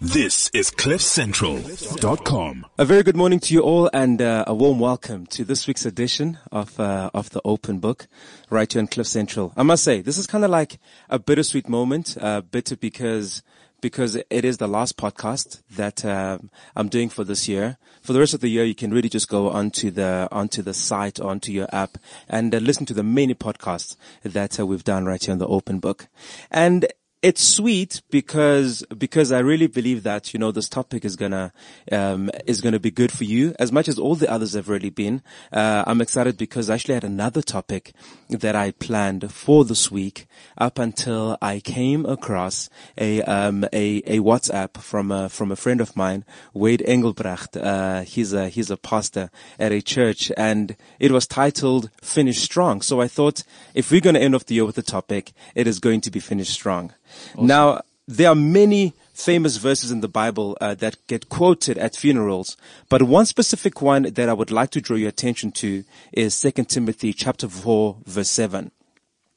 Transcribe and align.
This 0.00 0.50
is 0.50 0.70
CliffCentral.com. 0.70 2.66
A 2.76 2.84
very 2.84 3.02
good 3.02 3.16
morning 3.16 3.40
to 3.40 3.54
you 3.54 3.60
all 3.60 3.88
and 3.94 4.20
uh, 4.20 4.44
a 4.46 4.54
warm 4.54 4.78
welcome 4.78 5.24
to 5.28 5.42
this 5.42 5.66
week's 5.66 5.86
edition 5.86 6.38
of, 6.52 6.78
uh, 6.78 7.08
of 7.14 7.30
the 7.30 7.40
open 7.46 7.78
book 7.78 8.06
right 8.50 8.70
here 8.70 8.80
on 8.80 8.88
Cliff 8.88 9.06
Central. 9.06 9.54
I 9.56 9.62
must 9.62 9.82
say, 9.82 10.02
this 10.02 10.18
is 10.18 10.26
kind 10.26 10.44
of 10.44 10.50
like 10.50 10.78
a 11.08 11.18
bittersweet 11.18 11.66
moment, 11.66 12.18
uh, 12.20 12.42
bitter 12.42 12.76
because 12.76 13.42
because 13.80 14.16
it 14.16 14.44
is 14.44 14.56
the 14.56 14.66
last 14.66 14.96
podcast 14.96 15.62
that 15.70 16.04
um, 16.04 16.50
I'm 16.74 16.88
doing 16.88 17.08
for 17.08 17.24
this 17.24 17.46
year. 17.46 17.78
For 18.02 18.12
the 18.12 18.20
rest 18.20 18.34
of 18.34 18.40
the 18.40 18.48
year, 18.48 18.64
you 18.64 18.74
can 18.74 18.90
really 18.92 19.08
just 19.08 19.28
go 19.28 19.50
onto 19.50 19.90
the 19.90 20.28
onto 20.32 20.62
the 20.62 20.74
site, 20.74 21.20
onto 21.20 21.52
your 21.52 21.68
app, 21.72 21.98
and 22.28 22.54
uh, 22.54 22.58
listen 22.58 22.86
to 22.86 22.94
the 22.94 23.02
many 23.02 23.34
podcasts 23.34 23.96
that 24.22 24.58
uh, 24.58 24.66
we've 24.66 24.84
done 24.84 25.04
right 25.06 25.22
here 25.22 25.32
on 25.32 25.38
the 25.38 25.46
Open 25.46 25.78
Book. 25.78 26.08
And 26.50 26.86
it's 27.26 27.42
sweet 27.42 28.02
because 28.08 28.84
because 28.96 29.32
I 29.32 29.40
really 29.40 29.66
believe 29.66 30.04
that 30.04 30.32
you 30.32 30.38
know 30.38 30.52
this 30.52 30.68
topic 30.68 31.04
is 31.04 31.16
gonna 31.16 31.52
um, 31.90 32.30
is 32.46 32.60
gonna 32.60 32.78
be 32.78 32.92
good 32.92 33.10
for 33.10 33.24
you 33.24 33.52
as 33.58 33.72
much 33.72 33.88
as 33.88 33.98
all 33.98 34.14
the 34.14 34.30
others 34.30 34.52
have 34.52 34.68
really 34.68 34.90
been. 34.90 35.22
Uh, 35.52 35.82
I'm 35.88 36.00
excited 36.00 36.36
because 36.36 36.70
I 36.70 36.74
actually 36.74 36.94
had 36.94 37.02
another 37.02 37.42
topic 37.42 37.92
that 38.30 38.54
I 38.54 38.70
planned 38.70 39.32
for 39.32 39.64
this 39.64 39.90
week 39.90 40.28
up 40.56 40.78
until 40.78 41.36
I 41.42 41.58
came 41.58 42.06
across 42.06 42.70
a 42.96 43.22
um, 43.22 43.64
a, 43.72 44.02
a 44.06 44.20
WhatsApp 44.20 44.76
from 44.76 45.10
a 45.10 45.28
from 45.28 45.50
a 45.50 45.56
friend 45.56 45.80
of 45.80 45.96
mine, 45.96 46.24
Wade 46.54 46.84
Engelbrecht. 46.86 47.56
Uh, 47.56 48.02
he's 48.02 48.34
a 48.34 48.48
he's 48.48 48.70
a 48.70 48.76
pastor 48.76 49.30
at 49.58 49.72
a 49.72 49.82
church, 49.82 50.30
and 50.36 50.76
it 51.00 51.10
was 51.10 51.26
titled 51.26 51.90
"Finish 52.00 52.38
Strong." 52.38 52.82
So 52.82 53.00
I 53.00 53.08
thought 53.08 53.42
if 53.74 53.90
we're 53.90 54.00
to 54.00 54.20
end 54.20 54.36
off 54.36 54.46
the 54.46 54.54
year 54.54 54.64
with 54.64 54.78
a 54.78 54.82
topic, 54.82 55.32
it 55.56 55.66
is 55.66 55.80
going 55.80 56.02
to 56.02 56.10
be 56.12 56.20
"Finish 56.20 56.50
Strong." 56.50 56.92
Awesome. 57.34 57.46
Now, 57.46 57.80
there 58.08 58.28
are 58.28 58.36
many 58.36 58.94
famous 59.12 59.56
verses 59.56 59.90
in 59.90 60.00
the 60.00 60.08
Bible 60.08 60.56
uh, 60.60 60.74
that 60.74 60.96
get 61.06 61.28
quoted 61.28 61.78
at 61.78 61.96
funerals, 61.96 62.56
but 62.88 63.02
one 63.02 63.26
specific 63.26 63.80
one 63.80 64.02
that 64.02 64.28
I 64.28 64.32
would 64.32 64.50
like 64.50 64.70
to 64.70 64.80
draw 64.80 64.96
your 64.96 65.08
attention 65.08 65.52
to 65.52 65.84
is 66.12 66.38
2 66.40 66.50
Timothy 66.64 67.12
chapter 67.12 67.48
4 67.48 67.96
verse 68.04 68.28
7. 68.28 68.70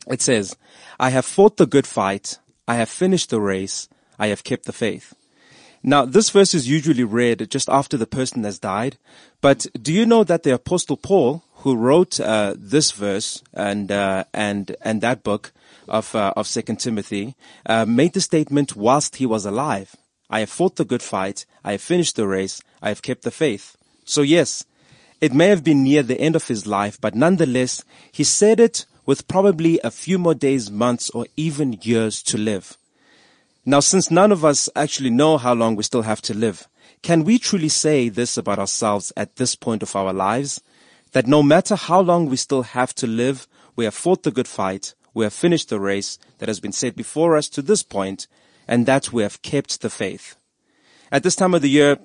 It 0.07 0.21
says, 0.21 0.55
I 0.99 1.09
have 1.11 1.25
fought 1.25 1.57
the 1.57 1.65
good 1.65 1.87
fight, 1.87 2.39
I 2.67 2.75
have 2.75 2.89
finished 2.89 3.29
the 3.29 3.39
race, 3.39 3.87
I 4.17 4.27
have 4.27 4.43
kept 4.43 4.65
the 4.65 4.73
faith. 4.73 5.13
Now, 5.81 6.03
this 6.03 6.29
verse 6.29 6.53
is 6.53 6.69
usually 6.69 7.05
read 7.05 7.49
just 7.49 7.69
after 7.69 7.95
the 7.95 8.05
person 8.05 8.43
has 8.43 8.59
died, 8.59 8.97
but 9.39 9.65
do 9.81 9.93
you 9.93 10.05
know 10.05 10.25
that 10.25 10.43
the 10.43 10.53
apostle 10.53 10.97
Paul, 10.97 11.43
who 11.55 11.75
wrote 11.75 12.19
uh, 12.19 12.53
this 12.57 12.91
verse 12.91 13.41
and 13.53 13.91
uh, 13.91 14.25
and 14.33 14.75
and 14.81 14.99
that 15.01 15.23
book, 15.23 15.53
of 15.89 16.15
uh, 16.15 16.33
of 16.35 16.47
Second 16.47 16.77
Timothy 16.77 17.35
uh, 17.65 17.85
made 17.85 18.13
the 18.13 18.21
statement 18.21 18.75
whilst 18.75 19.17
he 19.17 19.25
was 19.25 19.45
alive. 19.45 19.95
I 20.29 20.41
have 20.41 20.49
fought 20.49 20.75
the 20.75 20.85
good 20.85 21.03
fight. 21.03 21.45
I 21.63 21.73
have 21.73 21.81
finished 21.81 22.15
the 22.15 22.27
race. 22.27 22.61
I 22.81 22.89
have 22.89 23.01
kept 23.01 23.23
the 23.23 23.31
faith. 23.31 23.75
So 24.05 24.21
yes, 24.21 24.65
it 25.21 25.33
may 25.33 25.47
have 25.47 25.63
been 25.63 25.83
near 25.83 26.03
the 26.03 26.19
end 26.19 26.35
of 26.35 26.47
his 26.47 26.65
life, 26.65 26.99
but 27.01 27.15
nonetheless, 27.15 27.83
he 28.11 28.23
said 28.23 28.59
it 28.59 28.85
with 29.05 29.27
probably 29.27 29.79
a 29.83 29.91
few 29.91 30.17
more 30.17 30.35
days, 30.35 30.71
months, 30.71 31.09
or 31.09 31.25
even 31.35 31.79
years 31.81 32.23
to 32.23 32.37
live. 32.37 32.77
Now, 33.65 33.81
since 33.81 34.09
none 34.09 34.31
of 34.31 34.45
us 34.45 34.69
actually 34.75 35.09
know 35.09 35.37
how 35.37 35.53
long 35.53 35.75
we 35.75 35.83
still 35.83 36.03
have 36.03 36.21
to 36.23 36.33
live, 36.33 36.67
can 37.01 37.23
we 37.23 37.37
truly 37.37 37.69
say 37.69 38.09
this 38.09 38.37
about 38.37 38.59
ourselves 38.59 39.11
at 39.17 39.35
this 39.35 39.55
point 39.55 39.83
of 39.83 39.95
our 39.95 40.13
lives? 40.13 40.61
That 41.11 41.27
no 41.27 41.43
matter 41.43 41.75
how 41.75 42.01
long 42.01 42.27
we 42.27 42.37
still 42.37 42.63
have 42.63 42.93
to 42.95 43.07
live, 43.07 43.47
we 43.75 43.85
have 43.85 43.93
fought 43.93 44.23
the 44.23 44.31
good 44.31 44.47
fight, 44.47 44.93
we 45.19 45.25
have 45.25 45.33
finished 45.33 45.67
the 45.67 45.81
race 45.81 46.17
that 46.37 46.47
has 46.47 46.61
been 46.61 46.71
set 46.71 46.95
before 46.95 47.35
us 47.35 47.49
to 47.49 47.61
this 47.61 47.83
point, 47.83 48.25
and 48.69 48.85
that 48.85 49.11
we 49.11 49.21
have 49.21 49.41
kept 49.41 49.81
the 49.81 49.89
faith. 49.89 50.37
At 51.11 51.23
this 51.23 51.35
time 51.35 51.53
of 51.53 51.61
the 51.61 51.69
year, 51.69 51.97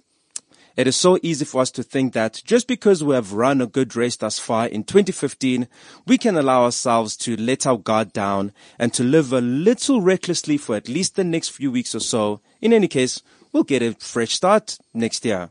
it 0.77 0.89
is 0.89 0.97
so 0.97 1.21
easy 1.23 1.45
for 1.45 1.61
us 1.61 1.71
to 1.71 1.85
think 1.85 2.13
that 2.15 2.43
just 2.45 2.67
because 2.67 3.05
we 3.05 3.15
have 3.15 3.33
run 3.33 3.61
a 3.61 3.69
good 3.69 3.95
race 3.95 4.17
thus 4.17 4.41
far 4.41 4.67
in 4.67 4.83
2015, 4.83 5.69
we 6.09 6.19
can 6.19 6.37
allow 6.37 6.65
ourselves 6.65 7.17
to 7.19 7.37
let 7.37 7.69
our 7.69 7.77
guard 7.77 8.13
down 8.13 8.53
and 8.81 8.93
to 8.95 9.05
live 9.05 9.33
a 9.33 9.41
little 9.41 10.01
recklessly 10.01 10.57
for 10.57 10.75
at 10.75 10.89
least 10.89 11.15
the 11.15 11.23
next 11.23 11.51
few 11.51 11.71
weeks 11.71 11.95
or 11.95 12.01
so. 12.01 12.41
In 12.61 12.73
any 12.73 12.89
case, 12.89 13.23
we'll 13.53 13.63
get 13.63 13.81
a 13.81 13.95
fresh 13.95 14.33
start 14.33 14.77
next 14.93 15.25
year. 15.25 15.51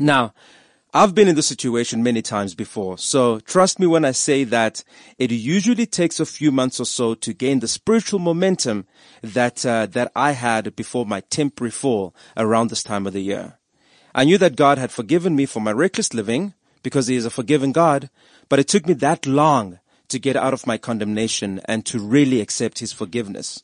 Now, 0.00 0.34
I've 0.92 1.14
been 1.14 1.28
in 1.28 1.36
this 1.36 1.46
situation 1.46 2.02
many 2.02 2.20
times 2.20 2.56
before, 2.56 2.98
so 2.98 3.38
trust 3.38 3.78
me 3.78 3.86
when 3.86 4.04
I 4.04 4.10
say 4.10 4.42
that 4.42 4.82
it 5.18 5.30
usually 5.30 5.86
takes 5.86 6.18
a 6.18 6.26
few 6.26 6.50
months 6.50 6.80
or 6.80 6.84
so 6.84 7.14
to 7.14 7.32
gain 7.32 7.60
the 7.60 7.68
spiritual 7.68 8.18
momentum 8.18 8.88
that 9.22 9.64
uh, 9.64 9.86
that 9.86 10.10
I 10.16 10.32
had 10.32 10.74
before 10.74 11.06
my 11.06 11.20
temporary 11.20 11.70
fall 11.70 12.12
around 12.36 12.70
this 12.70 12.82
time 12.82 13.06
of 13.06 13.12
the 13.12 13.22
year. 13.22 13.56
I 14.16 14.24
knew 14.24 14.36
that 14.38 14.56
God 14.56 14.78
had 14.78 14.90
forgiven 14.90 15.36
me 15.36 15.46
for 15.46 15.60
my 15.60 15.70
reckless 15.70 16.12
living 16.12 16.54
because 16.82 17.06
He 17.06 17.14
is 17.14 17.24
a 17.24 17.30
forgiving 17.30 17.70
God, 17.70 18.10
but 18.48 18.58
it 18.58 18.66
took 18.66 18.88
me 18.88 18.94
that 18.94 19.28
long 19.28 19.78
to 20.08 20.18
get 20.18 20.34
out 20.34 20.54
of 20.54 20.66
my 20.66 20.76
condemnation 20.76 21.60
and 21.66 21.86
to 21.86 22.00
really 22.00 22.40
accept 22.40 22.80
His 22.80 22.92
forgiveness. 22.92 23.62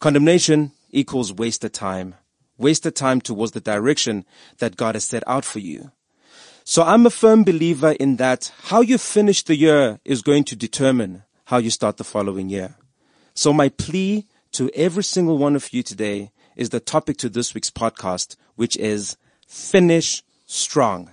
Condemnation 0.00 0.72
equals 0.90 1.32
wasted 1.32 1.72
time, 1.72 2.16
wasted 2.58 2.94
time 2.94 3.22
towards 3.22 3.52
the 3.52 3.60
direction 3.60 4.26
that 4.58 4.76
God 4.76 4.96
has 4.96 5.04
set 5.04 5.22
out 5.26 5.46
for 5.46 5.58
you. 5.58 5.92
So 6.64 6.84
I'm 6.84 7.06
a 7.06 7.10
firm 7.10 7.42
believer 7.42 7.92
in 7.92 8.16
that 8.16 8.52
how 8.64 8.82
you 8.82 8.96
finish 8.96 9.42
the 9.42 9.56
year 9.56 9.98
is 10.04 10.22
going 10.22 10.44
to 10.44 10.56
determine 10.56 11.24
how 11.46 11.58
you 11.58 11.70
start 11.70 11.96
the 11.96 12.04
following 12.04 12.48
year. 12.48 12.76
So 13.34 13.52
my 13.52 13.68
plea 13.68 14.26
to 14.52 14.70
every 14.74 15.02
single 15.02 15.38
one 15.38 15.56
of 15.56 15.72
you 15.72 15.82
today 15.82 16.30
is 16.54 16.70
the 16.70 16.78
topic 16.78 17.16
to 17.18 17.28
this 17.28 17.52
week's 17.52 17.70
podcast, 17.70 18.36
which 18.54 18.76
is 18.76 19.16
finish 19.46 20.22
strong. 20.46 21.12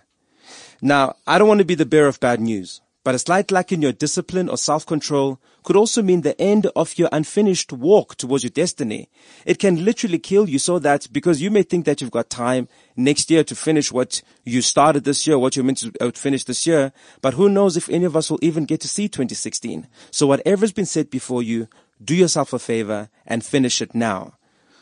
Now, 0.82 1.16
I 1.26 1.40
don't 1.40 1.48
want 1.48 1.60
to 1.60 1.66
be 1.66 1.76
the 1.76 1.86
bearer 1.86 2.08
of 2.08 2.20
bad 2.20 2.40
news, 2.40 2.82
but 3.04 3.16
a 3.16 3.20
slight 3.20 3.52
lack 3.52 3.72
in 3.72 3.82
your 3.82 3.92
discipline 3.92 4.50
or 4.50 4.58
self-control 4.58 5.40
could 5.70 5.76
also 5.76 6.02
mean 6.02 6.22
the 6.22 6.42
end 6.42 6.66
of 6.76 6.98
your 6.98 7.10
unfinished 7.12 7.72
walk 7.72 8.16
towards 8.16 8.44
your 8.44 8.50
destiny. 8.50 9.08
It 9.46 9.60
can 9.60 9.86
literally 9.86 10.18
kill 10.18 10.50
you 10.50 10.58
so 10.58 10.80
that 10.80 11.08
because 11.12 11.44
you 11.44 11.52
may 11.52 11.62
think 11.62 11.86
that 11.86 12.02
you've 12.02 12.10
got 12.10 12.32
time 12.32 12.68
next 12.98 13.30
year 13.30 13.44
to 13.44 13.54
finish 13.54 13.92
what 13.92 14.24
you 14.44 14.64
started 14.64 15.04
this 15.04 15.28
year, 15.28 15.38
what 15.38 15.56
you're 15.56 15.64
meant 15.64 15.78
to 15.78 15.94
uh, 16.02 16.10
finish 16.10 16.44
this 16.44 16.66
year, 16.66 16.92
but 17.22 17.36
who 17.36 17.50
knows 17.50 17.78
if 17.78 17.88
any 17.88 18.06
of 18.06 18.16
us 18.16 18.32
will 18.32 18.40
even 18.42 18.66
get 18.66 18.82
to 18.82 18.88
see 18.88 19.08
2016. 19.08 19.86
So 20.10 20.26
whatever's 20.26 20.72
been 20.72 20.88
said 20.88 21.12
before 21.12 21.44
you, 21.44 21.68
do 22.04 22.16
yourself 22.16 22.52
a 22.52 22.58
favor 22.58 23.10
and 23.28 23.46
finish 23.46 23.80
it 23.80 23.94
now. 23.94 24.40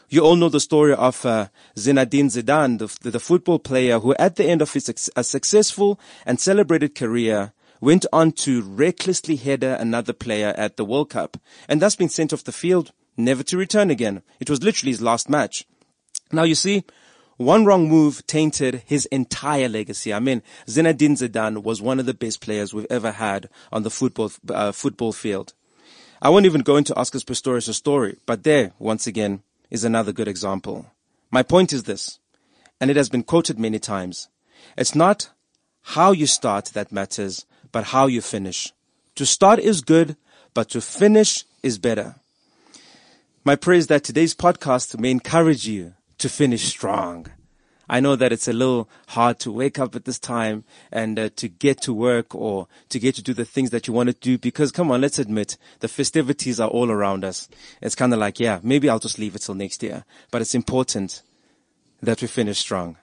You 0.08 0.22
all 0.22 0.38
know 0.38 0.48
the 0.48 0.62
story 0.62 0.94
of 0.94 1.26
uh, 1.26 1.50
Zinedine 1.76 2.32
Zidane, 2.32 2.80
the, 2.80 3.10
the, 3.10 3.20
football 3.20 3.60
player 3.60 4.00
who 4.00 4.16
at 4.18 4.38
the 4.38 4.46
end 4.46 4.62
of 4.62 4.72
his 4.72 5.12
a 5.18 5.24
successful 5.26 6.00
and 6.26 6.40
celebrated 6.40 6.96
career 6.96 7.52
went 7.82 8.06
on 8.12 8.32
to 8.32 8.62
recklessly 8.62 9.36
header 9.36 9.74
another 9.74 10.14
player 10.14 10.54
at 10.58 10.78
the 10.78 10.86
World 10.86 11.10
Cup 11.10 11.38
and 11.68 11.82
thus 11.82 11.96
been 11.96 12.10
sent 12.10 12.34
off 12.34 12.44
the 12.44 12.52
field, 12.52 12.92
never 13.16 13.44
to 13.44 13.58
return 13.58 13.90
again. 13.90 14.22
It 14.40 14.50
was 14.50 14.64
literally 14.64 14.92
his 14.92 15.02
last 15.02 15.30
match. 15.30 15.66
Now 16.32 16.44
you 16.44 16.56
see, 16.56 16.84
one 17.38 17.66
wrong 17.66 17.88
move 17.88 18.26
tainted 18.26 18.82
his 18.86 19.06
entire 19.08 19.70
legacy. 19.70 20.14
I 20.14 20.20
mean, 20.20 20.42
Zinedine 20.68 21.18
Zidane 21.18 21.64
was 21.64 21.82
one 21.82 22.00
of 22.00 22.06
the 22.06 22.14
best 22.14 22.42
players 22.42 22.74
we've 22.74 22.88
ever 22.90 23.12
had 23.12 23.48
on 23.72 23.84
the 23.84 23.92
football, 23.92 24.32
uh, 24.50 24.72
football 24.72 25.14
field. 25.14 25.54
I 26.20 26.30
won't 26.30 26.48
even 26.48 26.62
go 26.62 26.78
into 26.78 26.96
Oscar 26.96 27.20
Pistorius' 27.20 27.76
story, 27.76 28.18
but 28.26 28.44
there, 28.44 28.72
once 28.80 29.06
again, 29.06 29.44
is 29.70 29.84
another 29.84 30.12
good 30.12 30.28
example. 30.28 30.88
My 31.30 31.44
point 31.44 31.74
is 31.74 31.84
this, 31.84 32.20
and 32.82 32.90
it 32.90 32.98
has 32.98 33.10
been 33.10 33.24
quoted 33.24 33.60
many 33.60 33.78
times. 33.78 34.30
It's 34.76 34.96
not 34.96 35.30
how 35.82 36.12
you 36.12 36.26
start 36.26 36.66
that 36.74 36.92
matters, 36.92 37.46
but 37.78 37.94
how 37.94 38.08
you 38.08 38.22
finish. 38.22 38.74
To 39.14 39.24
start 39.24 39.60
is 39.60 39.82
good, 39.82 40.18
but 40.56 40.68
to 40.70 40.82
finish 40.82 41.46
is 41.62 41.78
better. 41.78 42.16
My 43.44 43.56
prayer 43.56 43.78
is 43.78 43.86
that 43.86 44.04
today's 44.04 44.34
podcast 44.34 45.00
may 45.00 45.12
encourage 45.12 45.68
you 45.68 45.94
to 46.18 46.28
finish 46.28 46.64
strong. 46.64 47.28
I 47.88 48.00
know 48.00 48.16
that 48.16 48.32
it's 48.32 48.48
a 48.48 48.52
little 48.52 48.90
hard 49.10 49.38
to 49.42 49.52
wake 49.52 49.78
up 49.78 49.96
at 49.96 50.06
this 50.06 50.18
time 50.18 50.64
and 50.92 51.20
uh, 51.20 51.30
to 51.36 51.48
get 51.48 51.80
to 51.82 51.94
work 51.94 52.34
or 52.34 52.68
to 52.90 52.98
get 52.98 53.14
to 53.14 53.22
do 53.22 53.36
the 53.36 53.46
things 53.46 53.70
that 53.70 53.88
you 53.88 53.94
want 53.94 54.10
to 54.10 54.16
do 54.16 54.40
because 54.40 54.72
come 54.72 54.90
on, 54.90 55.02
let's 55.02 55.20
admit 55.20 55.56
the 55.82 55.88
festivities 55.88 56.60
are 56.60 56.70
all 56.70 56.90
around 56.90 57.24
us. 57.24 57.48
It's 57.80 57.94
kind 57.94 58.12
of 58.12 58.18
like, 58.18 58.40
yeah, 58.40 58.60
maybe 58.64 58.90
I'll 58.90 58.98
just 58.98 59.20
leave 59.20 59.36
it 59.36 59.44
till 59.44 59.54
next 59.54 59.84
year, 59.84 60.04
but 60.32 60.42
it's 60.42 60.56
important 60.56 61.22
that 62.02 62.24
we 62.24 62.28
finish 62.28 62.58
strong. 62.58 62.98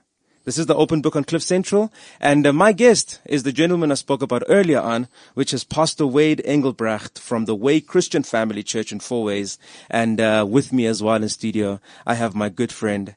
This 0.44 0.58
is 0.58 0.66
the 0.66 0.74
open 0.74 1.00
book 1.00 1.16
on 1.16 1.24
Cliff 1.24 1.42
Central, 1.42 1.90
and 2.20 2.46
uh, 2.46 2.52
my 2.52 2.72
guest 2.72 3.18
is 3.24 3.44
the 3.44 3.52
gentleman 3.52 3.90
I 3.90 3.94
spoke 3.94 4.20
about 4.20 4.42
earlier 4.46 4.78
on, 4.78 5.08
which 5.32 5.54
is 5.54 5.64
Pastor 5.64 6.06
Wade 6.06 6.42
Engelbrecht 6.44 7.18
from 7.18 7.46
the 7.46 7.54
Way 7.54 7.80
Christian 7.80 8.22
Family 8.22 8.62
Church 8.62 8.92
in 8.92 8.98
Fourways, 8.98 9.56
and 9.88 10.20
uh, 10.20 10.44
with 10.46 10.70
me 10.70 10.84
as 10.84 11.02
well 11.02 11.22
in 11.22 11.30
studio, 11.30 11.80
I 12.06 12.12
have 12.16 12.34
my 12.34 12.50
good 12.50 12.72
friend, 12.72 13.16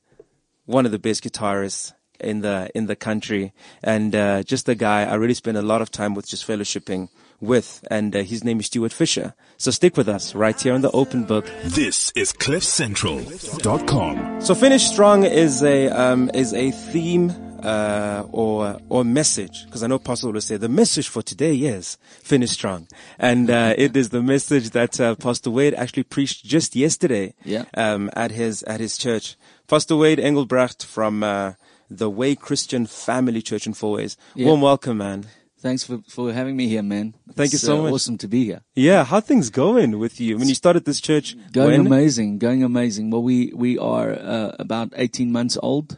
one 0.65 0.85
of 0.85 0.93
the 0.93 0.99
best 0.99 1.21
guitarists 1.21 1.91
in 2.17 2.39
the 2.39 2.69
in 2.73 2.85
the 2.85 2.95
country, 2.95 3.51
and 3.83 4.15
uh, 4.15 4.43
just 4.43 4.69
a 4.69 4.75
guy 4.75 5.03
I 5.03 5.15
really 5.15 5.33
spend 5.33 5.57
a 5.57 5.61
lot 5.61 5.81
of 5.81 5.91
time 5.91 6.13
with, 6.13 6.29
just 6.29 6.47
fellowshipping 6.47 7.09
with, 7.39 7.83
and 7.91 8.15
uh, 8.15 8.23
his 8.23 8.43
name 8.43 8.59
is 8.59 8.65
Stuart 8.67 8.93
Fisher. 8.93 9.33
So 9.57 9.71
stick 9.71 9.97
with 9.97 10.07
us 10.09 10.33
right 10.35 10.59
here 10.59 10.73
on 10.73 10.81
the 10.81 10.91
Open 10.91 11.23
Book. 11.25 11.45
This 11.63 12.11
is 12.15 12.33
CliffCentral.com. 12.33 14.41
So 14.41 14.55
finish 14.55 14.85
strong 14.87 15.23
is 15.23 15.63
a 15.63 15.89
um, 15.89 16.29
is 16.33 16.53
a 16.53 16.71
theme 16.71 17.31
uh, 17.63 18.23
or 18.31 18.79
or 18.89 19.03
message 19.03 19.65
because 19.65 19.83
I 19.83 19.87
know 19.87 19.99
Pastor 19.99 20.31
will 20.31 20.41
say 20.41 20.57
the 20.57 20.69
message 20.69 21.07
for 21.07 21.21
today 21.21 21.55
is 21.55 21.97
finish 22.21 22.51
strong, 22.51 22.87
and 23.19 23.49
uh, 23.49 23.73
it 23.77 23.95
is 23.97 24.09
the 24.09 24.21
message 24.21 24.71
that 24.71 24.99
uh, 24.99 25.15
Pastor 25.15 25.51
Wade 25.51 25.73
actually 25.73 26.03
preached 26.03 26.45
just 26.45 26.75
yesterday 26.75 27.33
Yeah. 27.43 27.65
um, 27.75 28.09
at 28.15 28.31
his 28.31 28.63
at 28.63 28.79
his 28.79 28.97
church. 28.97 29.35
Pastor 29.67 29.95
Wade 29.95 30.19
Engelbrecht 30.19 30.83
from 30.85 31.23
uh, 31.23 31.53
the 31.89 32.09
Way 32.09 32.35
Christian 32.35 32.85
Family 32.85 33.41
Church 33.41 33.65
in 33.67 33.73
Fourways. 33.73 34.15
Yeah. 34.35 34.47
Warm 34.47 34.61
welcome, 34.61 34.97
man. 34.97 35.25
Thanks 35.59 35.83
for, 35.83 35.99
for 36.07 36.31
having 36.31 36.55
me 36.55 36.67
here, 36.67 36.83
man. 36.83 37.15
Thank 37.33 37.51
you 37.51 37.57
so 37.57 37.79
uh, 37.79 37.83
much. 37.83 37.93
Awesome 37.93 38.17
to 38.19 38.27
be 38.27 38.45
here. 38.45 38.61
Yeah, 38.75 39.03
how 39.03 39.19
things 39.19 39.49
going 39.49 39.97
with 39.97 40.19
you 40.21 40.37
when 40.37 40.47
you 40.47 40.55
started 40.55 40.85
this 40.85 41.01
church? 41.01 41.35
Going 41.51 41.83
when? 41.83 41.87
amazing, 41.87 42.37
going 42.37 42.63
amazing. 42.63 43.09
Well, 43.09 43.23
we, 43.23 43.51
we 43.55 43.77
are, 43.79 44.11
uh, 44.11 44.55
about 44.59 44.93
18 44.95 45.31
months 45.31 45.57
old. 45.63 45.97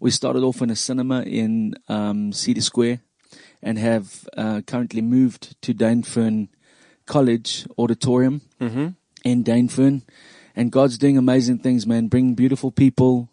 We 0.00 0.10
started 0.10 0.42
off 0.42 0.60
in 0.60 0.70
a 0.70 0.76
cinema 0.76 1.22
in, 1.22 1.74
um, 1.88 2.32
Cedar 2.34 2.60
Square 2.60 3.00
and 3.62 3.78
have, 3.78 4.28
uh, 4.36 4.60
currently 4.66 5.00
moved 5.00 5.60
to 5.62 5.72
Dainfern 5.72 6.48
College 7.06 7.66
Auditorium 7.78 8.42
Mm-hmm. 8.60 8.88
in 9.24 9.42
Dainfern. 9.42 10.02
And 10.54 10.70
God's 10.70 10.98
doing 10.98 11.16
amazing 11.16 11.60
things, 11.60 11.86
man. 11.86 12.08
Bringing 12.08 12.34
beautiful 12.34 12.70
people, 12.72 13.30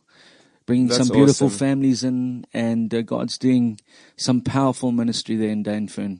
bringing 0.65 0.88
That's 0.88 1.07
some 1.07 1.15
beautiful 1.15 1.47
awesome. 1.47 1.57
families 1.59 2.03
in, 2.03 2.45
and 2.53 2.94
uh, 2.94 3.01
God's 3.01 3.38
doing 3.38 3.79
some 4.17 4.41
powerful 4.41 4.91
ministry 4.91 5.35
there 5.35 5.50
in 5.50 5.63
Dainfern. 5.63 6.19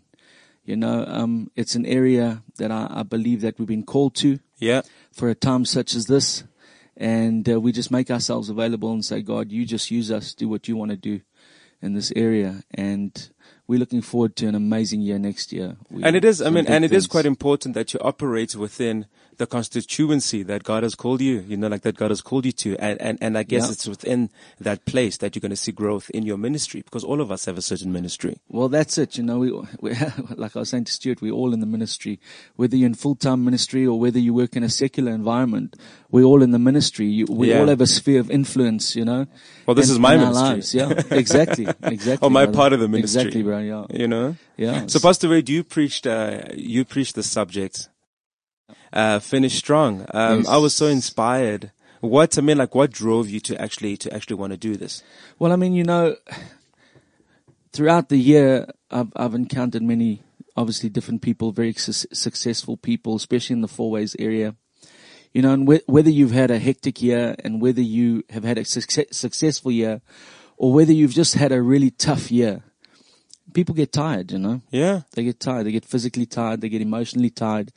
You 0.66 0.76
know, 0.76 1.06
um, 1.08 1.52
it's 1.56 1.76
an 1.76 1.86
area 1.86 2.44
that 2.58 2.72
I, 2.72 2.88
I 2.90 3.04
believe 3.04 3.42
that 3.42 3.60
we've 3.60 3.68
been 3.68 3.84
called 3.86 4.16
to 4.16 4.40
Yeah. 4.58 4.82
for 5.12 5.30
a 5.30 5.36
time 5.36 5.66
such 5.66 5.94
as 5.96 6.08
this. 6.08 6.44
And 6.98 7.48
uh, 7.50 7.60
we 7.60 7.72
just 7.72 7.92
make 7.92 8.10
ourselves 8.10 8.50
available 8.50 8.92
and 8.92 9.04
say, 9.04 9.22
God, 9.22 9.52
you 9.52 9.66
just 9.66 9.92
use 9.92 10.10
us, 10.10 10.34
do 10.34 10.48
what 10.48 10.68
you 10.68 10.76
want 10.78 10.92
to 10.92 10.98
do 10.98 11.22
in 11.82 11.94
this 11.94 12.12
area. 12.16 12.64
And 12.74 13.30
we're 13.68 13.80
looking 13.80 14.02
forward 14.02 14.36
to 14.38 14.48
an 14.48 14.56
amazing 14.56 15.02
year 15.02 15.20
next 15.20 15.52
year. 15.52 15.76
We- 15.92 16.04
And 16.04 16.16
it 16.16 16.24
is, 16.24 16.42
I 16.42 16.50
mean, 16.50 16.66
and 16.68 16.86
it 16.86 16.94
is 16.94 17.06
quite 17.06 17.26
important 17.26 17.76
that 17.76 17.94
you 17.94 18.00
operate 18.00 18.56
within 18.56 19.06
the 19.38 19.48
constituency 19.48 20.44
that 20.44 20.64
God 20.64 20.84
has 20.84 20.96
called 20.96 21.22
you, 21.22 21.40
you 21.48 21.58
know, 21.58 21.68
like 21.68 21.82
that 21.82 21.98
God 21.98 22.12
has 22.12 22.22
called 22.22 22.46
you 22.46 22.52
to. 22.54 22.78
And, 22.78 23.02
and, 23.02 23.18
and 23.22 23.38
I 23.38 23.44
guess 23.44 23.66
Yeah. 23.66 23.72
it's 23.72 23.88
within 23.88 24.30
that 24.60 24.86
place 24.86 25.18
that 25.18 25.36
you're 25.36 25.42
going 25.42 25.50
to 25.52 25.56
see 25.56 25.72
growth 25.72 26.10
in 26.12 26.24
your 26.26 26.38
ministry 26.38 26.82
because 26.82 27.04
all 27.04 27.22
of 27.22 27.32
us 27.32 27.46
have 27.46 27.58
a 27.58 27.62
certain 27.62 27.92
ministry. 27.92 28.38
Well, 28.50 28.70
that's 28.70 28.98
it. 28.98 29.18
You 29.18 29.24
know, 29.24 29.40
we, 29.40 29.52
we, 29.82 29.96
like 30.36 30.56
I 30.56 30.60
was 30.60 30.70
saying 30.70 30.86
to 30.86 30.92
Stuart, 30.92 31.22
we're 31.22 31.34
all 31.34 31.54
in 31.54 31.60
the 31.60 31.66
ministry. 31.66 32.20
Whether 32.56 32.78
you're 32.78 32.88
in 32.88 32.94
full-time 32.96 33.44
ministry 33.44 33.86
or 33.86 34.00
whether 34.00 34.20
you 34.20 34.34
work 34.34 34.56
in 34.56 34.64
a 34.64 34.70
secular 34.70 35.12
environment, 35.14 35.76
we're 36.12 36.24
all 36.24 36.42
in 36.42 36.52
the 36.52 36.60
ministry. 36.60 37.08
You, 37.08 37.26
we 37.30 37.50
Yeah. 37.50 37.60
all 37.60 37.68
have 37.68 37.82
a 37.82 37.88
sphere 37.88 38.20
of 38.20 38.32
influence, 38.32 38.96
you 38.96 39.06
know. 39.06 39.28
Well, 39.66 39.76
this 39.76 39.90
in- 39.90 39.94
is 39.96 40.00
my 40.00 40.16
ministry. 40.18 40.44
lives. 40.50 40.74
Yeah, 40.74 40.90
exactly, 41.12 41.68
exactly. 41.84 42.26
Or 42.26 42.32
my 42.32 42.46
brother. 42.46 42.58
part 42.58 42.74
of 42.74 42.80
the 42.80 42.88
ministry. 42.88 43.22
Exactly, 43.24 43.44
bro. 43.44 43.60
Yeah, 43.60 43.86
You 43.90 44.08
know? 44.08 44.36
yeah. 44.58 44.86
So 44.88 45.00
Pastor 45.00 45.28
Wade, 45.30 45.50
you 45.50 45.64
preached, 45.64 46.08
uh, 46.08 46.44
you 46.54 46.86
preached 46.86 47.16
the 47.16 47.24
subject, 47.24 47.90
uh, 48.96 49.20
finish 49.20 49.56
strong. 49.58 50.06
Um, 50.14 50.40
Yes. 50.40 50.48
I 50.48 50.58
was 50.58 50.74
so 50.74 50.88
inspired. 50.88 51.72
What, 52.02 52.38
I 52.38 52.42
mean, 52.42 52.58
like 52.58 52.74
what 52.76 52.92
drove 52.92 53.30
you 53.30 53.40
to 53.42 53.60
actually, 53.62 53.98
to 53.98 54.14
actually 54.14 54.36
want 54.38 54.52
to 54.54 54.58
do 54.58 54.76
this? 54.76 55.04
Well, 55.40 55.52
I 55.52 55.56
mean, 55.56 55.74
you 55.74 55.84
know, 55.84 56.16
throughout 57.74 58.10
the 58.10 58.18
year, 58.18 58.68
I've, 58.92 59.12
I've 59.16 59.34
encountered 59.34 59.82
many, 59.82 60.22
obviously 60.56 60.90
different 60.90 61.22
people, 61.22 61.52
very 61.52 61.74
su- 61.74 62.08
successful 62.14 62.78
people, 62.78 63.16
especially 63.16 63.56
in 63.56 63.62
the 63.62 63.68
Fourways 63.68 64.16
area. 64.20 64.56
You 65.34 65.42
know, 65.42 65.52
and 65.54 65.68
wh- 65.68 65.90
whether 65.90 66.10
you've 66.10 66.32
had 66.32 66.52
a 66.52 66.60
hectic 66.60 67.02
year 67.02 67.36
and 67.44 67.62
whether 67.62 67.82
you 67.82 68.24
have 68.30 68.44
had 68.44 68.58
a 68.58 68.66
success- 68.66 69.08
successful 69.12 69.72
year 69.72 70.02
or 70.58 70.72
whether 70.72 70.94
you've 70.94 71.14
just 71.14 71.36
had 71.36 71.52
a 71.52 71.62
really 71.62 71.92
tough 71.92 72.32
year, 72.32 72.64
people 73.54 73.76
get 73.76 73.92
tired, 73.92 74.32
you 74.32 74.40
know. 74.40 74.62
Yeah. 74.72 75.02
They 75.14 75.24
get 75.24 75.40
tired. 75.40 75.66
They 75.66 75.72
get 75.74 75.84
physically 75.86 76.26
tired. 76.26 76.62
They 76.62 76.70
get 76.70 76.82
emotionally 76.82 77.30
tired. 77.30 77.74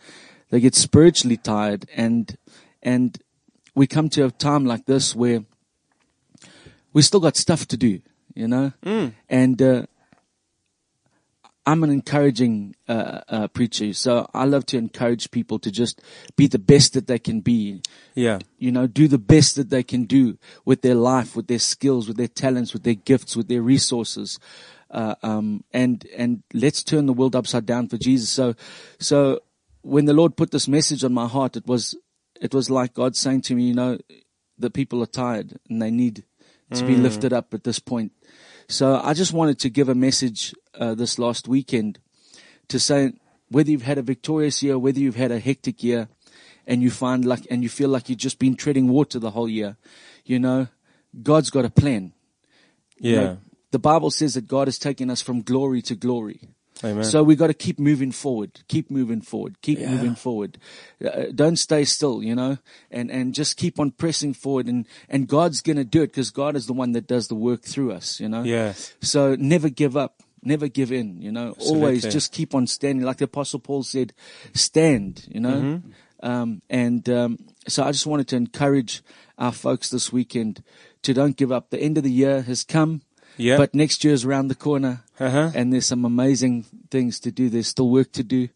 They 0.51 0.61
get 0.61 0.75
spiritually 0.75 1.37
tired. 1.37 1.87
And, 1.95 2.37
and 2.83 3.19
we 3.75 3.87
come 3.87 4.09
to 4.11 4.27
a 4.27 4.31
time 4.31 4.65
like 4.65 4.87
this 4.87 5.15
where 5.15 5.45
we 6.93 7.03
still 7.03 7.21
got 7.21 7.37
stuff 7.37 7.67
to 7.69 7.77
do, 7.77 8.01
you 8.35 8.49
know? 8.49 8.73
And, 9.29 9.61
uh, 9.61 9.87
I'm 11.69 11.85
an 11.85 11.91
encouraging 11.91 12.77
uh, 12.89 13.21
uh, 13.29 13.49
preacher, 13.49 13.93
so 13.93 14.27
I 14.33 14.47
love 14.47 14.65
to 14.67 14.79
encourage 14.79 15.31
people 15.31 15.59
to 15.59 15.71
just 15.71 16.01
be 16.35 16.47
the 16.47 16.59
best 16.59 16.95
that 16.95 17.09
they 17.09 17.19
can 17.19 17.41
be. 17.41 17.83
Yeah. 18.15 18.39
You 18.59 18.73
know, 18.73 18.87
do 18.87 19.07
the 19.07 19.19
best 19.19 19.57
that 19.57 19.69
they 19.69 19.83
can 19.83 20.05
do 20.05 20.39
with 20.65 20.81
their 20.81 20.95
life, 20.95 21.37
with 21.37 21.47
their 21.47 21.59
skills, 21.59 22.09
with 22.09 22.17
their 22.17 22.27
talents, 22.27 22.73
with 22.73 22.85
their 22.85 22.95
gifts, 22.95 23.37
with 23.37 23.49
their 23.49 23.61
resources, 23.61 24.39
uh, 24.91 25.17
um, 25.23 25.63
and 25.71 26.07
and 26.17 26.43
let's 26.55 26.83
turn 26.83 27.05
the 27.05 27.13
world 27.13 27.37
upside 27.37 27.67
down 27.67 27.87
for 27.87 27.99
Jesus. 27.99 28.31
So, 28.31 28.55
so 28.99 29.41
when 29.89 30.05
the 30.05 30.13
Lord 30.13 30.37
put 30.37 30.51
this 30.51 30.69
message 30.69 31.03
on 31.03 31.15
my 31.15 31.27
heart, 31.27 31.57
it 31.57 31.67
was 31.67 31.97
it 32.41 32.55
was 32.55 32.71
like 32.71 32.95
God 32.95 33.17
saying 33.17 33.41
to 33.43 33.55
me, 33.55 33.65
you 33.65 33.75
know, 33.75 33.99
the 34.59 34.71
people 34.71 35.03
are 35.03 35.07
tired 35.07 35.59
and 35.69 35.81
they 35.81 35.91
need 35.91 36.25
to 36.73 36.85
be 36.85 36.97
lifted 36.97 37.33
up 37.33 37.55
at 37.55 37.65
this 37.65 37.79
point. 37.79 38.13
So 38.69 39.01
I 39.03 39.15
just 39.15 39.33
wanted 39.33 39.59
to 39.61 39.71
give 39.71 39.89
a 39.89 39.95
message 39.95 40.55
uh, 40.75 40.95
this 40.95 41.19
last 41.19 41.49
weekend 41.49 41.99
to 42.69 42.79
say 42.79 43.15
whether 43.49 43.71
you've 43.71 43.83
had 43.83 43.97
a 43.97 44.03
victorious 44.03 44.63
year, 44.63 44.79
whether 44.79 45.01
you've 45.01 45.17
had 45.17 45.33
a 45.33 45.39
hectic 45.39 45.83
year, 45.83 46.09
and 46.67 46.83
you 46.83 46.91
find 46.91 47.25
like 47.25 47.47
and 47.51 47.63
you 47.63 47.71
feel 47.71 47.89
like 47.89 48.11
you've 48.11 48.19
just 48.19 48.39
been 48.39 48.57
treading 48.57 48.89
water 48.89 49.19
the 49.19 49.31
whole 49.31 49.49
year, 49.49 49.79
you 50.25 50.39
know, 50.39 50.69
God's 51.23 51.49
got 51.49 51.65
a 51.65 51.71
plan. 51.71 52.13
You 52.99 53.13
Yeah. 53.13 53.21
know, 53.21 53.39
the 53.71 53.79
Bible 53.79 54.11
says 54.11 54.35
that 54.35 54.47
God 54.47 54.69
is 54.69 54.79
taking 54.79 55.09
us 55.09 55.23
from 55.23 55.41
glory 55.41 55.81
to 55.83 55.95
glory. 55.97 56.41
Amen. 56.85 57.05
So 57.05 57.23
we 57.23 57.37
got 57.37 57.49
to 57.49 57.55
keep 57.55 57.79
moving 57.79 58.13
forward, 58.13 58.61
keep 58.69 58.91
moving 58.91 59.21
forward, 59.21 59.61
keep 59.63 59.79
Yeah. 59.79 59.91
moving 59.91 60.15
forward. 60.15 60.59
Uh, 61.05 61.27
don't 61.35 61.57
stay 61.57 61.85
still, 61.85 62.23
you 62.23 62.35
know, 62.35 62.59
and, 62.91 63.11
and 63.11 63.35
just 63.35 63.57
keep 63.57 63.81
on 63.81 63.91
pressing 63.91 64.35
forward 64.35 64.67
and, 64.67 64.87
and 65.09 65.27
God's 65.27 65.61
going 65.61 65.77
to 65.77 65.85
do 65.85 66.03
it 66.03 66.09
because 66.09 66.31
God 66.31 66.57
is 66.57 66.67
the 66.67 66.73
one 66.73 66.93
that 66.93 67.07
does 67.07 67.29
the 67.29 67.35
work 67.35 67.63
through 67.63 67.93
us, 67.93 68.21
you 68.21 68.29
know. 68.29 68.43
Yes. 68.43 68.95
So 69.01 69.35
never 69.37 69.69
give 69.69 69.97
up, 69.97 70.23
never 70.43 70.69
give 70.69 70.93
in, 70.93 71.21
you 71.21 71.33
know, 71.33 71.55
always 71.59 72.03
just 72.05 72.33
keep 72.33 72.55
on 72.55 72.67
standing. 72.67 73.05
Like 73.05 73.19
the 73.19 73.25
apostle 73.25 73.59
Paul 73.61 73.83
said, 73.83 74.13
stand, 74.55 75.27
you 75.29 75.41
know. 75.41 75.61
Mm-hmm. 75.61 75.91
Um, 76.21 76.63
and, 76.69 77.09
um, 77.09 77.39
so 77.67 77.85
I 77.85 77.93
just 77.93 78.07
wanted 78.07 78.29
to 78.29 78.37
encourage 78.37 79.03
our 79.37 79.53
folks 79.53 79.91
this 79.91 80.13
weekend 80.13 80.63
to 81.03 81.15
don't 81.15 81.37
give 81.37 81.53
up. 81.53 81.71
The 81.71 81.81
end 81.81 81.97
of 81.97 82.05
the 82.05 82.11
year 82.11 82.43
has 82.43 82.65
come. 82.65 83.03
Yeah. 83.39 83.57
But 83.57 83.75
next 83.75 84.05
year 84.05 84.13
is 84.15 84.25
around 84.25 84.49
the 84.49 84.55
corner 84.57 85.05
Uh-huh. 85.21 85.51
and 85.55 85.73
there's 85.73 85.87
some 85.87 86.05
amazing 86.05 86.65
things 86.91 87.21
to 87.21 87.31
do. 87.31 87.49
There's 87.49 87.69
still 87.69 87.89
work 87.89 88.13
to 88.13 88.23
do, 88.23 88.49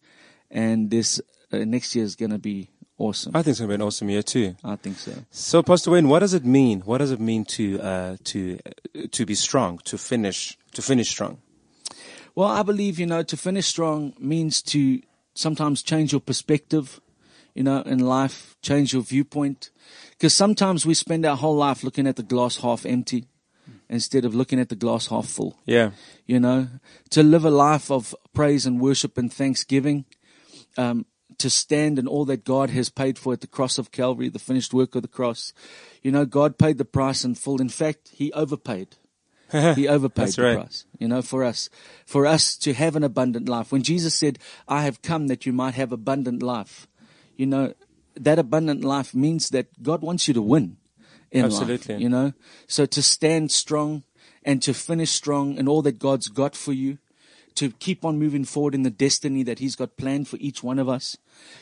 and 0.51 0.91
this 0.91 1.21
uh, 1.53 1.59
next 1.65 1.95
year 1.95 2.05
is 2.05 2.17
going 2.17 2.31
to 2.33 2.39
be 2.39 2.69
awesome. 2.99 3.33
I 3.35 3.43
think 3.43 3.53
it's 3.53 3.61
going 3.61 3.71
to 3.71 3.77
be 3.79 3.83
an 3.83 3.87
awesome 3.87 4.11
year 4.11 4.23
too. 4.23 4.55
I 4.65 4.77
think 4.77 4.99
so. 4.99 5.13
So, 5.31 5.63
Pastor 5.63 5.91
Wayne, 5.93 6.09
what 6.09 6.21
does 6.21 6.35
it 6.35 6.45
mean? 6.45 6.81
What 6.83 6.99
does 6.99 7.11
it 7.13 7.21
mean 7.21 7.45
to 7.57 7.81
uh, 7.81 8.17
to 8.25 8.59
uh, 8.67 9.07
to 9.11 9.25
be 9.27 9.35
strong, 9.35 9.79
to 9.85 9.97
finish, 9.99 10.59
to 10.75 10.83
finish 10.83 11.09
strong? 11.11 11.39
Well, 12.35 12.49
I 12.49 12.63
believe 12.63 12.99
you 12.99 13.07
know 13.07 13.23
to 13.23 13.37
finish 13.37 13.67
strong 13.67 14.15
means 14.19 14.63
to 14.63 15.01
sometimes 15.35 15.83
change 15.83 16.13
your 16.13 16.21
perspective, 16.21 17.01
you 17.55 17.63
know, 17.63 17.83
in 17.83 17.99
life, 17.99 18.57
change 18.63 18.93
your 18.95 19.03
viewpoint, 19.03 19.71
because 20.11 20.35
sometimes 20.35 20.87
we 20.87 20.95
spend 20.95 21.25
our 21.27 21.37
whole 21.37 21.57
life 21.57 21.85
looking 21.85 22.07
at 22.07 22.17
the 22.17 22.23
glass 22.23 22.57
half 22.59 22.87
empty 22.87 23.27
instead 23.93 24.25
of 24.25 24.35
looking 24.35 24.59
at 24.59 24.71
the 24.71 24.75
glass 24.75 25.07
half 25.09 25.29
full. 25.29 25.59
Yeah, 25.67 25.91
you 26.27 26.41
know, 26.41 26.69
to 27.11 27.23
live 27.23 27.45
a 27.45 27.51
life 27.51 27.91
of 27.91 28.15
praise 28.33 28.67
and 28.67 28.81
worship 28.81 29.19
and 29.19 29.33
thanksgiving, 29.33 30.07
um, 30.77 31.07
to 31.39 31.51
stand 31.51 31.99
in 31.99 32.09
all 32.09 32.25
that 32.25 32.45
God 32.45 32.71
has 32.71 32.89
paid 32.89 33.19
for 33.19 33.33
at 33.33 33.41
the 33.41 33.47
cross 33.47 33.79
of 33.79 33.93
Calvary, 33.93 34.29
the 34.29 34.39
finished 34.39 34.73
work 34.73 34.95
of 34.95 35.03
the 35.03 35.09
cross. 35.09 35.53
You 36.03 36.11
know, 36.11 36.25
God 36.25 36.59
paid 36.59 36.79
the 36.79 36.85
price 36.85 37.25
in 37.25 37.35
full. 37.35 37.61
In 37.61 37.69
fact, 37.69 38.11
He 38.15 38.33
overpaid. 38.33 38.97
He 39.77 39.87
overpaid 39.87 40.29
That's 40.29 40.37
the 40.37 40.45
right. 40.45 40.57
price, 40.57 40.87
you 40.99 41.07
know, 41.09 41.21
for 41.21 41.45
us, 41.45 41.69
for 42.07 42.27
us 42.27 42.57
to 42.57 42.73
have 42.73 42.97
an 42.97 43.05
abundant 43.05 43.51
life. 43.51 43.71
When 43.71 43.83
Jesus 43.83 44.15
said, 44.15 44.39
I 44.67 44.83
have 44.85 45.03
come 45.03 45.27
that 45.27 45.45
you 45.45 45.53
might 45.53 45.75
have 45.75 45.93
abundant 45.93 46.43
life, 46.43 46.87
you 47.37 47.45
know, 47.45 47.75
that 48.15 48.39
abundant 48.39 48.83
life 48.83 49.15
means 49.15 49.51
that 49.51 49.83
God 49.83 50.01
wants 50.01 50.27
you 50.27 50.35
to 50.35 50.43
win 50.43 50.79
in 51.33 51.47
Absolutely. 51.47 51.95
life, 51.95 52.03
you 52.03 52.09
know. 52.09 52.33
So 52.69 52.87
to 52.87 53.03
stand 53.03 53.51
strong 53.51 54.05
and 54.45 54.63
to 54.63 54.75
finish 54.75 55.11
strong 55.11 55.59
and 55.59 55.69
all 55.69 55.83
that 55.83 55.99
God's 55.99 56.29
got 56.29 56.55
for 56.55 56.73
you, 56.73 56.99
to 57.55 57.71
keep 57.71 58.05
on 58.05 58.19
moving 58.19 58.45
forward 58.45 58.75
in 58.75 58.83
the 58.83 58.91
destiny 58.91 59.43
that 59.43 59.59
He's 59.59 59.77
got 59.77 59.97
planned 59.97 60.29
for 60.29 60.37
each 60.39 60.63
one 60.63 60.79
of 60.79 60.89
us. 60.89 61.19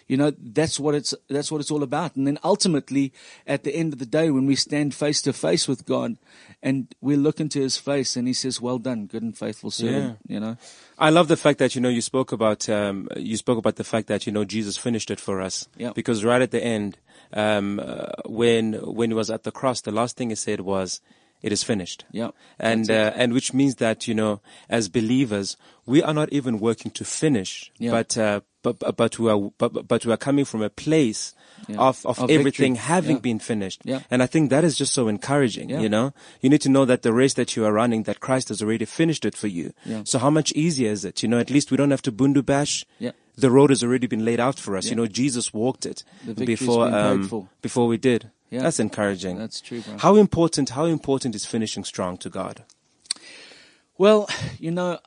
You 0.06 0.16
know, 0.16 0.32
that's 0.38 0.78
what 0.78 0.94
it's, 0.94 1.14
that's 1.28 1.50
what 1.50 1.60
it's 1.60 1.70
all 1.70 1.82
about. 1.82 2.14
And 2.14 2.26
then 2.26 2.38
ultimately, 2.44 3.12
at 3.46 3.64
the 3.64 3.74
end 3.74 3.92
of 3.92 3.98
the 3.98 4.06
day, 4.06 4.30
when 4.30 4.46
we 4.46 4.54
stand 4.54 4.94
face 4.94 5.20
to 5.22 5.32
face 5.32 5.66
with 5.66 5.86
God 5.86 6.16
and 6.62 6.94
we 7.00 7.16
look 7.16 7.40
into 7.40 7.60
His 7.60 7.76
face 7.76 8.16
and 8.16 8.28
He 8.28 8.34
says, 8.34 8.60
well 8.60 8.78
done, 8.78 9.06
good 9.06 9.22
and 9.22 9.36
faithful 9.36 9.70
servant, 9.70 10.18
you 10.28 10.38
know. 10.38 10.56
I 10.98 11.10
love 11.10 11.28
the 11.28 11.36
fact 11.36 11.58
that 11.58 11.74
you 11.74 11.80
know 11.80 11.88
you 11.88 12.02
spoke 12.02 12.30
about 12.30 12.68
um, 12.68 13.08
you 13.16 13.36
spoke 13.36 13.58
about 13.58 13.76
the 13.76 13.84
fact 13.84 14.06
that 14.08 14.26
you 14.26 14.32
know 14.32 14.44
Jesus 14.44 14.76
finished 14.76 15.10
it 15.10 15.18
for 15.18 15.40
us. 15.40 15.66
Yeah. 15.76 15.92
Because 15.94 16.24
right 16.24 16.42
at 16.42 16.50
the 16.50 16.62
end, 16.62 16.98
um, 17.32 17.80
uh, 17.80 18.06
when 18.26 18.74
when 18.74 19.10
he 19.10 19.14
was 19.14 19.30
at 19.30 19.42
the 19.44 19.52
cross, 19.52 19.80
the 19.82 19.92
last 19.92 20.16
thing 20.16 20.30
he 20.30 20.36
said 20.36 20.60
was, 20.60 21.00
"It 21.42 21.52
is 21.52 21.62
finished." 21.62 22.04
Yeah. 22.12 22.30
And 22.58 22.90
uh, 22.90 23.12
and 23.14 23.32
which 23.32 23.52
means 23.54 23.76
that 23.76 24.06
you 24.08 24.14
know, 24.14 24.40
as 24.68 24.88
believers, 24.88 25.56
we 25.86 26.02
are 26.02 26.14
not 26.14 26.32
even 26.32 26.58
working 26.60 26.90
to 26.92 27.04
finish, 27.04 27.70
Yeah. 27.78 27.90
but 27.92 28.16
uh, 28.18 28.40
but 28.62 28.78
but 28.96 29.18
we 29.18 29.30
are 29.30 29.50
but, 29.58 29.86
but 29.88 30.04
we 30.04 30.12
are 30.12 30.16
coming 30.18 30.44
from 30.44 30.62
a 30.62 30.70
place 30.70 31.34
Yeah. 31.68 31.76
of 31.78 32.04
of, 32.06 32.18
Of 32.18 32.30
everything 32.30 32.74
victory. 32.74 32.88
having 32.94 33.16
Yeah. 33.16 33.20
been 33.22 33.38
finished. 33.38 33.82
Yeah. 33.84 34.00
And 34.10 34.22
I 34.22 34.26
think 34.26 34.50
that 34.50 34.64
is 34.64 34.76
just 34.78 34.92
so 34.94 35.08
encouraging. 35.08 35.68
You 35.70 35.88
know, 35.88 36.12
you 36.40 36.48
need 36.50 36.62
to 36.62 36.68
know 36.70 36.84
that 36.86 37.02
the 37.02 37.12
race 37.12 37.34
that 37.34 37.54
you 37.56 37.64
are 37.66 37.72
running, 37.72 38.04
that 38.04 38.20
Christ 38.20 38.48
has 38.48 38.62
already 38.62 38.86
finished 38.86 39.24
it 39.24 39.36
for 39.36 39.46
you. 39.48 39.72
Yeah. 39.84 40.02
So 40.04 40.18
how 40.18 40.30
much 40.30 40.52
easier 40.52 40.90
is 40.90 41.04
it? 41.04 41.22
You 41.22 41.28
know, 41.28 41.38
at 41.38 41.50
least 41.50 41.70
we 41.70 41.76
don't 41.76 41.90
have 41.90 42.02
to 42.02 42.12
bundu 42.12 42.42
bash. 42.44 42.86
The 43.40 43.50
road 43.50 43.70
has 43.70 43.82
already 43.82 44.06
been 44.06 44.24
laid 44.24 44.40
out 44.40 44.58
for 44.58 44.76
us. 44.76 44.84
Yeah. 44.86 44.90
You 44.90 44.96
know, 44.96 45.06
Jesus 45.06 45.52
walked 45.52 45.86
it 45.86 46.04
before 46.36 46.86
um, 46.94 47.48
before 47.62 47.86
we 47.86 47.96
did. 47.96 48.30
Yeah. 48.50 48.62
That's 48.62 48.80
encouraging. 48.80 49.38
That's 49.38 49.60
true, 49.60 49.80
bro. 49.80 49.98
How 49.98 50.16
important? 50.16 50.70
How 50.70 50.84
important 50.84 51.34
is 51.34 51.44
finishing 51.44 51.84
strong 51.84 52.16
to 52.18 52.28
God? 52.28 52.64
Well, 53.96 54.28
you 54.58 54.70
know, 54.72 54.98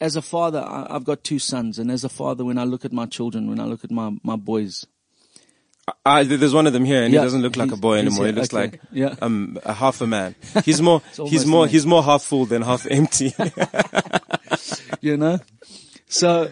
as 0.00 0.16
a 0.16 0.22
father, 0.22 0.60
I, 0.60 0.86
I've 0.90 1.04
got 1.04 1.22
two 1.22 1.38
sons, 1.38 1.78
and 1.78 1.90
as 1.90 2.02
a 2.02 2.08
father, 2.08 2.44
when 2.44 2.58
I 2.58 2.64
look 2.64 2.84
at 2.84 2.92
my 2.92 3.06
children, 3.06 3.48
when 3.48 3.60
I 3.60 3.64
look 3.66 3.84
at 3.84 3.90
my, 3.90 4.10
my 4.24 4.36
boys, 4.36 4.84
Uh, 6.04 6.24
there's 6.24 6.54
one 6.54 6.66
of 6.66 6.72
them 6.72 6.84
here, 6.84 7.02
and 7.04 7.12
Yeah, 7.14 7.20
he 7.20 7.26
doesn't 7.26 7.42
look 7.42 7.56
like 7.56 7.70
a 7.72 7.76
boy 7.76 7.98
anymore. 7.98 8.26
He 8.26 8.32
looks 8.32 8.52
okay. 8.52 8.62
like 8.62 8.80
Yeah. 8.90 9.14
um, 9.22 9.58
a 9.64 9.72
half 9.72 10.00
a 10.00 10.06
man. 10.06 10.34
He's 10.64 10.80
more. 10.82 11.02
he's 11.26 11.46
more. 11.46 11.66
He's 11.68 11.86
more 11.86 12.02
half 12.02 12.22
full 12.24 12.46
than 12.46 12.62
half 12.62 12.86
empty. 12.90 13.32
you 15.00 15.16
know? 15.16 15.38
So 16.08 16.50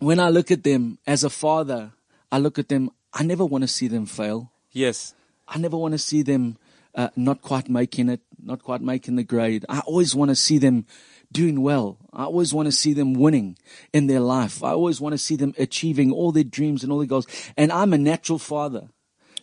when 0.00 0.18
I 0.18 0.28
look 0.30 0.50
at 0.50 0.64
them 0.64 0.98
as 1.06 1.24
a 1.24 1.30
father, 1.30 1.92
I 2.32 2.38
look 2.38 2.58
at 2.58 2.68
them, 2.68 2.90
I 3.12 3.22
never 3.22 3.44
want 3.44 3.62
to 3.62 3.68
see 3.68 3.88
them 3.88 4.06
fail. 4.06 4.50
yes. 4.72 5.14
I 5.52 5.58
never 5.58 5.76
want 5.76 5.92
to 5.94 5.98
see 5.98 6.22
them 6.22 6.58
uh, 6.94 7.08
not 7.16 7.42
quite 7.42 7.68
making 7.68 8.08
it, 8.08 8.20
not 8.40 8.62
quite 8.62 8.82
making 8.82 9.16
the 9.16 9.24
grade. 9.24 9.64
I 9.68 9.80
always 9.80 10.14
want 10.14 10.28
to 10.28 10.36
see 10.36 10.58
them 10.58 10.86
doing 11.32 11.60
well. 11.60 11.98
I 12.12 12.22
always 12.22 12.54
want 12.54 12.66
to 12.66 12.72
see 12.72 12.92
them 12.92 13.14
winning 13.14 13.58
in 13.92 14.06
their 14.06 14.20
life. 14.20 14.62
I 14.62 14.70
always 14.70 15.00
want 15.00 15.12
to 15.14 15.18
see 15.18 15.34
them 15.34 15.52
achieving 15.58 16.12
all 16.12 16.30
their 16.30 16.44
dreams 16.44 16.84
and 16.84 16.92
all 16.92 16.98
their 16.98 17.08
goals. 17.08 17.26
And 17.56 17.72
I'm 17.72 17.92
a 17.92 17.98
natural 17.98 18.38
father. 18.38 18.90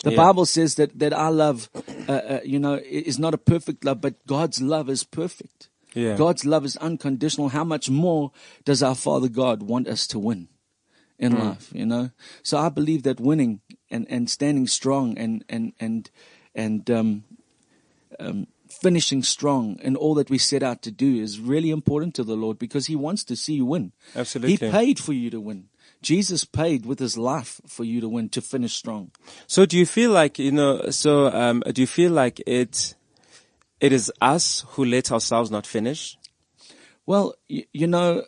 The 0.05 0.11
Yeah. 0.11 0.15
Bible 0.17 0.45
says 0.45 0.75
that, 0.75 0.97
that 0.99 1.11
our 1.11 1.31
love, 1.33 1.69
uh, 2.07 2.11
uh, 2.11 2.39
you 2.45 2.57
know, 2.57 2.75
is 2.75 3.19
not 3.19 3.33
a 3.33 3.37
perfect 3.37 3.83
love, 3.83 3.99
but 3.99 4.13
God's 4.27 4.61
love 4.61 4.89
is 4.89 5.03
perfect. 5.03 5.67
Yeah. 5.97 6.15
God's 6.15 6.45
love 6.45 6.63
is 6.63 6.77
unconditional. 6.77 7.49
How 7.49 7.63
much 7.63 7.89
more 7.89 8.31
does 8.65 8.83
our 8.83 8.95
Father 8.95 9.29
God 9.29 9.63
want 9.63 9.87
us 9.87 10.05
to 10.07 10.19
win 10.19 10.47
in 11.17 11.31
Hmm. 11.31 11.39
life, 11.39 11.69
you 11.73 11.85
know? 11.85 12.11
So 12.43 12.57
I 12.57 12.69
believe 12.69 13.01
that 13.03 13.19
winning 13.19 13.61
and, 13.89 14.05
and 14.09 14.29
standing 14.29 14.67
strong 14.67 15.17
and, 15.17 15.43
and, 15.49 15.73
and, 15.79 16.09
and, 16.53 16.89
um, 16.91 17.23
um, 18.19 18.47
finishing 18.69 19.23
strong 19.23 19.79
in 19.81 19.95
all 19.95 20.13
that 20.15 20.29
we 20.29 20.37
set 20.37 20.61
out 20.61 20.81
to 20.83 20.91
do 20.91 21.15
is 21.15 21.39
really 21.39 21.71
important 21.71 22.13
to 22.15 22.23
the 22.23 22.35
Lord 22.35 22.59
because 22.59 22.85
He 22.87 22.95
wants 22.95 23.23
to 23.23 23.35
see 23.35 23.53
you 23.53 23.65
win. 23.65 23.91
Absolutely. 24.15 24.67
He 24.67 24.71
paid 24.71 24.99
for 24.99 25.13
you 25.13 25.29
to 25.31 25.39
win. 25.39 25.69
Jesus 26.01 26.45
paid 26.45 26.85
with 26.85 26.99
His 26.99 27.17
life 27.17 27.59
for 27.65 27.85
you 27.85 28.01
to 28.01 28.09
win, 28.09 28.29
to 28.29 28.41
finish 28.41 28.73
strong. 28.73 29.11
So 29.47 29.65
do 29.65 29.77
you 29.77 29.85
feel 29.85 30.11
like 30.11 30.37
you 30.37 30.51
know? 30.51 30.89
So 30.91 31.27
um, 31.27 31.63
do 31.73 31.81
you 31.81 31.87
feel 31.87 32.11
like 32.11 32.41
it? 32.45 32.93
It 33.79 33.93
is 33.93 34.11
us 34.21 34.65
who 34.69 34.85
let 34.85 35.11
ourselves 35.11 35.51
not 35.51 35.67
finish. 35.67 36.17
Well, 37.05 37.35
you, 37.47 37.63
you 37.73 37.87
know, 37.87 38.23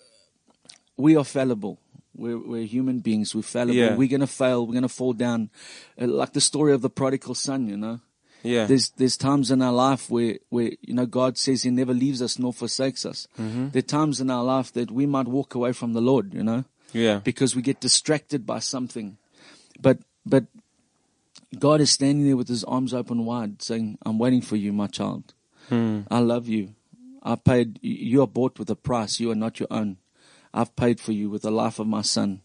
we 0.96 1.16
are 1.16 1.24
fallible. 1.24 1.80
We're, 2.16 2.38
we're 2.38 2.66
human 2.66 3.00
beings. 3.00 3.34
We're 3.34 3.42
fallible. 3.42 3.74
Yeah. 3.74 3.96
We're 3.96 4.10
going 4.10 4.20
to 4.22 4.28
fail. 4.28 4.66
We're 4.66 4.74
going 4.74 4.84
to 4.84 4.90
fall 4.90 5.14
down. 5.14 5.50
Uh, 6.00 6.08
like 6.08 6.34
the 6.34 6.42
story 6.42 6.74
of 6.74 6.82
the 6.82 6.90
prodigal 6.90 7.36
son, 7.36 7.68
you 7.68 7.78
know. 7.78 8.00
Yeah. 8.44 8.66
There's, 8.66 8.92
there's 8.92 9.18
times 9.18 9.52
in 9.52 9.62
our 9.62 9.74
life 9.74 10.10
where, 10.10 10.38
where, 10.50 10.72
you 10.82 10.94
know, 10.94 11.06
God 11.06 11.38
says 11.38 11.64
he 11.64 11.70
never 11.72 11.94
leaves 11.94 12.22
us 12.22 12.40
nor 12.40 12.54
forsakes 12.54 13.06
us. 13.06 13.28
Mm-hmm. 13.40 13.70
There 13.70 13.80
are 13.80 13.82
times 13.82 14.22
in 14.22 14.30
our 14.30 14.44
life 14.44 14.72
that 14.74 14.92
we 14.92 15.06
might 15.06 15.28
walk 15.28 15.56
away 15.56 15.74
from 15.74 15.94
the 15.94 16.02
Lord, 16.02 16.34
you 16.34 16.44
know, 16.44 16.64
yeah. 16.94 17.20
because 17.20 17.56
we 17.56 17.62
get 17.62 17.82
distracted 17.82 18.46
by 18.46 18.60
something. 18.60 19.18
But, 19.82 20.00
but 20.26 20.46
God 21.58 21.82
is 21.82 21.92
standing 21.92 22.26
there 22.26 22.38
with 22.38 22.48
his 22.48 22.64
arms 22.64 22.94
open 22.94 23.26
wide 23.26 23.62
saying, 23.62 23.98
I'm 24.06 24.20
waiting 24.20 24.42
for 24.42 24.56
you, 24.56 24.72
my 24.72 24.88
child. 24.88 25.34
Hmm. 25.70 26.02
I 26.10 26.20
love 26.20 26.48
you. 26.48 26.76
I 27.24 27.36
paid, 27.36 27.80
you 27.82 28.22
are 28.22 28.28
bought 28.28 28.60
with 28.60 28.70
a 28.70 28.76
price. 28.76 29.20
You 29.20 29.32
are 29.32 29.36
not 29.36 29.60
your 29.60 29.68
own. 29.72 29.98
I've 30.54 30.76
paid 30.76 31.00
for 31.00 31.12
you 31.12 31.30
with 31.30 31.44
the 31.44 31.52
life 31.52 31.80
of 31.80 31.88
my 31.88 32.02
son. 32.02 32.42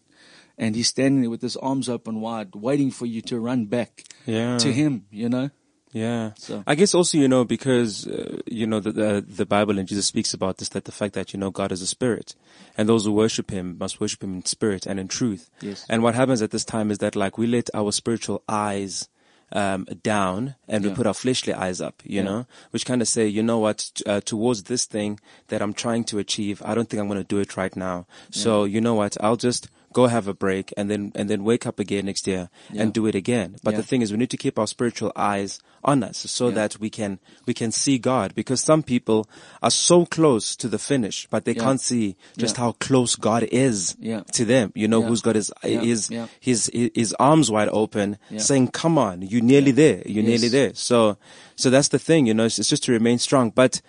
And 0.57 0.75
he's 0.75 0.87
standing 0.87 1.21
there 1.21 1.29
with 1.29 1.41
his 1.41 1.57
arms 1.57 1.89
open 1.89 2.21
wide, 2.21 2.55
waiting 2.55 2.91
for 2.91 3.05
you 3.05 3.21
to 3.23 3.39
run 3.39 3.65
back 3.65 4.03
Yeah. 4.25 4.57
to 4.59 4.71
him, 4.71 5.05
you 5.11 5.27
know? 5.27 5.49
Yeah. 5.91 6.31
So- 6.37 6.63
I 6.67 6.75
guess 6.75 6.93
also, 6.93 7.17
you 7.17 7.27
know, 7.29 7.45
because, 7.45 8.05
uh, 8.05 8.39
you 8.45 8.67
know, 8.67 8.79
the, 8.81 8.91
the, 8.91 9.25
the 9.27 9.45
Bible 9.45 9.79
and 9.79 9.87
Jesus 9.87 10.05
speaks 10.05 10.33
about 10.33 10.57
this, 10.57 10.69
that 10.69 10.85
the 10.85 10.91
fact 10.91 11.13
that, 11.13 11.33
you 11.33 11.39
know, 11.39 11.51
God 11.51 11.71
is 11.71 11.81
a 11.81 11.87
spirit 11.87 12.35
and 12.77 12.87
those 12.87 13.05
who 13.05 13.13
worship 13.13 13.49
him 13.49 13.77
must 13.79 13.99
worship 14.01 14.21
him 14.23 14.33
in 14.35 14.45
spirit 14.45 14.85
and 14.85 14.99
in 14.99 15.07
truth. 15.07 15.49
Yes. 15.61 15.85
And 15.89 16.03
what 16.03 16.15
happens 16.15 16.41
at 16.41 16.51
this 16.51 16.65
time 16.65 16.91
is 16.91 16.97
that 16.99 17.15
like 17.15 17.37
we 17.37 17.47
let 17.47 17.69
our 17.73 17.91
spiritual 17.93 18.43
eyes, 18.49 19.07
um, 19.55 19.85
down 20.03 20.55
and 20.67 20.83
we 20.83 20.89
put 20.91 21.07
our 21.07 21.13
fleshly 21.13 21.53
eyes 21.53 21.79
up, 21.81 22.03
you 22.03 22.17
Yeah. 22.17 22.23
know, 22.29 22.45
which 22.71 22.85
kind 22.85 23.01
of 23.01 23.07
say, 23.07 23.25
you 23.25 23.41
know 23.41 23.57
what, 23.59 23.89
uh, 24.05 24.19
towards 24.19 24.63
this 24.63 24.85
thing 24.85 25.19
that 25.47 25.61
I'm 25.61 25.73
trying 25.73 26.03
to 26.11 26.19
achieve, 26.19 26.61
I 26.65 26.75
don't 26.75 26.89
think 26.89 26.99
I'm 27.01 27.07
going 27.07 27.23
to 27.25 27.33
do 27.35 27.39
it 27.39 27.55
right 27.55 27.75
now. 27.75 28.05
So, 28.31 28.65
you 28.65 28.81
know 28.81 28.95
what, 28.95 29.15
I'll 29.21 29.37
just 29.37 29.69
go 29.95 30.07
have 30.07 30.27
a 30.27 30.33
break 30.33 30.73
and 30.75 30.91
then, 30.91 31.11
and 31.15 31.29
then 31.29 31.41
wake 31.45 31.65
up 31.65 31.79
again 31.79 32.05
next 32.05 32.27
year 32.27 32.49
Yeah. 32.71 32.81
and 32.81 32.93
do 32.93 33.07
it 33.07 33.15
again. 33.15 33.55
But 33.63 33.71
Yeah. 33.71 33.77
the 33.79 33.83
thing 33.89 34.01
is 34.01 34.11
we 34.11 34.17
need 34.17 34.29
to 34.31 34.41
keep 34.45 34.59
our 34.59 34.67
spiritual 34.67 35.11
eyes 35.15 35.59
on 35.85 36.03
us 36.03 36.17
so 36.29 36.49
Yeah. 36.49 36.55
that 36.55 36.79
we 36.81 36.89
can, 36.89 37.19
we 37.47 37.53
can 37.53 37.71
see 37.71 37.97
God 37.97 38.35
because 38.35 38.59
some 38.59 38.83
people 38.83 39.19
are 39.63 39.71
so 39.71 40.05
close 40.05 40.55
to 40.57 40.67
the 40.67 40.77
finish, 40.77 41.27
but 41.29 41.45
they 41.45 41.53
can't 41.53 41.79
see 41.79 42.17
just 42.37 42.57
how 42.57 42.73
close 42.73 43.15
God 43.15 43.43
is 43.51 43.95
Yeah. 43.99 44.23
to 44.33 44.43
them. 44.43 44.73
You 44.75 44.89
know, 44.89 45.01
who's 45.01 45.21
got 45.21 45.35
his, 45.35 45.49
his, 45.63 46.11
his, 46.41 46.69
his 46.93 47.15
arms 47.17 47.49
wide 47.49 47.69
open 47.71 48.17
saying, 48.37 48.67
come 48.81 48.97
on, 48.97 49.21
you're 49.21 49.41
nearly 49.53 49.71
there. 49.71 50.03
You're 50.05 50.23
Yes. 50.25 50.31
nearly 50.33 50.49
there. 50.49 50.71
So, 50.75 51.17
so 51.55 51.69
that's 51.69 51.87
the 51.87 51.99
thing, 51.99 52.27
you 52.27 52.33
know, 52.33 52.43
it's, 52.45 52.59
it's 52.59 52.67
just 52.69 52.83
to 52.83 52.91
remain 52.91 53.17
strong. 53.17 53.49
But 53.55 53.81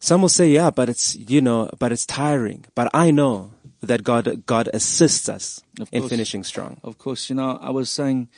some 0.00 0.20
will 0.22 0.28
say, 0.28 0.48
yeah, 0.50 0.70
but 0.70 0.88
it's, 0.88 1.14
you 1.16 1.40
know, 1.40 1.70
but 1.78 1.92
it's 1.92 2.04
tiring. 2.04 2.64
But 2.74 2.90
I 2.92 3.10
know 3.10 3.52
that 3.82 4.02
God, 4.04 4.44
God 4.46 4.68
assists 4.72 5.28
us 5.28 5.60
Of 5.80 5.88
in 5.92 6.02
course. 6.02 6.10
finishing 6.10 6.44
strong. 6.44 6.80
Of 6.82 6.98
course, 6.98 7.28
you 7.30 7.36
know, 7.36 7.58
I 7.60 7.70
was 7.70 7.90
saying 7.90 8.28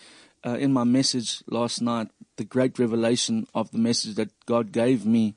uh, 0.44 0.56
in 0.58 0.72
my 0.72 0.84
message 0.84 1.42
last 1.46 1.80
night, 1.80 2.08
the 2.36 2.44
great 2.44 2.78
revelation 2.78 3.46
of 3.54 3.70
the 3.70 3.78
message 3.78 4.14
that 4.16 4.30
God 4.46 4.72
gave 4.72 5.04
me 5.04 5.34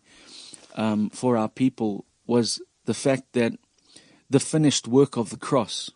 um, 0.75 1.09
for 1.09 1.35
our 1.37 1.49
people 1.49 2.05
was 2.27 2.61
the 2.85 2.93
fact 2.93 3.33
that 3.33 3.53
the 4.29 4.39
finished 4.39 4.87
work 4.87 5.17
of 5.17 5.29
the 5.29 5.37
cross 5.37 5.91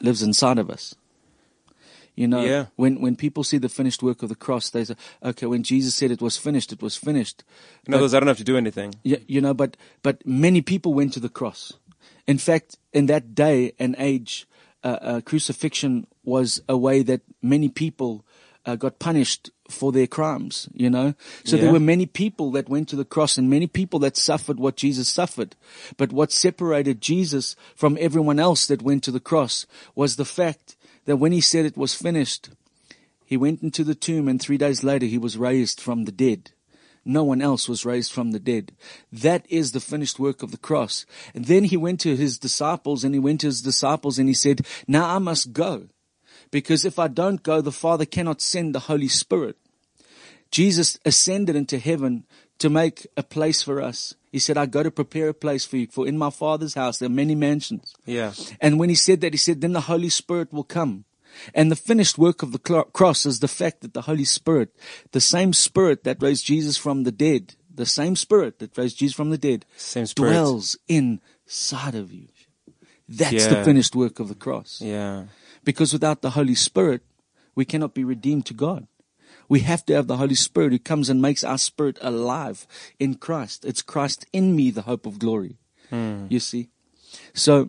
lives 0.00 0.22
inside 0.22 0.58
of 0.58 0.70
us. 0.70 0.94
You 2.16 2.28
know, 2.28 2.44
Yeah. 2.44 2.66
when, 2.76 3.00
when 3.00 3.16
people 3.16 3.42
see 3.42 3.58
the 3.58 3.68
finished 3.68 4.00
work 4.02 4.22
of 4.22 4.28
the 4.28 4.36
cross, 4.36 4.70
they 4.70 4.84
say, 4.84 4.94
okay, 5.22 5.46
when 5.46 5.64
Jesus 5.64 5.96
said 5.96 6.12
it 6.12 6.22
was 6.22 6.36
finished, 6.36 6.72
it 6.72 6.80
was 6.80 6.96
finished. 6.96 7.42
In 7.86 7.94
other 7.94 8.04
words, 8.04 8.14
I 8.14 8.20
don't 8.20 8.28
have 8.28 8.38
to 8.38 8.44
do 8.44 8.56
anything. 8.56 8.94
Yeah, 9.02 9.18
you 9.26 9.40
know, 9.40 9.52
but 9.54 9.76
but 10.02 10.24
many 10.24 10.62
people 10.62 10.94
went 10.94 11.12
to 11.14 11.20
the 11.20 11.28
cross. 11.28 11.72
In 12.26 12.38
fact, 12.38 12.78
in 12.92 13.06
that 13.06 13.34
day 13.34 13.72
and 13.78 13.94
age, 13.98 14.46
uh, 14.82 14.98
uh, 15.00 15.20
crucifixion 15.20 16.06
was 16.24 16.62
a 16.68 16.76
way 16.76 17.02
that 17.02 17.22
many 17.42 17.68
people 17.68 18.24
uh, 18.66 18.76
got 18.76 18.98
punished 18.98 19.50
for 19.68 19.92
their 19.92 20.06
crimes. 20.06 20.68
You 20.72 20.90
know, 20.90 21.14
so 21.44 21.56
there 21.56 21.72
were 21.72 21.80
many 21.80 22.06
people 22.06 22.50
that 22.52 22.68
went 22.68 22.88
to 22.90 22.96
the 22.96 23.04
cross 23.04 23.38
and 23.38 23.48
many 23.48 23.66
people 23.66 23.98
that 24.00 24.16
suffered 24.16 24.58
what 24.58 24.76
Jesus 24.76 25.08
suffered. 25.08 25.56
But 25.96 26.12
what 26.12 26.32
separated 26.32 27.00
Jesus 27.00 27.56
from 27.74 27.98
everyone 28.00 28.38
else 28.38 28.66
that 28.66 28.82
went 28.82 29.04
to 29.04 29.10
the 29.10 29.20
cross 29.20 29.66
was 29.94 30.16
the 30.16 30.24
fact 30.24 30.76
that 31.04 31.16
when 31.16 31.32
he 31.32 31.40
said 31.40 31.64
it 31.64 31.76
was 31.76 31.94
finished, 31.94 32.50
he 33.24 33.36
went 33.36 33.62
into 33.62 33.84
the 33.84 33.94
tomb 33.94 34.28
and 34.28 34.40
three 34.40 34.58
days 34.58 34.84
later 34.84 35.06
he 35.06 35.18
was 35.18 35.36
raised 35.36 35.80
from 35.80 36.04
the 36.04 36.12
dead. 36.12 36.50
No 37.04 37.24
one 37.24 37.42
else 37.42 37.68
was 37.68 37.84
raised 37.84 38.12
from 38.12 38.32
the 38.32 38.40
dead. 38.40 38.72
That 39.12 39.46
is 39.48 39.72
the 39.72 39.80
finished 39.80 40.18
work 40.18 40.42
of 40.42 40.50
the 40.50 40.56
cross. 40.56 41.06
And 41.34 41.44
then 41.44 41.64
he 41.64 41.76
went 41.76 42.00
to 42.00 42.16
his 42.16 42.38
disciples 42.38 43.04
and 43.04 43.14
he 43.14 43.20
went 43.20 43.40
to 43.42 43.48
his 43.48 43.62
disciples 43.62 44.18
and 44.18 44.28
he 44.28 44.34
said, 44.34 44.66
now 44.86 45.14
I 45.14 45.18
must 45.18 45.52
go 45.52 45.88
because 46.50 46.84
if 46.84 46.98
I 46.98 47.08
don't 47.08 47.42
go, 47.42 47.60
the 47.60 47.72
Father 47.72 48.04
cannot 48.04 48.40
send 48.40 48.74
the 48.74 48.80
Holy 48.80 49.08
Spirit 49.08 49.56
Jesus 50.54 50.96
ascended 51.04 51.56
into 51.56 51.80
heaven 51.80 52.24
to 52.60 52.70
make 52.70 53.08
a 53.16 53.24
place 53.24 53.60
for 53.60 53.82
us. 53.82 54.14
He 54.30 54.38
said, 54.38 54.56
I 54.56 54.66
go 54.66 54.84
to 54.84 54.90
prepare 54.92 55.30
a 55.30 55.34
place 55.34 55.64
for 55.64 55.76
you, 55.76 55.88
for 55.88 56.06
in 56.06 56.16
my 56.16 56.30
father's 56.30 56.74
house 56.74 56.98
there 56.98 57.08
are 57.08 57.10
many 57.10 57.34
mansions. 57.34 57.92
Yeah. 58.06 58.34
And 58.60 58.78
when 58.78 58.88
he 58.88 58.94
said 58.94 59.20
that, 59.22 59.32
he 59.32 59.36
said, 59.36 59.60
then 59.60 59.72
the 59.72 59.80
Holy 59.80 60.08
Spirit 60.08 60.52
will 60.52 60.62
come. 60.62 61.06
And 61.54 61.70
the 61.70 61.76
finished 61.76 62.18
work 62.18 62.42
of 62.42 62.52
the 62.52 62.58
cross 62.58 63.26
is 63.26 63.40
the 63.40 63.48
fact 63.48 63.80
that 63.80 63.94
the 63.94 64.02
Holy 64.02 64.24
Spirit, 64.24 64.70
the 65.12 65.20
same 65.20 65.52
Spirit 65.52 66.04
that 66.04 66.22
raised 66.22 66.46
Jesus 66.46 66.76
from 66.76 67.04
the 67.04 67.12
dead, 67.12 67.54
the 67.72 67.86
same 67.86 68.16
Spirit 68.16 68.58
that 68.60 68.76
raised 68.78 68.98
Jesus 68.98 69.16
from 69.16 69.30
the 69.30 69.38
dead, 69.38 69.64
Same 69.76 70.06
spirit. 70.06 70.30
dwells 70.30 70.76
inside 70.88 71.94
of 71.94 72.12
you. 72.12 72.28
That's 73.08 73.46
the 73.46 73.64
finished 73.64 73.94
work 73.94 74.20
of 74.20 74.28
the 74.28 74.34
cross. 74.34 74.80
Yeah. 74.80 75.24
Because 75.64 75.92
without 75.92 76.22
the 76.22 76.30
Holy 76.30 76.54
Spirit, 76.54 77.02
we 77.54 77.64
cannot 77.64 77.94
be 77.94 78.04
redeemed 78.04 78.46
to 78.46 78.54
God. 78.54 78.86
We 79.48 79.60
have 79.60 79.84
to 79.86 79.94
have 79.94 80.06
the 80.06 80.16
Holy 80.16 80.34
Spirit 80.34 80.72
who 80.72 80.78
comes 80.78 81.10
and 81.10 81.20
makes 81.20 81.44
our 81.44 81.58
spirit 81.58 81.98
alive 82.00 82.66
in 82.98 83.16
Christ. 83.16 83.64
It's 83.64 83.82
Christ 83.82 84.24
in 84.32 84.56
me, 84.56 84.70
the 84.70 84.82
hope 84.82 85.04
of 85.04 85.18
glory. 85.18 85.58
Hmm. 85.90 86.26
You 86.30 86.40
see? 86.40 86.68
So, 87.34 87.68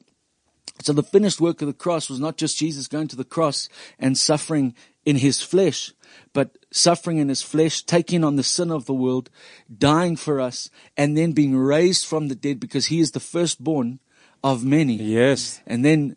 so 0.82 0.94
the 0.94 1.04
finished 1.04 1.40
work 1.42 1.62
of 1.62 1.68
the 1.68 1.74
cross 1.74 2.10
was 2.10 2.20
not 2.20 2.38
just 2.38 2.58
Jesus 2.58 2.88
going 2.88 3.08
to 3.10 3.16
the 3.16 3.24
cross 3.24 3.70
and 4.00 4.18
suffering 4.18 4.76
in 5.06 5.18
his 5.18 5.42
flesh, 5.42 5.94
but 6.34 6.58
suffering 6.72 7.18
in 7.18 7.30
his 7.30 7.42
flesh, 7.42 7.82
taking 7.84 8.24
on 8.24 8.36
the 8.36 8.44
sin 8.44 8.72
of 8.72 8.86
the 8.86 8.94
world, 8.94 9.30
dying 9.76 10.16
for 10.16 10.42
us, 10.42 10.70
and 10.98 11.18
then 11.18 11.32
being 11.32 11.56
raised 11.56 12.06
from 12.06 12.28
the 12.28 12.36
dead 12.36 12.60
because 12.60 12.88
he 12.88 13.00
is 13.00 13.12
the 13.12 13.20
firstborn 13.20 14.00
of 14.44 14.64
many 14.64 14.96
Yes. 14.96 15.62
and 15.66 15.84
then 15.86 16.16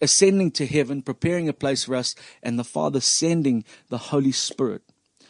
ascending 0.00 0.50
to 0.52 0.66
heaven, 0.66 1.02
preparing 1.02 1.48
a 1.48 1.52
place 1.52 1.84
for 1.84 1.94
us, 1.96 2.14
and 2.42 2.58
the 2.58 2.64
Father 2.64 3.00
sending 3.00 3.64
the 3.88 3.98
Holy 3.98 4.32
Spirit, 4.32 4.82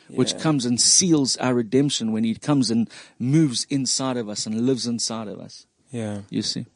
which 0.08 0.32
Yeah. 0.32 0.38
comes 0.40 0.66
and 0.66 0.80
seals 0.80 1.36
our 1.38 1.54
redemption 1.54 2.12
when 2.12 2.24
He 2.24 2.34
comes 2.34 2.70
and 2.70 2.88
moves 3.18 3.66
inside 3.70 4.16
of 4.16 4.28
us 4.28 4.46
and 4.46 4.66
lives 4.66 4.86
inside 4.86 5.28
of 5.28 5.38
us. 5.40 5.66
Yeah. 5.90 6.22
You 6.28 6.42
see? 6.42 6.66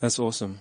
That's 0.00 0.18
awesome. 0.18 0.60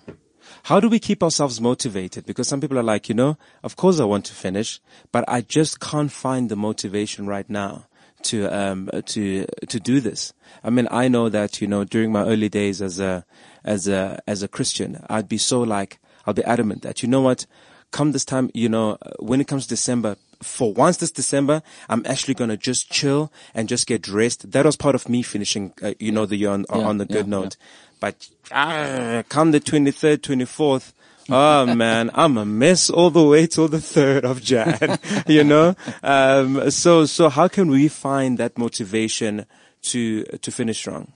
How 0.63 0.79
do 0.79 0.89
we 0.89 1.00
keep 1.00 1.24
ourselves 1.24 1.60
motivated? 1.60 2.25
Because 2.25 2.48
some 2.48 2.62
people 2.62 2.77
are 2.77 2.84
like, 2.84 3.10
you 3.10 3.15
know, 3.15 3.38
of 3.63 3.75
course 3.75 4.00
I 4.00 4.06
want 4.06 4.25
to 4.25 4.34
finish, 4.34 4.79
but 5.12 5.24
I 5.27 5.41
just 5.41 5.79
can't 5.79 6.12
find 6.12 6.50
the 6.50 6.56
motivation 6.56 7.27
right 7.27 7.50
now 7.50 7.86
to, 8.24 8.48
um, 8.48 8.89
to, 9.06 9.46
to 9.68 9.79
do 9.79 10.00
this. 10.00 10.34
I 10.63 10.70
mean, 10.70 10.88
I 10.91 11.08
know 11.08 11.29
that, 11.29 11.62
you 11.62 11.68
know, 11.68 11.84
during 11.84 12.12
my 12.12 12.25
early 12.25 12.50
days 12.50 12.82
as 12.82 13.00
a, 13.00 13.25
as 13.63 13.88
a, 13.88 14.22
as 14.27 14.44
a 14.44 14.48
Christian, 14.48 15.06
I'd 15.10 15.29
be 15.29 15.38
so 15.38 15.62
like, 15.62 16.00
I'll 16.25 16.34
be 16.34 16.44
adamant 16.44 16.82
that, 16.82 17.01
you 17.01 17.10
know 17.10 17.22
what, 17.22 17.46
come 17.91 18.12
this 18.12 18.25
time, 18.25 18.51
you 18.53 18.70
know, 18.70 18.98
when 19.20 19.41
it 19.41 19.48
comes 19.48 19.63
to 19.63 19.70
December, 19.70 20.18
for 20.41 20.74
once 20.74 20.98
this 20.98 21.12
December, 21.12 21.62
I'm 21.89 22.03
actually 22.05 22.34
going 22.34 22.50
to 22.50 22.58
just 22.58 22.89
chill 22.89 23.31
and 23.53 23.67
just 23.67 23.88
get 23.88 24.08
rest. 24.08 24.51
That 24.51 24.65
was 24.65 24.75
part 24.75 24.96
of 24.96 25.10
me 25.10 25.22
finishing, 25.22 25.74
uh, 25.81 25.93
you 26.00 26.12
know, 26.12 26.25
the 26.25 26.38
year 26.38 26.51
on, 26.51 26.65
Yeah, 26.69 26.77
on 26.77 26.98
the 26.98 27.05
good 27.05 27.25
yeah, 27.27 27.39
note. 27.39 27.58
But 28.00 28.29
ah, 28.51 29.24
come 29.27 29.51
the 29.51 29.60
23rd, 29.60 30.17
24th, 30.19 30.93
oh 31.29 31.75
man, 31.75 32.10
I'm 32.13 32.38
a 32.38 32.46
mess 32.46 32.89
all 32.89 33.10
the 33.10 33.24
way 33.24 33.48
till 33.48 33.67
the 33.67 33.77
3rd 33.77 34.24
of 34.24 34.41
Jan, 34.41 34.98
you 35.27 35.43
know? 35.43 35.75
Um, 36.01 36.72
so, 36.72 37.05
so 37.05 37.29
how 37.29 37.48
can 37.48 37.69
we 37.69 37.88
find 37.88 38.38
that 38.38 38.58
motivation 38.58 39.46
to, 39.84 40.24
to 40.24 40.51
finish 40.51 40.77
strong? 40.77 41.12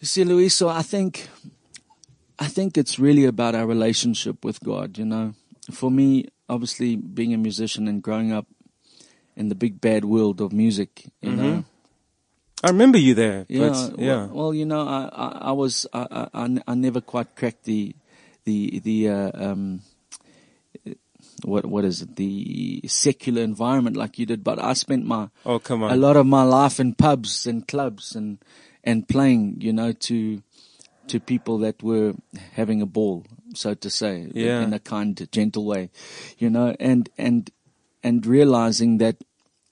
You 0.00 0.06
see, 0.06 0.24
Luis, 0.24 0.54
so 0.54 0.68
I 0.68 0.82
think, 0.82 1.28
I 2.38 2.46
think 2.46 2.78
it's 2.78 2.98
really 2.98 3.24
about 3.24 3.54
our 3.54 3.66
relationship 3.66 4.44
with 4.44 4.60
God, 4.60 4.96
you 4.96 5.04
know. 5.04 5.34
For 5.72 5.90
me, 5.90 6.28
obviously 6.48 6.96
being 6.96 7.34
a 7.34 7.38
musician 7.38 7.88
and 7.88 8.02
growing 8.02 8.32
up 8.32 8.46
in 9.36 9.48
the 9.48 9.54
big 9.54 9.80
bad 9.80 10.04
world 10.04 10.40
of 10.40 10.52
music, 10.52 11.04
you 11.22 11.32
know, 11.32 11.64
I 12.62 12.68
remember 12.70 12.98
you 12.98 13.14
there, 13.14 13.46
Yeah, 13.48 13.68
but 13.68 13.98
yeah. 14.00 14.26
Well, 14.26 14.28
well, 14.32 14.54
you 14.54 14.66
know, 14.66 14.80
I, 14.86 15.08
I, 15.12 15.38
I 15.48 15.52
was, 15.52 15.86
I, 15.92 16.28
I- 16.34 16.58
I 16.66 16.74
never 16.74 17.00
quite 17.00 17.36
cracked 17.36 17.64
the, 17.64 17.94
the, 18.44 18.80
the, 18.80 19.08
uh, 19.08 19.30
um, 19.34 19.82
what, 21.44 21.66
what 21.66 21.84
is 21.84 22.02
it? 22.02 22.16
The 22.16 22.82
secular 22.88 23.42
environment 23.42 23.96
like 23.96 24.18
you 24.18 24.26
did, 24.26 24.42
but 24.42 24.58
I 24.58 24.72
spent 24.72 25.04
my, 25.06 25.28
oh, 25.46 25.58
come 25.60 25.82
on. 25.84 25.92
a 25.92 25.96
lot 25.96 26.16
of 26.16 26.26
my 26.26 26.42
life 26.42 26.80
in 26.80 26.94
pubs 26.94 27.46
and 27.46 27.66
clubs 27.66 28.16
and, 28.16 28.38
and 28.82 29.06
playing, 29.08 29.58
you 29.60 29.72
know, 29.72 29.92
to, 29.92 30.42
to 31.06 31.20
people 31.20 31.58
that 31.58 31.82
were 31.82 32.14
having 32.54 32.82
a 32.82 32.86
ball, 32.86 33.24
so 33.54 33.74
to 33.74 33.90
say, 33.90 34.30
Yeah. 34.34 34.62
in 34.62 34.72
a 34.72 34.78
kind, 34.78 35.28
gentle 35.32 35.64
way, 35.64 35.90
you 36.38 36.50
know, 36.50 36.76
and, 36.78 37.08
and, 37.18 37.50
and 38.02 38.26
realizing 38.26 38.98
that 38.98 39.16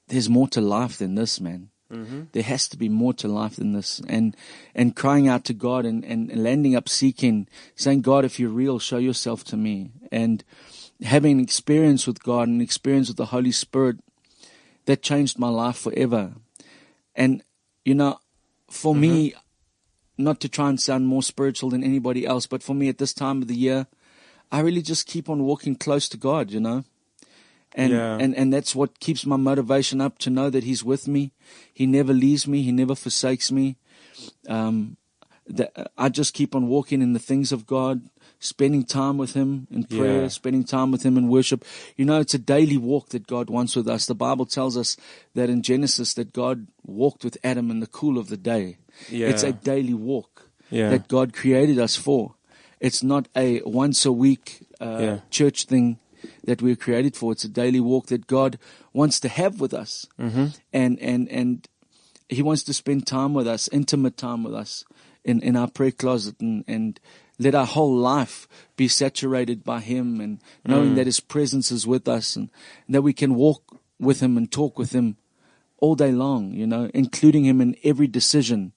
there's 0.09 0.29
more 0.29 0.49
to 0.49 0.61
life 0.61 0.99
than 0.99 1.15
this, 1.15 1.41
man. 1.41 1.71
Mm-hmm. 1.93 2.23
There 2.33 2.43
has 2.43 2.69
to 2.69 2.77
be 2.77 2.89
more 2.89 3.15
to 3.15 3.29
life 3.29 3.57
than 3.57 3.73
this. 3.73 4.01
And, 4.09 4.37
and 4.75 4.97
crying 4.97 5.29
out 5.29 5.45
to 5.45 5.55
God 5.55 5.85
and, 5.85 6.05
and 6.05 6.43
landing 6.43 6.75
up 6.75 6.89
seeking, 6.89 7.49
saying, 7.77 8.03
God, 8.03 8.25
if 8.25 8.41
you're 8.41 8.51
real, 8.51 8.79
show 8.79 8.99
yourself 8.99 9.45
to 9.45 9.57
me. 9.57 9.93
And 10.11 10.43
having 11.03 11.39
an 11.39 11.45
experience 11.45 12.07
with 12.07 12.23
God 12.23 12.49
and 12.49 12.61
experience 12.61 13.09
with 13.09 13.17
the 13.17 13.27
Holy 13.27 13.53
Spirit 13.53 13.99
that 14.87 15.03
changed 15.03 15.39
my 15.39 15.49
life 15.49 15.77
forever. 15.77 16.33
And, 17.15 17.43
you 17.85 17.95
know, 17.95 18.19
for 18.71 18.93
mm-hmm. 18.93 19.01
me, 19.01 19.35
not 20.19 20.41
to 20.41 20.49
try 20.49 20.69
and 20.69 20.81
sound 20.81 21.07
more 21.07 21.23
spiritual 21.23 21.71
than 21.71 21.85
anybody 21.85 22.27
else, 22.27 22.47
but 22.47 22.63
for 22.63 22.75
me 22.75 22.89
at 22.89 22.99
this 22.99 23.13
time 23.13 23.43
of 23.43 23.49
the 23.49 23.55
year, 23.55 23.87
I 24.51 24.61
really 24.61 24.83
just 24.83 25.07
keep 25.07 25.29
on 25.29 25.43
walking 25.45 25.77
close 25.77 26.09
to 26.11 26.17
God, 26.17 26.51
you 26.51 26.61
know? 26.61 26.85
And, 27.75 27.93
Yeah. 27.93 28.17
and, 28.19 28.35
and 28.35 28.53
that's 28.53 28.75
what 28.75 29.01
keeps 29.01 29.27
my 29.27 29.37
motivation 29.37 30.01
up 30.01 30.19
to 30.19 30.31
know 30.31 30.49
that 30.51 30.65
He's 30.65 30.83
with 30.85 31.07
me. 31.07 31.33
He 31.73 31.87
never 31.87 32.15
leaves 32.15 32.47
me. 32.47 32.63
He 32.63 32.73
never 32.73 32.95
forsakes 32.95 33.53
me. 33.53 33.77
Um, 34.49 34.97
that 35.49 35.91
I 35.97 36.09
just 36.09 36.35
keep 36.35 36.55
on 36.55 36.67
walking 36.67 37.03
in 37.03 37.13
the 37.13 37.21
things 37.21 37.53
of 37.53 37.67
God, 37.67 38.09
spending 38.41 38.85
time 38.85 39.17
with 39.17 39.35
Him 39.35 39.69
in 39.71 39.85
prayer, 39.85 40.23
Yeah. 40.23 40.29
spending 40.29 40.65
time 40.65 40.91
with 40.91 41.05
Him 41.05 41.17
in 41.17 41.29
worship. 41.29 41.65
You 41.97 42.05
know, 42.05 42.19
it's 42.19 42.35
a 42.35 42.39
daily 42.39 42.77
walk 42.77 43.11
that 43.11 43.27
God 43.29 43.49
wants 43.49 43.77
with 43.77 43.87
us. 43.89 44.07
The 44.07 44.15
Bible 44.15 44.47
tells 44.47 44.77
us 44.77 44.97
that 45.35 45.49
in 45.49 45.63
Genesis 45.63 46.15
that 46.15 46.33
God 46.33 46.67
walked 46.85 47.23
with 47.25 47.37
Adam 47.45 47.71
in 47.71 47.81
the 47.81 47.87
cool 47.87 48.19
of 48.19 48.29
the 48.29 48.37
day. 48.37 48.79
Yeah. 49.11 49.29
It's 49.29 49.43
a 49.43 49.53
daily 49.53 49.95
walk 49.95 50.51
Yeah. 50.71 50.91
that 50.91 51.09
God 51.09 51.33
created 51.33 51.79
us 51.79 51.97
for. 51.97 52.35
It's 52.81 53.03
not 53.03 53.29
a 53.35 53.61
once 53.65 54.05
a 54.05 54.13
week 54.13 54.67
uh, 54.81 54.99
Yeah. 55.01 55.19
church 55.31 55.65
thing 55.65 55.99
that 56.45 56.61
we're 56.63 56.77
created 56.77 57.17
for. 57.17 57.33
It's 57.33 57.45
a 57.45 57.49
daily 57.49 57.81
walk 57.81 58.07
that 58.07 58.27
God 58.27 58.59
wants 58.93 59.21
to 59.21 59.29
have 59.29 59.61
with 59.61 59.73
us, 59.73 60.07
mm-hmm. 60.19 60.47
and 60.73 60.99
and 61.01 61.29
and 61.31 61.69
He 62.29 62.43
wants 62.43 62.65
to 62.65 62.73
spend 62.75 63.07
time 63.07 63.33
with 63.35 63.47
us, 63.47 63.69
intimate 63.73 64.17
time 64.17 64.43
with 64.43 64.55
us, 64.55 64.85
in 65.25 65.41
in 65.41 65.57
our 65.57 65.71
prayer 65.71 65.93
closet, 65.93 66.41
and 66.41 66.65
and 66.67 67.01
let 67.39 67.55
our 67.55 67.67
whole 67.67 67.95
life 67.95 68.49
be 68.77 68.89
saturated 68.89 69.63
by 69.63 69.81
Him, 69.81 70.21
and 70.21 70.41
knowing 70.67 70.95
that 70.97 71.07
His 71.07 71.21
presence 71.21 71.71
is 71.71 71.87
with 71.87 72.09
us, 72.09 72.37
and, 72.37 72.51
that 72.89 73.03
we 73.03 73.13
can 73.13 73.35
walk 73.35 73.81
with 74.01 74.21
Him 74.21 74.37
and 74.37 74.51
talk 74.51 74.79
with 74.79 74.93
Him 74.93 75.17
all 75.79 75.95
day 75.95 76.13
long. 76.13 76.53
You 76.53 76.67
know, 76.67 76.91
including 76.93 77.45
Him 77.45 77.61
in 77.61 77.77
every 77.85 78.09
decision 78.09 78.73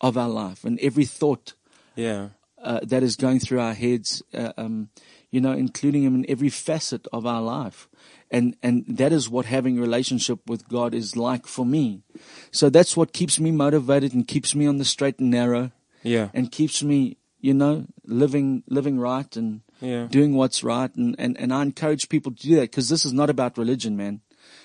of 0.00 0.16
our 0.16 0.28
life 0.28 0.64
and 0.64 0.78
every 0.80 1.04
thought 1.04 1.54
yeah. 1.96 2.28
uh, 2.62 2.80
that 2.82 3.02
is 3.02 3.16
going 3.16 3.38
through 3.40 3.60
our 3.60 3.74
heads, 3.74 4.22
uh, 4.32 4.52
um, 4.56 4.88
you 5.30 5.40
know, 5.40 5.52
including 5.52 6.02
Him 6.02 6.14
in 6.14 6.26
every 6.28 6.48
facet 6.50 7.06
of 7.12 7.26
our 7.26 7.42
life. 7.42 7.88
And, 8.30 8.56
and 8.62 8.84
that 8.88 9.12
is 9.12 9.28
what 9.28 9.46
having 9.46 9.78
a 9.78 9.80
relationship 9.82 10.40
with 10.48 10.68
God 10.68 10.94
is 10.94 11.16
like 11.16 11.46
for 11.46 11.64
me. 11.64 12.02
So 12.50 12.68
that's 12.68 12.96
what 12.96 13.12
keeps 13.12 13.38
me 13.38 13.50
motivated 13.52 14.12
and 14.14 14.26
keeps 14.26 14.54
me 14.54 14.66
on 14.66 14.78
the 14.78 14.84
straight 14.84 15.18
and 15.20 15.30
narrow 15.30 15.70
Yeah. 16.02 16.30
and 16.34 16.50
keeps 16.50 16.82
me, 16.82 17.16
you 17.40 17.54
know, 17.54 17.86
living, 18.04 18.64
living 18.66 18.98
right 18.98 19.36
and 19.36 19.60
Yeah. 19.80 20.06
doing 20.10 20.34
what's 20.34 20.64
right. 20.64 20.92
And, 20.96 21.14
and, 21.18 21.38
and 21.38 21.52
I 21.52 21.62
encourage 21.62 22.08
people 22.08 22.32
to 22.32 22.42
do 22.48 22.54
that 22.56 22.70
because 22.70 22.88
this 22.88 23.04
is 23.04 23.12
not 23.12 23.30
about 23.30 23.56
religion, 23.58 23.96
man. 23.96 24.20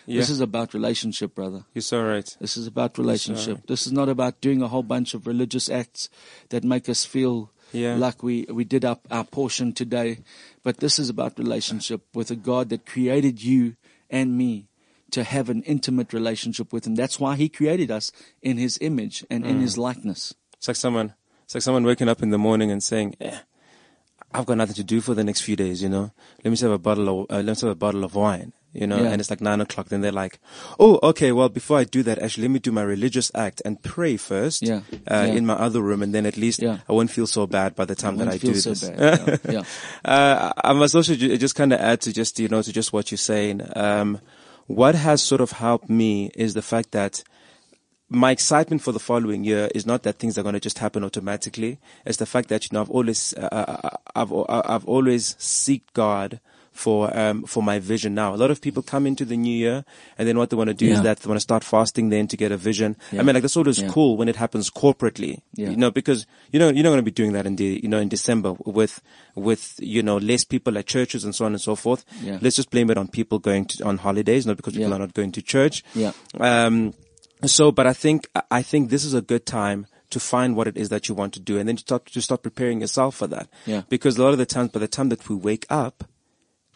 Yeah. 0.09 0.19
This 0.21 0.29
is 0.31 0.41
about 0.41 0.73
relationship, 0.73 1.35
brother. 1.35 1.65
You're 1.75 1.83
so 1.83 2.01
right. 2.03 2.35
This 2.41 2.57
is 2.57 2.65
about 2.65 2.97
relationship. 2.97 3.55
right. 3.57 3.67
This 3.67 3.85
is 3.85 3.93
not 3.93 4.09
about 4.09 4.41
doing 4.41 4.61
a 4.63 4.67
whole 4.67 4.81
bunch 4.83 5.13
of 5.13 5.27
religious 5.27 5.69
acts 5.69 6.09
that 6.49 6.63
make 6.63 6.89
us 6.89 7.05
feel 7.05 7.51
Yeah. 7.71 7.95
like 7.95 8.23
we, 8.23 8.45
we 8.49 8.63
did 8.63 8.83
up 8.83 9.05
our 9.11 9.23
portion 9.23 9.71
today. 9.71 10.19
But 10.63 10.77
this 10.77 10.97
is 10.97 11.09
about 11.09 11.37
relationship 11.37 12.01
with 12.15 12.31
a 12.31 12.35
God 12.35 12.69
that 12.69 12.87
created 12.87 13.43
you 13.43 13.75
and 14.09 14.35
me 14.35 14.65
to 15.11 15.23
have 15.23 15.49
an 15.49 15.61
intimate 15.63 16.11
relationship 16.11 16.73
with 16.73 16.87
Him. 16.87 16.95
That's 16.95 17.19
why 17.19 17.35
He 17.35 17.47
created 17.49 17.91
us 17.91 18.11
in 18.41 18.57
His 18.57 18.77
image 18.81 19.23
and 19.29 19.45
in 19.45 19.61
His 19.61 19.77
likeness. 19.77 20.33
It's 20.57 20.67
like 20.67 20.77
someone, 20.77 21.13
it's 21.45 21.53
like 21.53 21.61
someone 21.63 21.83
waking 21.85 22.09
up 22.09 22.23
in 22.23 22.31
the 22.31 22.37
morning 22.39 22.71
and 22.71 22.81
saying, 22.81 23.15
eh, 23.21 23.37
I've 24.33 24.45
got 24.45 24.57
nothing 24.57 24.75
to 24.75 24.83
do 24.83 25.01
for 25.01 25.13
the 25.15 25.23
next 25.23 25.41
few 25.41 25.55
days, 25.55 25.81
you 25.81 25.89
know. 25.89 26.11
Let 26.43 26.45
me 26.45 26.51
just 26.51 26.61
have 26.63 26.71
a 26.71 26.77
bottle 26.77 27.07
of, 27.09 27.31
uh, 27.31 27.41
let's 27.41 27.61
have 27.61 27.71
a 27.71 27.75
bottle 27.75 28.03
of 28.03 28.13
wine, 28.15 28.53
you 28.73 28.85
know. 28.87 28.97
Yeah. 28.97 29.09
And 29.09 29.19
it's 29.19 29.29
like 29.29 29.41
nine 29.41 29.61
o'clock. 29.61 29.89
Then 29.89 30.01
they're 30.01 30.11
like, 30.11 30.39
oh, 30.79 30.99
okay, 31.03 31.31
well, 31.31 31.49
before 31.49 31.77
I 31.79 31.83
do 31.83 32.03
that, 32.03 32.19
actually, 32.19 32.43
let 32.43 32.51
me 32.51 32.59
do 32.59 32.71
my 32.71 32.81
religious 32.83 33.31
act 33.33 33.61
and 33.65 33.81
pray 33.81 34.17
first, 34.17 34.61
Yeah. 34.61 34.81
Uh, 35.09 35.25
Yeah. 35.27 35.33
in 35.37 35.45
my 35.45 35.53
other 35.55 35.81
room, 35.81 36.01
and 36.03 36.13
then 36.13 36.25
at 36.25 36.37
least. 36.37 36.61
I 36.63 36.93
won't 36.93 37.11
feel 37.11 37.27
so 37.27 37.47
bad 37.47 37.75
by 37.75 37.85
the 37.85 37.95
time 37.95 38.17
that 38.17 38.27
I 38.27 38.37
do 38.37 38.53
so 38.55 38.69
this. 38.71 38.89
bad. 38.89 39.39
Yeah. 39.49 39.63
Uh, 40.05 40.51
I 40.63 40.73
must 40.73 40.95
also 40.95 41.15
ju- 41.15 41.37
just 41.37 41.55
kind 41.55 41.73
of 41.73 41.79
add 41.79 42.01
to 42.01 42.13
just, 42.13 42.39
you 42.39 42.47
know, 42.47 42.61
to 42.61 42.71
just 42.73 42.93
what 42.93 43.11
you're 43.11 43.17
saying. 43.17 43.61
Um, 43.75 44.19
what 44.67 44.93
has 44.95 45.21
sort 45.23 45.41
of 45.41 45.51
helped 45.53 45.89
me 45.89 46.29
is 46.35 46.53
the 46.53 46.61
fact 46.61 46.91
that 46.91 47.23
my 48.11 48.31
excitement 48.31 48.81
for 48.81 48.91
the 48.91 48.99
following 48.99 49.43
year 49.43 49.69
is 49.75 49.85
not 49.85 50.01
that 50.03 50.17
things 50.19 50.37
are 50.37 50.43
going 50.43 50.53
to 50.53 50.59
just 50.59 50.79
happen 50.79 51.03
automatically. 51.03 51.77
It's 52.05 52.17
the 52.17 52.25
fact 52.25 52.49
that 52.49 52.63
you 52.65 52.69
know 52.73 52.81
I've 52.81 52.89
always 52.89 53.33
uh, 53.35 53.49
uh 53.51 53.89
I've 54.15 54.33
I've 54.49 54.85
always 54.85 55.35
seek 55.37 55.91
God 55.93 56.39
for 56.79 56.99
um, 57.21 57.43
for 57.43 57.61
my 57.61 57.77
vision 57.79 58.11
now. 58.15 58.33
A 58.33 58.39
lot 58.43 58.51
of 58.51 58.61
people 58.61 58.81
come 58.81 59.05
into 59.05 59.25
the 59.25 59.35
new 59.37 59.55
year 59.65 59.83
and 60.17 60.27
then 60.27 60.37
what 60.39 60.49
they 60.49 60.55
want 60.55 60.69
to 60.69 60.73
do 60.73 60.85
Yeah. 60.87 60.93
is 60.97 61.01
that 61.07 61.19
they 61.19 61.27
want 61.27 61.35
to 61.37 61.47
start 61.49 61.63
fasting 61.63 62.09
then 62.09 62.27
to 62.31 62.37
get 62.37 62.51
a 62.51 62.57
vision. 62.57 62.95
Yeah. 63.11 63.19
I 63.19 63.23
mean, 63.23 63.33
like 63.35 63.43
that's 63.43 63.57
always 63.57 63.79
Yeah. 63.79 63.89
cool 63.89 64.15
when 64.17 64.29
it 64.29 64.37
happens 64.37 64.69
corporately, 64.71 65.41
you 65.55 65.75
know, 65.75 65.91
because 65.91 66.25
you 66.53 66.59
know 66.59 66.69
you're 66.69 66.83
not 66.87 66.91
going 66.95 67.05
to 67.05 67.11
be 67.11 67.19
doing 67.21 67.33
that 67.33 67.45
in 67.45 67.55
the 67.57 67.79
you 67.83 67.89
know 67.89 67.99
in 67.99 68.07
December 68.09 68.53
with 68.65 69.01
with 69.35 69.75
you 69.79 70.01
know 70.01 70.17
less 70.17 70.43
people 70.45 70.77
at 70.77 70.85
churches 70.87 71.23
and 71.25 71.35
so 71.35 71.45
on 71.45 71.51
and 71.51 71.61
so 71.61 71.75
forth. 71.75 72.05
Let's 72.41 72.55
just 72.55 72.69
blame 72.71 72.89
it 72.89 72.97
on 72.97 73.07
people 73.09 73.39
going 73.39 73.65
to, 73.65 73.83
on 73.85 73.97
holidays, 73.97 74.45
not 74.45 74.55
because 74.57 74.73
people 74.75 74.93
are 74.93 74.99
not 74.99 75.13
going 75.13 75.31
to 75.33 75.41
church. 75.41 75.83
Yeah. 75.93 76.13
Um, 76.39 76.93
so, 77.45 77.71
but 77.71 77.87
I 77.87 77.93
think, 77.93 78.27
I 78.51 78.61
think 78.61 78.89
this 78.89 79.05
is 79.05 79.13
a 79.13 79.21
good 79.21 79.45
time 79.45 79.87
to 80.09 80.19
find 80.19 80.55
what 80.57 80.67
it 80.67 80.75
is 80.75 80.89
that 80.89 81.07
you 81.07 81.15
want 81.15 81.33
to 81.35 81.39
do 81.39 81.57
and 81.57 81.69
then 81.69 81.75
to 81.77 81.81
start, 81.81 82.05
to 82.07 82.21
start 82.21 82.41
preparing 82.43 82.81
yourself 82.81 83.15
for 83.15 83.27
that. 83.27 83.47
Yeah. 83.65 83.83
Because 83.89 84.17
a 84.17 84.23
lot 84.23 84.33
of 84.33 84.39
the 84.39 84.45
times, 84.45 84.71
by 84.71 84.79
the 84.79 84.87
time 84.89 85.07
that 85.09 85.29
we 85.29 85.35
wake 85.35 85.65
up, 85.69 86.03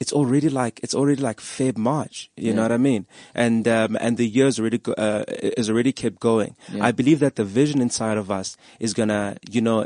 it's 0.04 0.14
already 0.20 0.50
like, 0.62 0.76
it's 0.84 0.96
already 1.00 1.22
like 1.30 1.40
Feb, 1.56 1.76
March. 1.78 2.16
You 2.36 2.50
Yeah. 2.50 2.56
know 2.56 2.64
what 2.68 2.72
I 2.80 2.82
mean? 2.92 3.04
And, 3.44 3.64
um, 3.78 3.92
and 4.06 4.14
the 4.22 4.28
year's 4.38 4.56
already, 4.60 4.80
go, 4.88 4.92
uh, 5.08 5.24
is 5.62 5.70
already 5.72 5.94
kept 5.94 6.20
going. 6.20 6.52
Yeah. 6.74 6.86
I 6.88 6.92
believe 7.00 7.20
that 7.26 7.36
the 7.40 7.46
vision 7.62 7.80
inside 7.88 8.18
of 8.24 8.28
us 8.40 8.58
is 8.86 8.92
gonna, 8.94 9.38
you 9.56 9.62
know, 9.68 9.86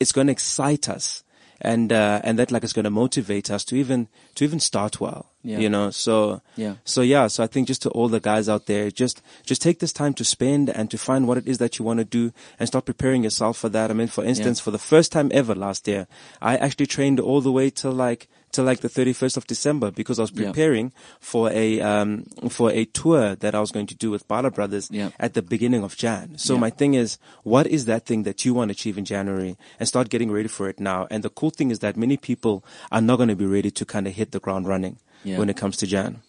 it's 0.00 0.12
gonna 0.16 0.32
excite 0.32 0.88
us. 0.96 1.22
And, 1.64 1.92
uh, 1.92 2.18
and 2.26 2.38
that 2.40 2.50
like 2.50 2.64
is 2.64 2.72
gonna 2.72 2.90
motivate 3.04 3.48
us 3.56 3.62
to 3.66 3.76
even, 3.76 4.08
to 4.36 4.44
even 4.44 4.58
start 4.58 5.00
well. 5.04 5.22
Yeah. 5.44 5.58
You 5.62 5.68
know, 5.74 5.90
so, 5.90 6.40
Yeah. 6.56 6.74
so 6.84 7.00
yeah, 7.02 7.28
so 7.28 7.38
I 7.44 7.48
think 7.52 7.68
just 7.68 7.82
to 7.82 7.90
all 7.90 8.08
the 8.08 8.20
guys 8.30 8.48
out 8.48 8.66
there, 8.66 8.90
just 9.02 9.16
just 9.50 9.60
take 9.66 9.78
this 9.78 9.92
time 9.92 10.14
to 10.14 10.24
spend 10.24 10.70
and 10.78 10.90
to 10.90 10.98
find 11.08 11.26
what 11.28 11.38
it 11.38 11.46
is 11.52 11.58
that 11.58 11.78
you 11.78 11.84
want 11.88 11.98
to 11.98 12.04
do 12.20 12.24
and 12.58 12.66
start 12.68 12.84
preparing 12.84 13.22
yourself 13.26 13.54
for 13.58 13.68
that. 13.76 13.90
I 13.90 13.94
mean, 13.94 14.08
for 14.08 14.24
instance, 14.24 14.58
for 14.64 14.72
the 14.72 14.84
first 14.92 15.10
time 15.16 15.28
ever 15.40 15.54
last 15.54 15.82
year, 15.92 16.06
I 16.40 16.52
actually 16.64 16.86
trained 16.96 17.18
all 17.20 17.40
the 17.40 17.54
way 17.58 17.70
till 17.70 17.94
like 18.06 18.22
till 18.52 18.64
like 18.64 18.80
the 18.80 18.88
31st 18.88 19.36
of 19.36 19.46
December 19.46 19.90
because 19.90 20.18
I 20.18 20.22
was 20.22 20.30
Yeah. 20.32 20.46
preparing 20.46 20.92
for 21.20 21.50
a 21.50 21.80
um 21.80 22.24
for 22.50 22.70
a 22.70 22.84
tour 22.84 23.34
that 23.36 23.54
I 23.54 23.60
was 23.60 23.70
going 23.72 23.86
to 23.88 23.94
do 23.94 24.10
with 24.10 24.28
Bala 24.28 24.50
Brothers 24.50 24.88
Yeah. 24.92 25.10
at 25.18 25.32
the 25.34 25.42
beginning 25.42 25.82
of 25.82 25.96
Jan. 25.96 26.36
So 26.38 26.54
Yeah. 26.54 26.60
my 26.60 26.70
thing 26.70 26.94
is, 26.94 27.18
what 27.42 27.66
is 27.66 27.86
that 27.86 28.06
thing 28.06 28.22
that 28.24 28.44
you 28.44 28.54
want 28.54 28.68
to 28.68 28.72
achieve 28.72 28.96
in 28.98 29.04
January 29.04 29.56
and 29.80 29.88
start 29.88 30.08
getting 30.10 30.30
ready 30.30 30.48
for 30.48 30.68
it 30.68 30.78
now? 30.78 31.06
And 31.10 31.22
the 31.24 31.30
cool 31.30 31.50
thing 31.50 31.70
is 31.70 31.78
that 31.80 31.96
many 31.96 32.16
people 32.16 32.62
are 32.90 33.00
not 33.00 33.16
going 33.16 33.28
to 33.30 33.36
be 33.36 33.46
ready 33.46 33.70
to 33.70 33.84
kind 33.84 34.06
of 34.06 34.12
hit 34.14 34.30
the 34.32 34.40
ground 34.40 34.68
running 34.68 34.96
Yeah. 35.24 35.38
when 35.38 35.48
it 35.50 35.56
comes 35.56 35.76
to 35.78 35.86
Jan. 35.86 36.20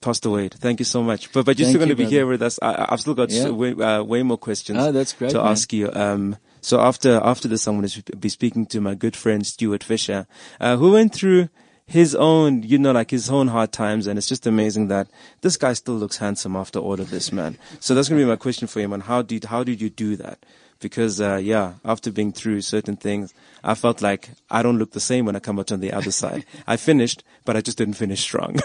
Pastor 0.00 0.28
Wade, 0.30 0.54
thank 0.60 0.80
you 0.80 0.84
so 0.84 1.02
much. 1.02 1.32
But 1.32 1.46
but 1.46 1.58
you're 1.58 1.64
Thank 1.66 1.76
still 1.76 1.86
going 1.86 1.96
to 1.96 2.04
be 2.04 2.10
here 2.10 2.26
with 2.26 2.42
us. 2.42 2.58
I, 2.60 2.86
I've 2.90 3.00
still 3.00 3.14
got 3.14 3.30
Yeah. 3.30 3.48
way, 3.50 3.72
uh, 3.72 4.02
way 4.02 4.22
more 4.22 4.36
questions. 4.36 4.78
Oh, 4.80 4.92
that's 4.92 5.14
great, 5.14 5.30
to 5.30 5.38
man. 5.38 5.46
ask 5.46 5.72
you. 5.72 5.90
Um, 5.92 6.36
so 6.64 6.80
after 6.80 7.20
after 7.22 7.46
this, 7.46 7.66
I'm 7.66 7.76
going 7.76 7.88
to 7.88 8.16
be 8.16 8.30
speaking 8.30 8.64
to 8.66 8.80
my 8.80 8.94
good 8.94 9.14
friend 9.14 9.46
Stuart 9.46 9.84
Fisher, 9.84 10.26
uh, 10.58 10.78
who 10.78 10.92
went 10.92 11.14
through 11.14 11.50
his 11.84 12.14
own, 12.14 12.62
you 12.62 12.78
know, 12.78 12.92
like 12.92 13.10
his 13.10 13.28
own 13.28 13.48
hard 13.48 13.70
times, 13.70 14.06
and 14.06 14.16
it's 14.16 14.28
just 14.28 14.46
amazing 14.46 14.88
that 14.88 15.08
this 15.42 15.58
guy 15.58 15.74
still 15.74 15.96
looks 15.96 16.16
handsome 16.16 16.56
after 16.56 16.78
all 16.78 16.98
of 16.98 17.10
this, 17.10 17.32
man. 17.32 17.58
So 17.80 17.94
that's 17.94 18.08
going 18.08 18.18
to 18.18 18.24
be 18.24 18.30
my 18.30 18.36
question 18.36 18.66
for 18.66 18.80
him: 18.80 18.94
on 18.94 19.00
how 19.00 19.20
did 19.20 19.44
how 19.44 19.62
did 19.62 19.82
you 19.82 19.90
do 19.90 20.16
that? 20.16 20.38
Because 20.80 21.20
uh, 21.20 21.36
yeah, 21.36 21.74
after 21.84 22.10
being 22.10 22.32
through 22.32 22.62
certain 22.62 22.96
things, 22.96 23.34
I 23.62 23.74
felt 23.74 24.00
like 24.00 24.30
I 24.50 24.62
don't 24.62 24.78
look 24.78 24.92
the 24.92 25.00
same 25.00 25.26
when 25.26 25.36
I 25.36 25.40
come 25.40 25.58
out 25.58 25.70
on 25.70 25.80
the 25.80 25.92
other 25.92 26.10
side. 26.22 26.46
I 26.66 26.78
finished, 26.78 27.22
but 27.44 27.58
I 27.58 27.60
just 27.60 27.76
didn't 27.76 27.94
finish 27.94 28.22
strong. 28.22 28.58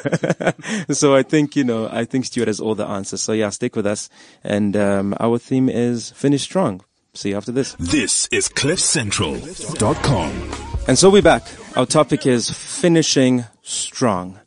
so 0.89 1.15
I 1.15 1.23
think 1.23 1.57
you 1.57 1.65
know, 1.65 1.89
I 1.91 2.05
think 2.05 2.23
Stuart 2.23 2.47
has 2.47 2.61
all 2.61 2.75
the 2.75 2.87
answers. 2.87 3.21
So 3.21 3.33
yeah, 3.33 3.49
stick 3.49 3.75
with 3.75 3.85
us, 3.85 4.09
and 4.41 4.77
um, 4.77 5.17
our 5.19 5.37
theme 5.37 5.67
is 5.67 6.11
finish 6.11 6.43
strong. 6.43 6.81
See 7.19 7.31
you 7.31 7.35
after 7.35 7.51
this. 7.51 7.75
This 7.77 8.29
is 8.31 8.47
CliffCentral.com. 8.47 10.31
And 10.87 10.97
so 10.97 11.09
we're 11.09 11.21
back. 11.21 11.43
Our 11.75 11.85
topic 11.85 12.25
is 12.25 12.49
finishing 12.49 13.43
strong 13.61 14.39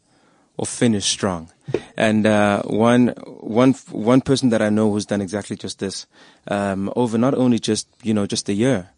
or 0.57 0.65
finish 0.65 1.05
strong. 1.05 1.53
And, 1.99 2.25
uh, 2.25 2.63
one, 2.63 3.09
one, 3.41 3.75
one 3.91 4.23
person 4.23 4.49
that 4.49 4.63
I 4.63 4.71
know 4.71 4.91
who's 4.91 5.05
done 5.05 5.21
exactly 5.21 5.55
just 5.55 5.81
this, 5.81 6.07
um, 6.49 6.91
over 6.97 7.19
not 7.19 7.35
only 7.35 7.59
just, 7.59 7.89
you 8.03 8.15
know, 8.15 8.25
just 8.27 8.49
a 8.49 8.55
year, 8.55 8.89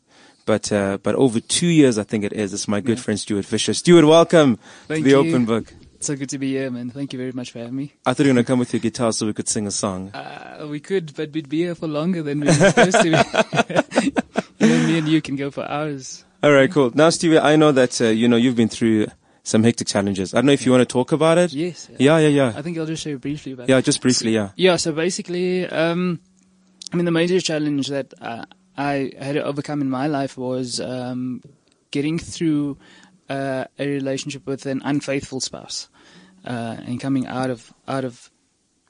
but, 0.46 0.70
uh, 0.70 0.98
but 1.02 1.16
over 1.16 1.40
two 1.40 1.66
years, 1.66 1.98
I 1.98 2.04
think 2.04 2.22
it 2.22 2.32
is. 2.32 2.54
It's 2.54 2.68
my 2.68 2.80
good 2.80 3.00
friend 3.00 3.18
Stuart 3.18 3.44
Fisher. 3.44 3.74
Stuart, 3.74 4.06
welcome 4.06 4.60
Thank 4.86 4.98
to 4.98 5.02
the 5.02 5.10
you. 5.10 5.16
open 5.16 5.46
book. 5.46 5.74
So 6.04 6.14
good 6.14 6.28
to 6.28 6.38
be 6.38 6.50
here, 6.50 6.70
man. 6.70 6.90
Thank 6.90 7.14
you 7.14 7.18
very 7.18 7.32
much 7.32 7.50
for 7.50 7.60
having 7.60 7.76
me. 7.76 7.94
I 8.04 8.12
thought 8.12 8.24
you 8.26 8.28
were 8.28 8.34
going 8.34 8.44
to 8.44 8.46
come 8.46 8.58
with 8.58 8.74
your 8.74 8.80
guitar 8.80 9.10
so 9.10 9.24
we 9.24 9.32
could 9.32 9.48
sing 9.48 9.66
a 9.66 9.70
song. 9.70 10.10
Uh, 10.10 10.66
we 10.68 10.78
could, 10.78 11.14
but 11.16 11.32
we'd 11.32 11.48
be 11.48 11.60
here 11.60 11.74
for 11.74 11.86
longer 11.86 12.22
than 12.22 12.40
we 12.40 12.48
were 12.48 12.52
supposed 12.52 13.00
to. 13.00 13.10
know, 14.60 14.86
me 14.86 14.98
and 14.98 15.08
you 15.08 15.22
can 15.22 15.34
go 15.34 15.50
for 15.50 15.64
hours. 15.64 16.26
All 16.42 16.52
right, 16.52 16.70
cool. 16.70 16.90
Now, 16.94 17.08
Stevie, 17.08 17.38
I 17.38 17.56
know 17.56 17.72
that, 17.72 18.02
uh, 18.02 18.08
you 18.08 18.28
know, 18.28 18.36
you've 18.36 18.54
been 18.54 18.68
through 18.68 19.06
some 19.44 19.62
hectic 19.64 19.86
challenges. 19.86 20.34
I 20.34 20.38
don't 20.38 20.46
know 20.46 20.52
if 20.52 20.66
you 20.66 20.72
want 20.72 20.82
to 20.82 20.92
talk 20.92 21.12
about 21.12 21.38
it. 21.38 21.54
Yes. 21.54 21.88
Yeah, 21.96 22.18
yeah, 22.18 22.28
yeah. 22.28 22.52
I 22.54 22.60
think 22.60 22.76
I'll 22.76 22.84
just 22.84 23.02
share 23.02 23.16
briefly 23.16 23.52
about 23.52 23.70
Yeah, 23.70 23.80
just 23.80 24.02
briefly, 24.02 24.32
yeah. 24.32 24.50
Yeah, 24.56 24.76
so 24.76 24.92
basically, 24.92 25.66
um, 25.66 26.20
I 26.92 26.96
mean, 26.96 27.06
the 27.06 27.12
major 27.12 27.40
challenge 27.40 27.88
that 27.88 28.12
uh, 28.20 28.44
I 28.76 29.10
had 29.18 29.36
to 29.36 29.42
overcome 29.42 29.80
in 29.80 29.88
my 29.88 30.08
life 30.08 30.36
was 30.36 30.80
um, 30.80 31.40
getting 31.90 32.18
through 32.18 32.76
uh, 33.30 33.64
a 33.78 33.86
relationship 33.88 34.46
with 34.46 34.66
an 34.66 34.82
unfaithful 34.84 35.40
spouse 35.40 35.88
uh, 36.44 36.76
and 36.86 37.00
coming 37.00 37.26
out 37.26 37.50
of 37.50 37.72
out 37.88 38.04
of 38.04 38.30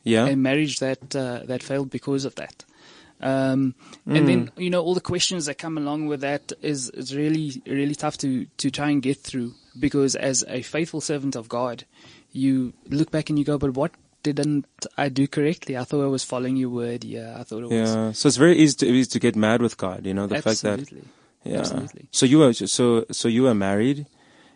Yeah. 0.05 0.27
a 0.27 0.37
marriage 0.37 0.79
that 0.81 1.15
uh, 1.17 1.47
that 1.47 1.63
failed 1.63 1.91
because 1.91 2.25
of 2.27 2.35
that. 2.35 2.65
Um, 3.21 3.75
And 4.07 4.29
then 4.29 4.51
you 4.57 4.71
know 4.71 4.83
all 4.83 4.95
the 4.95 5.01
questions 5.01 5.47
that 5.47 5.57
come 5.57 5.79
along 5.79 6.09
with 6.09 6.21
that 6.21 6.53
is 6.63 6.91
is 6.91 7.15
really 7.15 7.63
really 7.67 7.95
tough 7.95 8.17
to 8.19 8.47
to 8.59 8.71
try 8.71 8.91
and 8.91 9.03
get 9.03 9.19
through 9.19 9.53
because 9.79 10.15
as 10.19 10.45
a 10.49 10.63
faithful 10.63 11.01
servant 11.01 11.37
of 11.37 11.49
God, 11.49 11.85
you 12.33 12.73
look 12.91 13.11
back 13.11 13.31
and 13.31 13.39
you 13.39 13.45
go, 13.45 13.57
but 13.59 13.75
what 13.75 13.93
didn't 14.23 14.67
I 14.99 15.09
do 15.11 15.27
correctly? 15.27 15.77
I 15.77 15.85
thought 15.85 16.05
I 16.05 16.09
was 16.09 16.25
following 16.25 16.57
your 16.57 16.71
word. 16.71 17.05
Yeah, 17.05 17.37
I 17.41 17.45
thought 17.45 17.63
it 17.63 17.71
was. 17.71 17.91
Yeah. 17.95 18.13
So 18.13 18.29
it's 18.29 18.37
very 18.39 18.57
easy 18.59 18.77
to, 18.77 18.87
easy 18.87 19.11
to 19.11 19.19
get 19.21 19.37
mad 19.37 19.61
with 19.63 19.77
God, 19.77 20.07
you 20.07 20.15
know, 20.15 20.27
the 20.27 20.43
fact 20.43 20.63
that 20.63 20.81
Absolutely. 20.81 21.09
Yeah. 21.45 21.59
Absolutely. 21.61 22.09
So 22.11 22.27
you 22.27 22.39
were 22.41 22.53
so 22.53 23.05
so 23.11 23.29
you 23.29 23.43
were 23.45 23.55
married, 23.55 24.07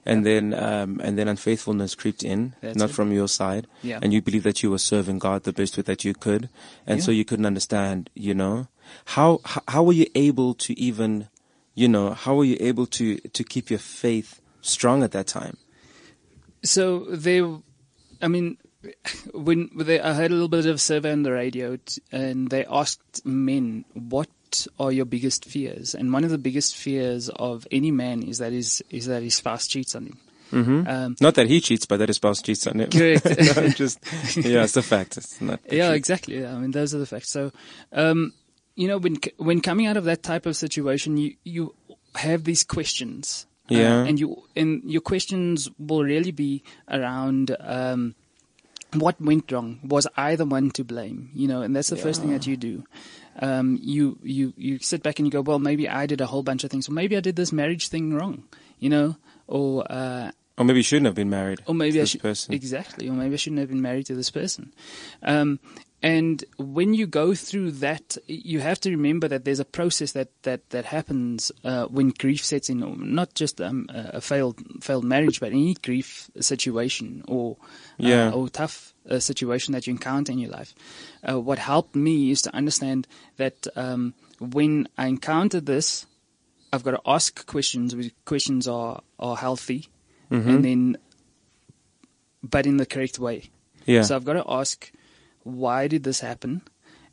and 0.09 0.25
then 0.27 0.45
um 0.55 1.01
and 1.05 1.17
then 1.19 1.29
unfaithfulness 1.29 1.95
creeped 1.95 2.25
in, 2.25 2.55
That's 2.61 2.77
not 2.79 2.91
it. 2.91 2.95
from 2.95 3.13
your 3.13 3.29
side, 3.29 3.67
Yeah. 3.83 4.01
and 4.03 4.13
you 4.13 4.21
believe 4.23 4.43
that 4.49 4.63
you 4.63 4.71
were 4.73 4.79
serving 4.93 5.19
God 5.21 5.45
the 5.45 5.53
best 5.53 5.77
way 5.77 5.83
that 5.85 6.05
you 6.05 6.15
could, 6.15 6.49
and 6.87 7.03
so 7.05 7.11
you 7.13 7.25
couldn't 7.25 7.47
understand, 7.47 8.11
you 8.15 8.35
know, 8.35 8.67
how 9.15 9.41
how, 9.45 9.63
how 9.69 9.83
were 9.87 9.93
you 10.03 10.07
able 10.15 10.55
to 10.67 10.73
even, 10.89 11.29
you 11.75 11.89
know, 11.89 12.15
how 12.15 12.35
were 12.35 12.49
you 12.53 12.57
able 12.61 12.87
to 12.99 13.19
to 13.37 13.43
keep 13.45 13.71
your 13.71 13.79
faith 13.79 14.41
strong 14.63 15.03
at 15.05 15.13
that 15.13 15.27
time? 15.29 15.57
So 16.65 17.05
they, 17.11 17.39
I 18.21 18.29
mean, 18.29 18.57
when 19.33 19.71
they, 19.77 20.01
I 20.01 20.13
heard 20.15 20.31
a 20.31 20.35
little 20.35 20.49
bit 20.49 20.67
of 20.67 20.81
survey 20.81 21.13
on 21.13 21.23
the 21.23 21.33
radio, 21.33 21.77
t- 21.77 22.03
and 22.11 22.49
they 22.51 22.65
asked 22.67 23.25
men, 23.25 23.85
"What 23.95 24.29
are 24.79 24.93
your 24.93 25.05
biggest 25.05 25.45
fears?" 25.45 25.95
And 25.95 26.13
one 26.13 26.25
of 26.25 26.31
the 26.31 26.39
biggest 26.39 26.77
fears 26.77 27.29
of 27.31 27.67
any 27.71 27.91
man 27.91 28.23
is 28.23 28.39
that 28.39 28.53
his 28.53 28.83
is 28.91 29.07
that 29.07 29.23
his 29.23 29.35
spouse 29.35 29.67
cheats 29.67 29.95
on 29.95 30.07
him. 30.07 30.19
Mm-hmm. 30.53 30.89
Um, 30.89 31.17
Not 31.21 31.35
that 31.35 31.47
he 31.47 31.61
cheats, 31.61 31.85
but 31.85 31.99
that 31.99 32.09
his 32.09 32.17
spouse 32.17 32.41
cheats 32.41 32.67
on 32.67 32.81
him. 32.81 32.91
Correct. 32.91 33.25
No, 33.57 33.69
just 33.69 33.99
yeah, 34.37 34.65
it's 34.65 34.77
a 34.77 34.83
fact. 34.83 35.17
It's 35.19 35.41
not. 35.41 35.61
yeah, 35.71 35.93
exactly. 35.93 36.41
Yeah, 36.41 36.55
I 36.55 36.59
mean, 36.59 36.71
those 36.71 36.95
are 36.95 36.99
the 36.99 37.07
facts. 37.07 37.31
So, 37.31 37.53
um, 37.93 38.33
you 38.75 38.89
know, 38.89 38.97
when 38.99 39.19
when 39.37 39.61
coming 39.61 39.87
out 39.87 39.97
of 39.99 40.05
that 40.05 40.23
type 40.23 40.47
of 40.47 40.57
situation, 40.57 41.17
you 41.19 41.35
you 41.45 41.75
have 42.15 42.45
these 42.45 42.65
questions. 42.65 43.47
Uh, 43.71 43.75
Yeah. 43.77 44.05
and 44.09 44.19
you 44.19 44.43
and 44.57 44.81
your 44.89 45.03
questions 45.03 45.69
will 45.79 46.03
really 46.03 46.33
be 46.33 46.63
around 46.89 47.55
um, 47.61 48.15
what 48.95 49.21
went 49.21 49.53
wrong. 49.53 49.81
Was 49.85 50.07
I 50.17 50.37
the 50.37 50.47
one 50.47 50.71
to 50.71 50.85
blame? 50.85 51.29
You 51.35 51.49
know, 51.49 51.61
and 51.61 51.77
that's 51.77 51.91
the 51.91 51.97
first 52.01 52.23
thing 52.23 52.33
that 52.33 52.47
you 52.47 52.57
do. 52.57 52.85
Um, 53.41 53.79
you 53.81 54.19
you 54.23 54.53
you 54.57 54.79
sit 54.81 55.03
back 55.03 55.19
and 55.19 55.27
you 55.27 55.31
go, 55.33 55.41
well, 55.43 55.59
maybe 55.59 55.89
I 55.89 56.07
did 56.07 56.21
a 56.21 56.27
whole 56.27 56.43
bunch 56.43 56.65
of 56.65 56.71
things, 56.71 56.89
or 56.89 56.93
maybe 56.93 57.17
I 57.17 57.21
did 57.21 57.37
this 57.37 57.53
marriage 57.53 57.89
thing 57.89 58.15
wrong. 58.15 58.45
You 58.81 58.91
know, 58.91 59.17
or 59.47 59.85
uh, 59.91 60.31
Or 60.57 60.65
maybe 60.65 60.79
you 60.81 60.83
shouldn't 60.85 61.07
have 61.07 61.15
been 61.15 61.31
married. 61.31 61.61
or 61.67 61.75
maybe 61.75 61.93
to 61.93 61.99
I 61.99 62.03
this 62.03 62.11
should 62.11 62.23
person. 62.23 62.55
exactly, 62.55 63.09
or 63.09 63.13
maybe 63.13 63.35
I 63.35 63.37
shouldn't 63.39 63.61
have 63.61 63.69
been 63.71 63.83
married 63.83 64.07
to 64.07 64.15
this 64.15 64.31
person. 64.31 64.73
Um, 65.23 65.59
and 66.01 66.45
when 66.59 66.95
you 66.95 67.09
go 67.09 67.35
through 67.35 67.73
that, 67.83 68.17
you 68.29 68.61
have 68.61 68.79
to 68.83 68.91
remember 68.91 69.27
that 69.29 69.45
there's 69.45 69.59
a 69.59 69.65
process 69.65 70.13
that 70.13 70.29
that 70.43 70.71
that 70.71 70.85
happens 70.85 71.51
uh, 71.65 71.87
when 71.87 72.11
grief 72.11 72.45
sets 72.45 72.69
in. 72.71 72.79
Not 73.15 73.35
just 73.35 73.61
um, 73.61 73.87
a 73.91 74.19
a 74.19 74.21
failed 74.21 74.59
failed 74.81 75.05
marriage, 75.05 75.41
but 75.41 75.51
any 75.51 75.75
grief 75.75 76.31
situation 76.41 77.25
or 77.27 77.57
uh, 77.99 78.07
Yeah. 78.07 78.31
or 78.33 78.49
tough 78.49 78.95
uh, 79.09 79.19
situation 79.19 79.73
that 79.73 79.87
you 79.87 79.93
encounter 79.93 80.33
in 80.33 80.39
your 80.39 80.51
life. 80.51 80.75
Uh, 81.29 81.41
what 81.41 81.59
helped 81.59 81.95
me 81.97 82.31
is 82.31 82.43
to 82.43 82.55
understand 82.55 83.07
that 83.37 83.67
um, 83.77 84.15
when 84.39 84.89
I 84.97 85.07
encounter 85.07 85.61
this, 85.61 86.07
I've 86.73 86.85
got 86.85 86.93
to 86.93 87.01
ask 87.07 87.47
questions. 87.47 87.95
which 87.97 88.13
Questions 88.25 88.69
are 88.69 89.03
are 89.19 89.37
healthy, 89.37 89.89
Mm-hmm. 90.31 90.51
and 90.51 90.65
then, 90.65 90.97
but 92.43 92.67
in 92.67 92.77
the 92.77 92.85
correct 92.87 93.19
way. 93.19 93.51
Yeah. 93.87 94.03
So 94.03 94.15
I've 94.15 94.27
got 94.27 94.35
to 94.35 94.45
ask, 94.47 94.93
why 95.43 95.89
did 95.89 96.05
this 96.05 96.21
happen? 96.21 96.61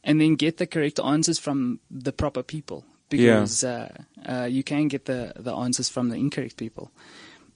And 0.04 0.20
then 0.20 0.36
get 0.36 0.58
the 0.58 0.68
correct 0.68 1.00
answers 1.00 1.40
from 1.40 1.80
the 1.90 2.12
proper 2.12 2.44
people. 2.44 2.84
Because 3.08 3.64
uh, 3.64 3.88
uh, 4.26 4.48
you 4.50 4.64
can 4.64 4.90
get 4.90 5.06
the, 5.06 5.32
the 5.38 5.54
answers 5.54 5.88
from 5.88 6.10
the 6.10 6.16
incorrect 6.16 6.58
people. 6.58 6.92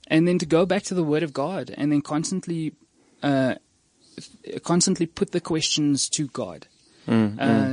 And 0.07 0.27
then 0.27 0.37
to 0.39 0.45
go 0.45 0.65
back 0.65 0.83
to 0.83 0.93
the 0.93 1.03
Word 1.03 1.23
of 1.23 1.33
God 1.33 1.73
and 1.75 1.91
then 1.91 2.01
constantly, 2.01 2.73
uh, 3.21 3.55
constantly 4.63 5.05
put 5.05 5.31
the 5.31 5.41
questions 5.41 6.09
to 6.09 6.27
God. 6.27 6.67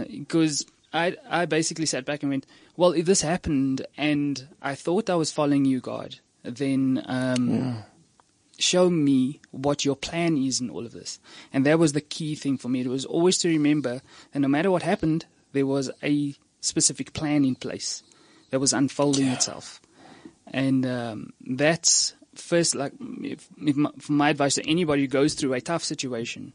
Because 0.09 0.67
I, 0.93 1.17
I 1.29 1.45
basically 1.47 1.87
sat 1.87 2.05
back 2.05 2.23
and 2.23 2.31
went, 2.31 2.47
well, 2.77 2.93
if 2.93 3.07
this 3.07 3.23
happened 3.23 3.87
and 3.97 4.49
I 4.63 4.75
thought 4.75 5.11
I 5.11 5.15
was 5.15 5.31
following 5.31 5.65
you, 5.65 5.81
God, 5.81 6.17
then 6.43 7.03
um, 7.07 7.85
show 8.59 8.89
me 8.89 9.41
what 9.51 9.85
your 9.85 9.97
plan 9.97 10.37
is 10.37 10.61
in 10.61 10.71
all 10.71 10.87
of 10.87 10.93
this. 10.93 11.19
And 11.53 11.67
that 11.67 11.79
was 11.79 11.93
the 11.93 12.01
key 12.01 12.35
thing 12.35 12.57
for 12.57 12.69
me. 12.69 12.81
It 12.81 12.89
was 12.89 13.05
always 13.05 13.39
to 13.39 13.49
remember 13.49 14.01
that 14.33 14.41
no 14.41 14.49
matter 14.49 14.71
what 14.71 14.83
happened, 14.83 15.27
there 15.53 15.67
was 15.67 15.91
a 16.03 16.35
specific 16.61 17.13
plan 17.13 17.45
in 17.45 17.55
place 17.55 18.03
that 18.51 18.61
was 18.61 18.73
unfolding 18.73 19.27
itself. 19.29 19.81
And 20.53 20.87
um, 20.87 21.33
that's 21.41 22.15
first, 22.39 22.75
like, 22.75 22.93
if, 23.23 23.49
if 23.61 23.77
my, 23.77 23.91
for 23.99 24.13
my 24.13 24.31
advice 24.31 24.55
to 24.57 24.69
anybody 24.69 25.03
who 25.03 25.09
goes 25.09 25.35
through 25.35 25.55
a 25.55 25.61
tough 25.61 25.85
situation, 25.85 26.53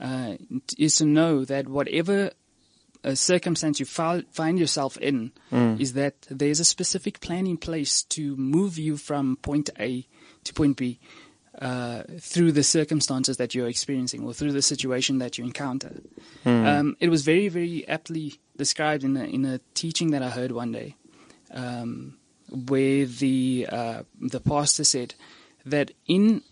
uh, 0.00 0.36
is 0.78 0.96
to 0.96 1.04
know 1.04 1.44
that 1.44 1.68
whatever 1.68 2.30
uh, 3.04 3.14
circumstance 3.14 3.80
you 3.80 3.86
fil- 3.86 4.22
find 4.32 4.58
yourself 4.58 4.96
in, 4.98 5.32
is 5.80 5.92
that 5.94 6.14
there's 6.30 6.60
a 6.60 6.64
specific 6.64 7.20
plan 7.20 7.46
in 7.46 7.56
place 7.56 8.02
to 8.04 8.36
move 8.36 8.78
you 8.78 8.96
from 8.96 9.36
point 9.36 9.70
A 9.78 10.06
to 10.44 10.54
point 10.54 10.76
B. 10.76 10.98
Uh, 11.60 12.04
through 12.20 12.52
the 12.52 12.62
circumstances 12.62 13.36
that 13.36 13.54
you're 13.54 13.68
experiencing 13.68 14.24
or 14.24 14.32
through 14.32 14.52
the 14.52 14.62
situation 14.62 15.18
that 15.18 15.36
you 15.36 15.44
encounter. 15.44 16.00
Um, 16.64 16.96
it 17.00 17.10
was 17.10 17.22
very, 17.22 17.48
very 17.48 17.86
aptly 17.86 18.40
described 18.56 19.04
in 19.04 19.14
a, 19.16 19.24
in 19.24 19.44
a 19.44 19.60
teaching 19.74 20.12
that 20.12 20.22
I 20.22 20.30
heard 20.30 20.52
one 20.52 20.72
day, 20.72 20.94
um, 21.50 22.16
where 22.50 23.06
the 23.06 23.66
uh, 23.70 24.02
the 24.20 24.40
pastor 24.40 24.84
said 24.84 25.14
that 25.64 25.90
in 26.06 26.42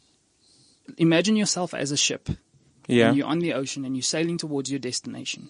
imagine 0.97 1.37
yourself 1.37 1.75
as 1.75 1.91
a 1.91 1.97
ship, 1.97 2.29
Yeah. 2.87 3.09
and 3.09 3.17
you're 3.17 3.27
on 3.27 3.41
the 3.41 3.53
ocean 3.53 3.85
and 3.85 3.95
you're 3.97 4.03
sailing 4.03 4.39
towards 4.39 4.71
your 4.71 4.79
destination. 4.81 5.49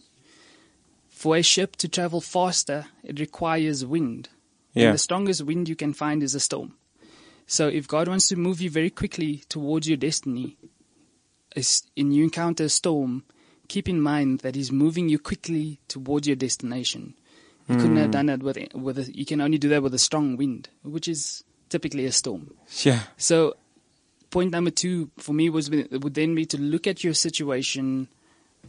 For 1.08 1.36
a 1.36 1.42
ship 1.42 1.76
to 1.76 1.88
travel 1.88 2.20
faster, 2.20 2.86
it 3.02 3.18
requires 3.20 3.84
wind. 3.84 4.28
Yeah. 4.74 4.86
And 4.86 4.94
the 4.94 4.98
strongest 4.98 5.42
wind 5.42 5.68
you 5.68 5.74
can 5.76 5.92
find 5.92 6.22
is 6.22 6.34
a 6.34 6.40
storm. 6.40 6.74
So 7.46 7.68
if 7.68 7.88
God 7.88 8.08
wants 8.08 8.28
to 8.28 8.36
move 8.36 8.60
you 8.60 8.70
very 8.70 8.90
quickly 8.90 9.42
towards 9.48 9.88
your 9.88 9.96
destiny, 9.96 10.56
and 11.96 12.14
you 12.14 12.24
encounter 12.24 12.64
a 12.64 12.68
storm, 12.68 13.24
keep 13.68 13.88
in 13.88 14.00
mind 14.00 14.40
that 14.40 14.54
He's 14.54 14.70
moving 14.70 15.08
you 15.08 15.18
quickly 15.18 15.80
towards 15.88 16.26
your 16.26 16.36
destination. 16.36 17.14
You 17.68 17.76
couldn't 17.76 17.96
have 17.96 18.10
done 18.10 18.26
that 18.26 18.42
with 18.42 18.58
with 18.74 18.98
a, 18.98 19.12
you 19.12 19.26
can 19.26 19.40
only 19.40 19.58
do 19.58 19.68
that 19.68 19.82
with 19.82 19.92
a 19.92 19.98
strong 19.98 20.36
wind, 20.36 20.70
which 20.82 21.06
is 21.06 21.44
typically 21.68 22.06
a 22.06 22.12
storm. 22.12 22.54
Yeah. 22.82 23.00
So, 23.18 23.56
point 24.30 24.52
number 24.52 24.70
two 24.70 25.10
for 25.18 25.34
me 25.34 25.50
was 25.50 25.70
would 25.70 26.14
then 26.14 26.34
be 26.34 26.46
to 26.46 26.58
look 26.58 26.86
at 26.86 27.04
your 27.04 27.14
situation 27.14 28.08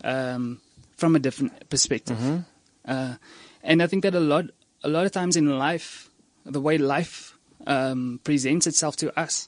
um, 0.04 0.60
from 0.98 1.16
a 1.16 1.20
different 1.20 1.70
perspective, 1.70 2.44
uh, 2.86 3.16
and 3.64 3.82
I 3.82 3.88
think 3.88 4.04
that 4.04 4.16
a 4.16 4.20
lot 4.20 4.46
a 4.84 4.90
lot 4.90 5.06
of 5.06 5.12
times 5.12 5.38
in 5.38 5.58
life, 5.58 6.10
the 6.46 6.62
way 6.62 6.78
life 6.78 7.38
um, 7.68 8.20
presents 8.24 8.68
itself 8.68 8.96
to 8.98 9.18
us 9.18 9.48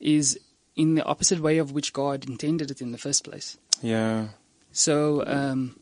is 0.00 0.38
in 0.74 0.94
the 0.94 1.04
opposite 1.04 1.40
way 1.40 1.58
of 1.58 1.72
which 1.72 1.92
God 1.92 2.28
intended 2.28 2.70
it 2.70 2.80
in 2.80 2.92
the 2.92 2.98
first 2.98 3.24
place. 3.24 3.56
Yeah. 3.82 4.28
So, 4.72 5.24
um, 5.26 5.78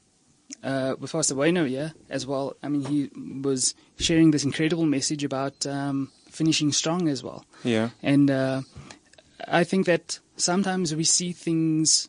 uh, 0.62 0.94
with 0.98 1.12
Pastor 1.12 1.34
Bueno, 1.34 1.64
yeah, 1.64 1.90
as 2.08 2.26
well. 2.26 2.56
I 2.62 2.68
mean, 2.68 2.84
he 2.84 3.10
was 3.42 3.74
sharing 3.98 4.30
this 4.30 4.44
incredible 4.44 4.86
message 4.86 5.24
about 5.24 5.66
um, 5.66 6.10
finishing 6.30 6.72
strong 6.72 7.08
as 7.08 7.22
well. 7.22 7.44
Yeah. 7.62 7.90
And 8.02 8.30
uh, 8.30 8.62
I 9.46 9.64
think 9.64 9.86
that 9.86 10.20
sometimes 10.36 10.94
we 10.94 11.04
see 11.04 11.32
things 11.32 12.08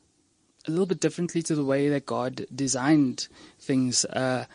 a 0.67 0.71
little 0.71 0.85
bit 0.85 0.99
differently 0.99 1.41
to 1.43 1.55
the 1.55 1.65
way 1.65 1.89
that 1.89 2.05
God 2.05 2.45
designed 2.53 3.27
things. 3.59 4.05
Uh, 4.05 4.45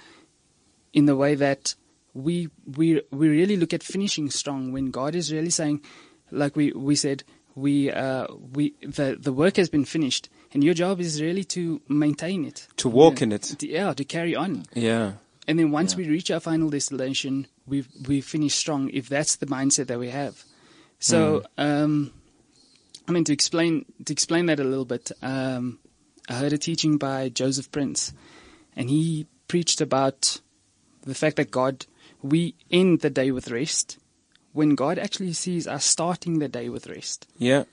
in 0.93 1.07
the 1.07 1.17
way 1.17 1.35
that 1.35 1.75
we 2.15 2.49
we 2.77 3.03
we 3.11 3.29
really 3.29 3.57
look 3.57 3.73
at 3.73 3.83
finishing 3.83 4.31
strong 4.31 4.73
when 4.73 4.91
God 4.91 5.15
is 5.15 5.33
really 5.33 5.51
saying, 5.51 5.83
like 6.31 6.57
we 6.57 6.73
we 6.73 6.97
said, 6.97 7.25
we 7.61 7.91
uh, 7.91 8.27
we 8.55 8.75
the 8.83 9.17
the 9.21 9.33
work 9.33 9.57
has 9.57 9.69
been 9.69 9.85
finished, 9.85 10.29
and 10.53 10.65
your 10.65 10.75
job 10.75 11.01
is 11.01 11.21
really 11.21 11.45
to 11.45 11.81
maintain 11.89 12.45
it, 12.45 12.67
To 12.77 12.89
walk 12.89 13.19
Yeah. 13.21 13.25
in 13.25 13.33
it. 13.33 13.43
To- 13.59 13.69
yeah, 13.69 13.93
to 13.95 14.05
carry 14.05 14.35
on. 14.35 14.65
Yeah. 14.75 15.13
And 15.49 15.59
then 15.59 15.71
once 15.73 15.97
we 15.97 16.09
reach 16.09 16.31
our 16.31 16.41
final 16.41 16.71
destination, 16.71 17.47
we 17.67 17.85
we 18.09 18.21
finish 18.21 18.55
strong. 18.55 18.91
If 18.91 19.09
that's 19.09 19.37
the 19.37 19.47
mindset 19.47 19.87
that 19.89 19.99
we 19.99 20.11
have, 20.11 20.45
so 20.99 21.43
um, 21.59 22.13
I 23.09 23.13
mean 23.13 23.25
to 23.25 23.33
explain 23.33 23.85
to 24.05 24.13
explain 24.13 24.47
that 24.47 24.61
a 24.61 24.65
little 24.65 24.85
bit, 24.85 25.11
um, 25.23 25.79
I 26.29 26.35
heard 26.35 26.53
a 26.53 26.59
teaching 26.59 26.99
by 26.99 27.29
Joseph 27.31 27.71
Prince, 27.73 28.13
and 28.77 28.89
he 28.91 29.27
preached 29.49 29.81
about 29.81 30.41
the 31.03 31.15
fact 31.15 31.37
that 31.37 31.51
God 31.51 31.87
we 32.23 32.55
end 32.71 33.01
the 33.01 33.11
day 33.11 33.31
with 33.33 33.51
rest, 33.51 33.99
when 34.53 34.75
God 34.75 34.99
actually 34.99 35.33
sees 35.33 35.67
us 35.67 35.85
starting 35.85 36.39
the 36.39 36.49
day 36.49 36.69
with 36.69 36.87
rest. 36.89 37.27
Yeah. 37.39 37.65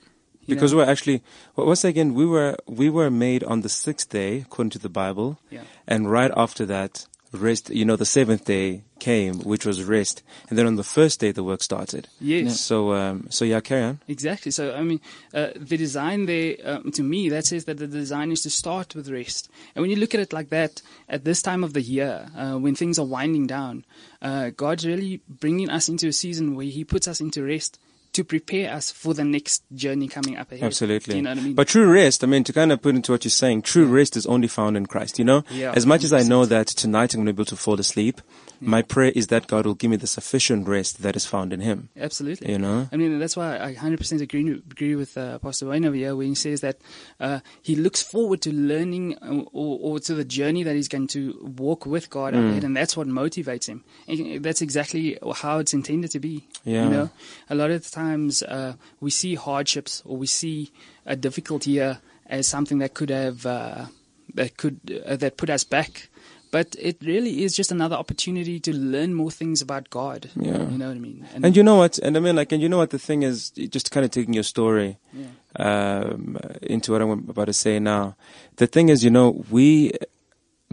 You 0.46 0.54
Because 0.54 0.72
know? 0.72 0.78
we're 0.78 0.90
actually, 0.90 1.22
what 1.54 1.66
was 1.66 1.84
again? 1.84 2.14
We 2.14 2.24
were 2.24 2.56
we 2.66 2.88
were 2.88 3.10
made 3.10 3.44
on 3.44 3.60
the 3.60 3.68
sixth 3.68 4.08
day, 4.08 4.40
according 4.40 4.70
to 4.70 4.78
the 4.78 4.88
Bible, 4.88 5.38
Yeah. 5.50 5.64
and 5.86 6.10
right 6.10 6.30
after 6.36 6.64
that, 6.66 7.06
rest. 7.32 7.70
You 7.70 7.84
know, 7.84 7.96
the 7.96 8.06
seventh 8.06 8.44
day 8.44 8.82
came, 8.98 9.40
which 9.40 9.66
was 9.66 9.82
rest, 9.84 10.22
and 10.48 10.58
then 10.58 10.66
on 10.66 10.76
the 10.76 10.84
first 10.84 11.20
day, 11.20 11.32
the 11.32 11.44
work 11.44 11.62
started. 11.62 12.08
Yes. 12.20 12.60
So, 12.60 12.94
um, 12.94 13.26
so 13.30 13.44
yeah, 13.44 13.60
carry 13.60 13.82
on. 13.82 14.00
Exactly. 14.08 14.50
So, 14.50 14.74
I 14.74 14.82
mean, 14.82 15.00
uh, 15.34 15.48
the 15.54 15.76
design 15.76 16.26
there, 16.26 16.56
um, 16.64 16.90
to 16.92 17.02
me, 17.02 17.28
that 17.28 17.46
says 17.46 17.64
that 17.66 17.78
the 17.78 17.86
design 17.86 18.32
is 18.32 18.42
to 18.42 18.50
start 18.50 18.94
with 18.94 19.10
rest. 19.10 19.50
And 19.74 19.82
when 19.82 19.90
you 19.90 19.96
look 19.96 20.14
at 20.14 20.20
it 20.20 20.32
like 20.32 20.48
that, 20.50 20.80
at 21.08 21.24
this 21.24 21.42
time 21.42 21.62
of 21.62 21.74
the 21.74 21.82
year, 21.82 22.28
uh, 22.36 22.56
when 22.56 22.74
things 22.74 22.98
are 22.98 23.06
winding 23.06 23.46
down, 23.46 23.84
uh, 24.22 24.50
God's 24.50 24.86
really 24.86 25.20
bringing 25.28 25.70
us 25.70 25.88
into 25.88 26.08
a 26.08 26.12
season 26.12 26.54
where 26.54 26.66
He 26.66 26.84
puts 26.84 27.06
us 27.06 27.20
into 27.20 27.44
rest 27.44 27.78
to 28.18 28.24
prepare 28.24 28.74
us 28.74 28.90
for 28.90 29.14
the 29.14 29.22
next 29.22 29.62
journey 29.72 30.08
coming 30.08 30.36
up 30.36 30.50
ahead. 30.50 30.64
Absolutely. 30.64 31.14
You 31.14 31.22
know 31.22 31.30
what 31.30 31.38
I 31.38 31.42
mean? 31.42 31.54
But 31.54 31.68
true 31.68 31.88
rest, 31.88 32.24
I 32.24 32.26
mean, 32.26 32.42
to 32.42 32.52
kind 32.52 32.72
of 32.72 32.82
put 32.82 32.96
into 32.96 33.12
what 33.12 33.24
you're 33.24 33.30
saying, 33.30 33.62
true 33.62 33.86
rest 33.86 34.16
is 34.16 34.26
only 34.26 34.48
found 34.48 34.76
in 34.76 34.86
Christ, 34.86 35.20
you 35.20 35.24
know? 35.24 35.44
Yeah, 35.50 35.72
as 35.76 35.86
much 35.86 36.02
as 36.02 36.12
I 36.12 36.24
know 36.24 36.44
that 36.44 36.66
tonight 36.66 37.14
I'm 37.14 37.18
going 37.18 37.26
to 37.28 37.32
be 37.32 37.36
able 37.36 37.44
to 37.44 37.56
fall 37.56 37.78
asleep, 37.78 38.20
my 38.60 38.82
prayer 38.82 39.12
is 39.14 39.28
that 39.28 39.46
God 39.46 39.66
will 39.66 39.74
give 39.74 39.90
me 39.90 39.96
the 39.96 40.06
sufficient 40.06 40.66
rest 40.68 41.02
that 41.02 41.14
is 41.16 41.26
found 41.26 41.52
in 41.52 41.60
Him, 41.60 41.88
Absolutely. 41.96 42.50
you 42.50 42.58
know? 42.58 42.88
I 42.92 42.96
mean, 42.96 43.18
that's 43.18 43.36
why 43.36 43.56
I 43.58 43.74
100% 43.74 44.20
agree, 44.20 44.50
agree 44.70 44.94
with 44.96 45.16
uh, 45.16 45.38
Pastor 45.38 45.66
Wayne 45.66 45.84
over 45.84 45.94
here 45.96 46.16
when 46.16 46.28
he 46.28 46.34
says 46.34 46.60
that 46.60 46.78
uh, 47.20 47.40
he 47.62 47.76
looks 47.76 48.02
forward 48.02 48.40
to 48.42 48.52
learning 48.52 49.16
uh, 49.22 49.42
or, 49.52 49.78
or 49.80 50.00
to 50.00 50.14
the 50.14 50.24
journey 50.24 50.62
that 50.64 50.74
he's 50.74 50.88
going 50.88 51.06
to 51.08 51.38
walk 51.56 51.86
with 51.86 52.10
God 52.10 52.34
Mm. 52.34 52.50
ahead, 52.50 52.64
and 52.64 52.76
that's 52.76 52.96
what 52.96 53.06
motivates 53.06 53.66
him. 53.68 53.84
And 54.06 54.42
that's 54.44 54.60
exactly 54.60 55.18
how 55.36 55.58
it's 55.60 55.72
intended 55.72 56.10
to 56.12 56.20
be. 56.20 56.46
Yeah. 56.64 56.84
You 56.84 56.90
know, 56.90 57.10
a 57.48 57.54
lot 57.54 57.70
of 57.70 57.88
times 57.90 58.42
uh, 58.42 58.74
we 59.00 59.10
see 59.10 59.34
hardships 59.34 60.02
or 60.04 60.16
we 60.16 60.26
see 60.26 60.70
a 61.06 61.16
difficult 61.16 61.66
year 61.66 61.98
as 62.26 62.46
something 62.46 62.78
that 62.78 62.92
could 62.94 63.08
have 63.10 63.46
uh, 63.46 63.86
that 64.34 64.56
could 64.58 65.02
uh, 65.06 65.16
that 65.16 65.36
put 65.38 65.48
us 65.48 65.64
back. 65.64 66.08
But 66.50 66.76
it 66.78 66.96
really 67.02 67.44
is 67.44 67.54
just 67.54 67.70
another 67.70 67.96
opportunity 67.96 68.58
to 68.60 68.72
learn 68.74 69.12
more 69.14 69.30
things 69.30 69.60
about 69.60 69.90
God. 69.90 70.30
Yeah. 70.34 70.62
You 70.70 70.78
know 70.78 70.88
what 70.88 70.96
I 70.96 71.00
mean? 71.00 71.26
And 71.42 71.56
you 71.56 71.62
know 71.62 71.76
what? 71.76 71.98
And 71.98 72.16
I 72.16 72.20
mean, 72.20 72.36
like, 72.36 72.52
and 72.52 72.62
you 72.62 72.68
know 72.68 72.78
what 72.78 72.90
the 72.90 72.98
thing 72.98 73.22
is, 73.22 73.50
just 73.50 73.90
kind 73.90 74.04
of 74.04 74.10
taking 74.10 74.32
your 74.34 74.44
story 74.44 74.96
Yeah. 75.12 75.26
um, 75.56 76.38
into 76.62 76.92
what 76.92 77.02
I'm 77.02 77.10
about 77.10 77.46
to 77.46 77.52
say 77.52 77.78
now. 77.78 78.16
The 78.56 78.66
thing 78.66 78.88
is, 78.88 79.04
you 79.04 79.10
know, 79.10 79.44
we, 79.50 79.92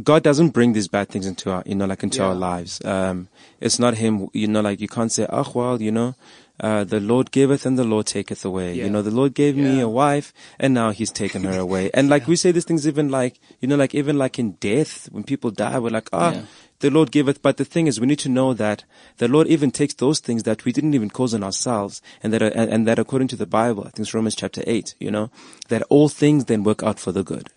God 0.01 0.23
doesn't 0.23 0.49
bring 0.49 0.73
these 0.73 0.87
bad 0.87 1.09
things 1.09 1.25
into 1.27 1.51
our, 1.51 1.63
you 1.65 1.75
know, 1.75 1.85
like 1.85 2.03
into 2.03 2.23
our 2.23 2.35
lives. 2.35 2.83
Um, 2.85 3.27
it's 3.59 3.79
not 3.79 3.95
Him, 3.95 4.29
you 4.33 4.47
know, 4.47 4.61
like 4.61 4.79
you 4.81 4.87
can't 4.87 5.11
say, 5.11 5.25
oh, 5.29 5.51
well, 5.53 5.81
you 5.81 5.91
know, 5.91 6.15
uh, 6.59 6.83
the 6.85 6.99
Lord 6.99 7.31
giveth 7.31 7.65
and 7.65 7.77
the 7.77 7.83
Lord 7.83 8.05
taketh 8.05 8.45
away. 8.45 8.73
Yeah. 8.73 8.85
You 8.85 8.89
know, 8.89 9.01
the 9.01 9.11
Lord 9.11 9.33
gave 9.33 9.57
me 9.57 9.79
a 9.81 9.89
wife 9.89 10.33
and 10.59 10.73
now 10.73 10.91
He's 10.91 11.11
taken 11.11 11.43
her 11.43 11.59
away. 11.59 11.91
And 11.93 12.07
like 12.09 12.27
we 12.27 12.35
say 12.37 12.51
these 12.51 12.63
things 12.65 12.87
even 12.87 13.09
like, 13.09 13.39
you 13.59 13.67
know, 13.67 13.75
like 13.75 13.93
even 13.93 14.17
like 14.17 14.39
in 14.39 14.51
death, 14.53 15.09
when 15.11 15.23
people 15.23 15.51
die, 15.51 15.77
we're 15.79 15.89
like, 15.89 16.09
ah, 16.13 16.31
Yeah. 16.33 16.41
the 16.79 16.89
Lord 16.89 17.11
giveth. 17.11 17.41
But 17.41 17.57
the 17.57 17.65
thing 17.65 17.87
is, 17.87 17.99
we 17.99 18.07
need 18.07 18.19
to 18.19 18.29
know 18.29 18.53
that 18.53 18.85
the 19.17 19.27
Lord 19.27 19.47
even 19.47 19.69
takes 19.71 19.95
those 19.95 20.19
things 20.19 20.43
that 20.43 20.63
we 20.63 20.71
didn't 20.71 20.93
even 20.93 21.09
cause 21.09 21.33
on 21.33 21.43
ourselves, 21.43 22.01
and 22.23 22.31
that 22.31 22.41
are, 22.41 22.47
and, 22.55 22.71
and 22.71 22.87
that 22.87 22.99
according 22.99 23.27
to 23.29 23.35
the 23.35 23.45
Bible, 23.45 23.81
I 23.83 23.89
think 23.89 23.99
it's 24.07 24.13
Romans 24.13 24.35
chapter 24.35 24.63
eight. 24.65 24.95
You 24.99 25.11
know, 25.11 25.29
that 25.67 25.83
all 25.89 26.07
things 26.09 26.45
then 26.45 26.63
work 26.63 26.83
out 26.83 26.99
for 26.99 27.11
the 27.11 27.23
good. 27.23 27.49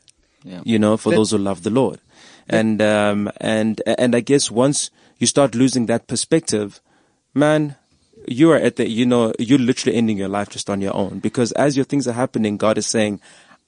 Yeah. 0.45 0.61
You 0.65 0.79
know, 0.79 0.97
for 0.97 1.11
That- 1.11 1.17
those 1.17 1.31
who 1.31 1.39
love 1.39 1.63
the 1.63 1.71
Lord, 1.71 2.01
and 2.49 2.83
um 2.83 3.31
and 3.41 3.81
and 3.87 4.15
I 4.17 4.21
guess 4.21 4.51
once 4.51 4.91
you 5.19 5.27
start 5.29 5.55
losing 5.55 5.87
that 5.87 6.09
perspective, 6.09 6.81
man. 7.33 7.77
You 8.31 8.51
are 8.53 8.57
at 8.57 8.77
the, 8.77 8.89
you 8.89 9.07
know, 9.07 9.33
you're 9.39 9.59
literally 9.59 9.97
ending 9.97 10.19
your 10.19 10.29
life 10.29 10.49
just 10.51 10.69
on 10.71 10.81
your 10.81 10.95
own 10.95 11.19
because 11.19 11.53
as 11.53 11.77
your 11.77 11.85
things 11.85 12.07
are 12.07 12.13
happening, 12.13 12.57
God 12.57 12.79
is 12.79 12.87
saying, 12.87 13.21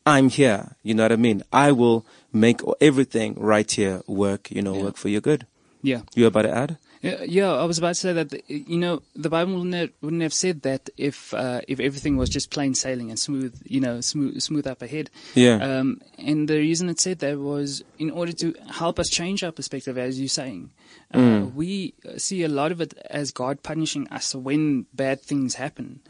I'm 0.06 0.28
here. 0.28 0.76
You 0.82 0.94
know 0.94 1.04
what 1.04 1.12
I 1.12 1.16
mean? 1.16 1.42
I 1.52 1.72
will 1.72 2.04
make 2.32 2.60
everything 2.80 3.34
right 3.38 3.70
here 3.70 4.02
work, 4.06 4.50
you 4.50 4.62
know, 4.62 4.74
Yeah. 4.76 4.82
work 4.84 4.96
for 4.96 5.08
your 5.08 5.20
good. 5.20 5.46
Yeah. 5.82 6.02
You 6.14 6.26
about 6.26 6.42
to 6.42 6.50
add? 6.50 6.78
Yeah, 7.02 7.22
yeah, 7.22 7.52
I 7.52 7.64
was 7.64 7.78
about 7.78 7.88
to 7.88 7.94
say 7.94 8.12
that 8.12 8.50
you 8.50 8.76
know 8.76 9.00
the 9.16 9.30
Bible 9.30 9.54
wouldn't 9.54 9.74
have, 9.74 9.90
wouldn't 10.02 10.20
have 10.20 10.34
said 10.34 10.62
that 10.62 10.90
if 10.98 11.32
uh, 11.32 11.62
if 11.66 11.80
everything 11.80 12.18
was 12.18 12.28
just 12.28 12.50
plain 12.50 12.74
sailing 12.74 13.08
and 13.08 13.18
smooth, 13.18 13.58
you 13.64 13.80
know, 13.80 14.02
smooth 14.02 14.38
smooth 14.42 14.66
up 14.66 14.82
ahead. 14.82 15.08
Yeah. 15.34 15.56
Um, 15.56 16.02
and 16.18 16.46
the 16.46 16.58
reason 16.58 16.90
it 16.90 17.00
said 17.00 17.20
that 17.20 17.38
was 17.38 17.82
in 17.98 18.10
order 18.10 18.32
to 18.32 18.54
help 18.70 18.98
us 18.98 19.08
change 19.08 19.42
our 19.42 19.52
perspective, 19.52 19.96
as 19.96 20.20
you're 20.20 20.28
saying. 20.28 20.70
Uh, 21.12 21.18
Mm. 21.20 21.54
We 21.54 21.94
see 22.18 22.42
a 22.44 22.48
lot 22.48 22.72
of 22.72 22.80
it 22.80 22.94
as 23.10 23.30
God 23.30 23.62
punishing 23.62 24.06
us 24.08 24.34
when 24.34 24.86
bad 24.94 25.20
things 25.20 25.54
happen. 25.54 26.00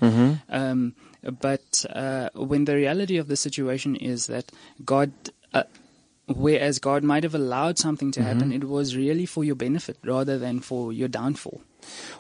Um, 0.49 0.95
but 1.23 1.85
uh, 1.91 2.31
when 2.35 2.65
the 2.65 2.75
reality 2.75 3.17
of 3.17 3.29
the 3.29 3.37
situation 3.37 3.97
is 3.97 4.27
that 4.27 4.51
God. 4.85 5.13
Uh, 5.53 5.65
Whereas 6.35 6.79
God 6.79 7.03
might 7.03 7.23
have 7.25 7.35
allowed 7.35 7.79
something 7.79 8.11
to 8.13 8.23
happen, 8.23 8.53
it 8.53 8.65
was 8.65 8.97
really 8.97 9.27
for 9.27 9.45
your 9.45 9.55
benefit 9.57 9.99
rather 10.05 10.39
than 10.39 10.61
for 10.61 10.93
your 10.93 11.09
downfall. 11.09 11.63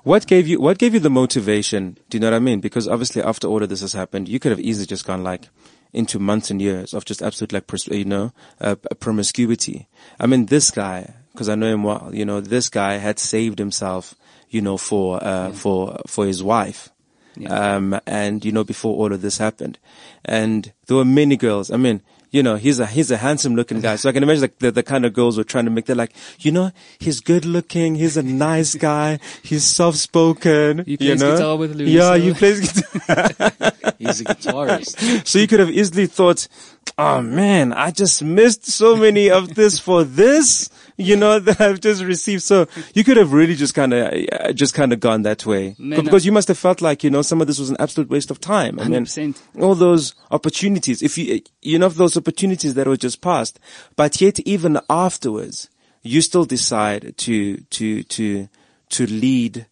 What 0.03 0.27
gave 0.27 0.49
you 0.49 0.61
what 0.61 0.79
gave 0.79 0.95
you 0.95 1.01
the 1.01 1.11
motivation? 1.11 1.99
Do 2.09 2.17
you 2.17 2.21
know 2.21 2.29
what 2.29 2.37
I 2.37 2.41
mean? 2.41 2.61
Because 2.61 2.89
obviously 2.89 3.23
after 3.23 3.47
all 3.47 3.63
of 3.63 3.69
this 3.69 3.83
has 3.83 3.93
happened, 3.93 4.29
you 4.29 4.39
could 4.39 4.51
have 4.51 4.61
easily 4.61 4.87
just 4.87 5.07
gone 5.07 5.23
like 5.23 5.49
into 5.93 6.19
months 6.19 6.51
and 6.51 6.63
years 6.63 6.95
of 6.95 7.05
just 7.05 7.23
absolute 7.23 7.53
like 7.53 7.67
pros- 7.67 7.89
you 7.89 8.05
know 8.05 8.33
uh, 8.61 8.77
promiscuity. 9.01 9.89
I 10.19 10.27
mean, 10.27 10.47
this 10.47 10.71
guy 10.71 11.15
because 11.33 11.49
I 11.49 11.55
know 11.55 11.73
him 11.73 11.85
well. 11.85 12.11
You 12.13 12.25
know, 12.25 12.41
this 12.41 12.69
guy 12.69 12.97
had 12.97 13.19
saved 13.19 13.59
himself. 13.59 14.15
You 14.49 14.61
know, 14.61 14.77
for 14.77 15.23
uh, 15.23 15.53
for 15.53 16.01
for 16.09 16.27
his 16.27 16.43
wife. 16.43 16.91
Yeah. 17.37 17.77
Um, 17.77 18.01
and 18.07 18.45
you 18.45 18.51
know, 18.51 18.65
before 18.65 18.97
all 18.97 19.13
of 19.13 19.23
this 19.23 19.39
happened, 19.39 19.79
and 20.25 20.73
there 20.87 20.97
were 20.97 21.05
many 21.05 21.37
girls. 21.37 21.71
I 21.71 21.77
mean, 21.77 22.03
you 22.31 22.43
know, 22.43 22.57
he's 22.57 22.79
a 22.79 22.87
he's 22.87 23.11
a 23.11 23.17
handsome 23.17 23.57
looking 23.57 23.81
guy, 23.81 23.97
so 23.97 24.09
I 24.09 24.13
can 24.13 24.23
imagine 24.23 24.43
like 24.43 24.59
the, 24.59 24.71
the 24.71 24.83
kind 24.83 25.05
of 25.05 25.13
girls 25.13 25.37
were 25.37 25.45
trying 25.45 25.65
to 25.65 25.71
make. 25.71 25.87
They're 25.87 25.97
like, 25.97 26.13
you 26.39 26.53
know, 26.53 26.71
he's 26.99 27.21
good 27.21 27.45
looking, 27.45 27.95
he's 27.97 28.17
a 28.17 28.23
nice 28.23 28.75
guy, 28.75 29.19
he's 29.43 29.65
soft 29.65 29.99
spoken. 29.99 30.85
He 30.85 30.93
you 30.93 30.99
plays 30.99 31.21
know? 31.21 31.33
guitar 31.37 31.57
with 31.57 31.75
Louis, 31.75 31.91
Yeah, 31.91 32.15
so- 32.15 32.21
he 32.21 32.33
plays 32.35 32.61
guitar. 32.61 33.31
He's 34.01 34.23
a 34.23 34.25
guitarist. 34.25 35.27
so 35.27 35.39
you 35.39 35.47
could 35.47 35.61
have 35.61 35.69
easily 35.69 36.07
thought, 36.07 36.49
oh 36.97 37.21
man, 37.21 37.75
I 37.75 37.91
just 37.91 38.23
missed 38.25 38.65
so 38.65 38.97
many 38.97 39.31
of 39.31 39.55
this 39.55 39.79
for 39.79 40.05
this, 40.05 40.71
you 41.01 41.17
know, 41.17 41.39
that 41.41 41.61
I've 41.61 41.81
just 41.81 42.05
received. 42.05 42.43
So 42.43 42.67
you 42.95 43.05
could 43.05 43.17
have 43.17 43.33
really 43.33 43.55
just 43.55 43.75
kind 43.75 43.93
of, 43.93 44.13
uh, 44.33 44.53
just 44.53 44.75
kind 44.75 44.93
of 44.93 45.01
gone 45.01 45.23
that 45.23 45.45
way. 45.47 45.75
Man, 45.79 46.05
because 46.05 46.25
you 46.27 46.33
must 46.33 46.49
have 46.49 46.59
felt 46.59 46.81
like, 46.81 47.03
you 47.03 47.11
know, 47.11 47.23
some 47.23 47.41
of 47.41 47.47
this 47.47 47.59
was 47.59 47.71
an 47.71 47.77
absolute 47.79 48.11
waste 48.11 48.31
of 48.31 48.41
time. 48.41 48.79
I 48.79 48.89
mean, 48.89 49.05
100%. 49.05 49.37
all 49.61 49.75
those 49.75 50.15
opportunities, 50.31 51.03
if 51.03 51.17
you, 51.19 51.41
you 51.63 51.79
know, 51.79 51.89
those 51.89 52.17
opportunities 52.17 52.75
that 52.75 52.87
were 52.87 52.97
just 52.97 53.21
passed, 53.21 53.59
but 53.97 54.21
yet 54.21 54.39
even 54.41 54.79
afterwards, 54.89 55.69
you 56.03 56.21
still 56.21 56.45
decide 56.45 57.15
to, 57.19 57.57
to, 57.59 58.03
to, 58.05 58.49
to 58.91 59.07
lead 59.07 59.67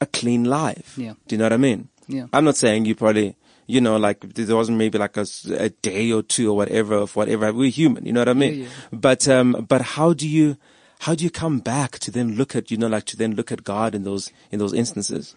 a 0.00 0.06
clean 0.06 0.44
life. 0.44 0.94
Yeah. 0.96 1.14
Do 1.26 1.34
you 1.34 1.38
know 1.38 1.44
what 1.44 1.52
I 1.52 1.58
mean? 1.58 1.88
Yeah. 2.08 2.26
I'm 2.32 2.44
not 2.44 2.56
saying 2.56 2.84
you 2.84 2.94
probably, 2.94 3.36
you 3.66 3.80
know, 3.80 3.96
like 3.96 4.20
there 4.20 4.56
wasn't 4.56 4.78
maybe 4.78 4.98
like 4.98 5.16
a 5.16 5.68
day 5.82 6.12
or 6.12 6.22
two 6.22 6.50
or 6.50 6.56
whatever 6.56 6.94
of 6.94 7.16
whatever. 7.16 7.52
We're 7.52 7.70
human, 7.70 8.06
you 8.06 8.12
know 8.12 8.20
what 8.20 8.28
I 8.28 8.34
mean? 8.34 8.54
Yeah, 8.54 8.64
yeah. 8.64 8.70
But, 8.92 9.28
um, 9.28 9.66
but 9.68 9.82
how 9.82 10.12
do 10.12 10.28
you, 10.28 10.56
how 11.00 11.14
do 11.14 11.24
you 11.24 11.30
come 11.30 11.58
back 11.60 11.98
to 12.00 12.10
then 12.10 12.36
look 12.36 12.54
at, 12.56 12.70
you 12.70 12.76
know, 12.76 12.86
like 12.88 13.04
to 13.06 13.16
then 13.16 13.34
look 13.34 13.50
at 13.52 13.64
God 13.64 13.94
in 13.94 14.04
those, 14.04 14.30
in 14.50 14.58
those 14.58 14.72
instances? 14.72 15.34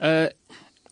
Uh, 0.00 0.28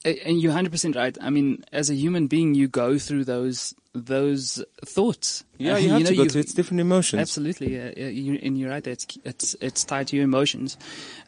and 0.04 0.40
you're 0.40 0.52
100% 0.52 0.94
right. 0.94 1.16
I 1.20 1.30
mean, 1.30 1.64
as 1.72 1.90
a 1.90 1.94
human 1.94 2.26
being, 2.28 2.54
you 2.54 2.68
go 2.68 2.98
through 2.98 3.24
those 3.24 3.74
those 4.04 4.62
thoughts. 4.84 5.42
Yeah, 5.58 5.74
Uh, 5.74 5.78
you 5.78 5.88
have 5.90 6.02
know, 6.02 6.10
to 6.10 6.16
go 6.16 6.28
through 6.28 6.42
it's 6.42 6.52
different 6.52 6.80
emotions. 6.80 7.20
Absolutely, 7.20 7.74
yeah, 7.74 7.92
yeah, 7.96 8.08
you, 8.08 8.38
and 8.42 8.58
you're 8.58 8.70
right. 8.70 8.86
It's 8.86 9.06
it's 9.24 9.56
it's 9.60 9.84
tied 9.84 10.08
to 10.08 10.16
your 10.16 10.24
emotions. 10.24 10.76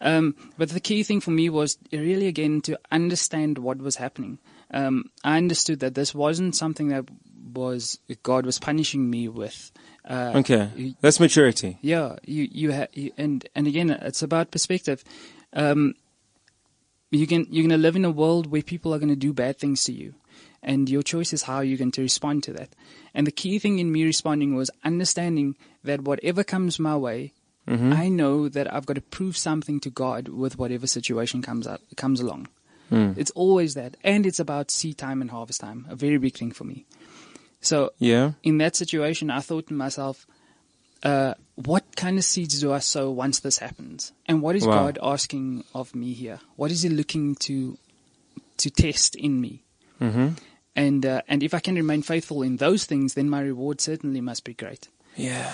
Um, 0.01 0.35
but 0.59 0.69
the 0.69 0.81
key 0.81 1.03
thing 1.03 1.21
for 1.21 1.31
me 1.31 1.49
was 1.49 1.79
really 1.93 2.27
again 2.27 2.61
to 2.63 2.79
understand 2.93 3.59
what 3.59 3.79
was 3.79 3.97
happening. 3.97 4.39
Um, 4.71 5.05
I 5.25 5.37
understood 5.39 5.81
that 5.81 5.95
this 5.95 6.15
wasn't 6.15 6.55
something 6.57 6.89
that 6.89 7.07
was 7.55 7.99
God 8.23 8.45
was 8.45 8.59
punishing 8.59 9.09
me 9.11 9.29
with. 9.29 9.73
Uh, 10.05 10.33
Okay. 10.37 10.95
That's 11.01 11.19
maturity. 11.21 11.79
yeah, 11.83 12.17
you 12.25 12.49
you, 12.51 12.73
ha- 12.73 12.93
you 12.93 13.13
and 13.17 13.47
and 13.55 13.67
again, 13.67 13.91
it's 13.91 14.23
about 14.23 14.51
perspective. 14.51 15.03
Um, 15.53 15.95
you 17.11 17.27
can 17.27 17.47
you're 17.51 17.63
going 17.63 17.71
to 17.71 17.79
live 17.79 17.97
in 17.97 18.05
a 18.05 18.11
world 18.11 18.47
where 18.51 18.63
people 18.63 18.93
are 18.95 18.99
going 18.99 19.09
to 19.09 19.17
do 19.17 19.33
bad 19.33 19.59
things 19.59 19.85
to 19.85 19.93
you, 19.93 20.15
and 20.63 20.89
your 20.91 21.03
choice 21.03 21.33
is 21.33 21.43
how 21.45 21.61
you're 21.61 21.79
going 21.79 21.93
to 21.93 22.03
respond 22.03 22.43
to 22.45 22.53
that. 22.53 22.69
And 23.15 23.27
the 23.27 23.33
key 23.33 23.59
thing 23.59 23.79
in 23.79 23.91
me 23.91 24.05
responding 24.05 24.55
was 24.55 24.71
understanding 24.85 25.57
that 25.85 26.03
whatever 26.03 26.45
comes 26.45 26.79
my 26.79 26.97
way, 26.97 27.33
I 27.67 28.09
know 28.09 28.49
that 28.49 28.73
I've 28.73 28.87
got 28.87 28.95
to 28.95 29.03
prove 29.03 29.37
something 29.37 29.79
to 29.81 29.91
God 29.91 30.29
with 30.29 30.59
whatever 30.59 30.87
situation 30.87 31.43
comes 31.43 31.67
up 31.67 31.81
comes 31.97 32.19
along. 32.21 32.49
It's 32.91 33.31
always 33.33 33.75
that, 33.75 33.97
and 34.03 34.27
it's 34.27 34.41
about 34.41 34.71
seed 34.71 34.97
time 34.99 35.21
and 35.21 35.31
harvest 35.31 35.61
time, 35.61 35.87
a 35.89 35.97
very 35.97 36.19
big 36.19 36.37
thing 36.37 36.53
for 36.53 36.65
me. 36.65 36.85
So 37.61 37.91
Yeah. 37.99 38.33
in 38.43 38.59
that 38.59 38.77
situation, 38.77 39.31
I 39.31 39.41
thought 39.41 39.67
to 39.69 39.75
myself, 39.75 40.27
uh, 41.03 41.35
what 41.55 41.85
kind 41.97 42.19
of 42.19 42.25
seeds 42.25 42.61
do 42.61 42.73
I 42.73 42.79
sow 42.81 43.11
once 43.11 43.41
this 43.41 43.59
happens? 43.59 44.13
And 44.27 44.43
what 44.43 44.57
is 44.57 44.67
Wow. 44.67 44.87
God 44.87 44.99
asking 45.03 45.65
of 45.75 45.95
me 45.95 46.13
here? 46.13 46.41
What 46.57 46.71
is 46.71 46.83
He 46.83 46.89
looking 46.89 47.35
to 47.37 47.79
to 48.59 48.71
test 48.71 49.15
in 49.17 49.41
me? 49.41 49.63
Mm-hmm. 50.01 50.29
And 50.75 51.07
uh, 51.07 51.23
and 51.29 51.43
if 51.43 51.55
I 51.55 51.61
can 51.61 51.75
remain 51.77 52.03
faithful 52.03 52.43
in 52.43 52.57
those 52.57 52.85
things, 52.85 53.15
then 53.15 53.29
my 53.29 53.41
reward 53.41 53.81
certainly 53.81 54.21
must 54.21 54.45
be 54.45 54.55
great. 54.55 54.89
Yeah. 55.17 55.53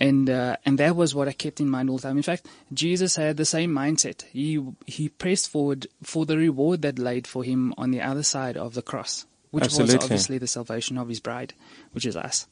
And 0.00 0.28
uh, 0.28 0.56
and 0.66 0.76
that 0.78 0.96
was 0.96 1.14
what 1.14 1.28
I 1.28 1.32
kept 1.32 1.60
in 1.60 1.70
mind 1.70 1.88
all 1.88 1.96
the 1.98 2.02
time. 2.02 2.16
In 2.16 2.22
fact, 2.24 2.48
Jesus 2.72 3.14
had 3.14 3.36
the 3.36 3.44
same 3.44 3.70
mindset. 3.70 4.22
He 4.22 4.60
he 4.86 5.08
pressed 5.08 5.48
forward 5.48 5.86
for 6.02 6.26
the 6.26 6.36
reward 6.36 6.82
that 6.82 6.98
laid 6.98 7.26
for 7.28 7.44
him 7.44 7.72
on 7.78 7.92
the 7.92 8.00
other 8.00 8.24
side 8.24 8.56
of 8.56 8.74
the 8.74 8.82
cross, 8.82 9.24
which 9.52 9.64
Absolutely. 9.64 9.94
was 9.96 10.04
obviously 10.04 10.38
the 10.38 10.48
salvation 10.48 10.98
of 10.98 11.08
his 11.08 11.20
bride, 11.20 11.54
which 11.92 12.06
is 12.06 12.16
us. 12.16 12.48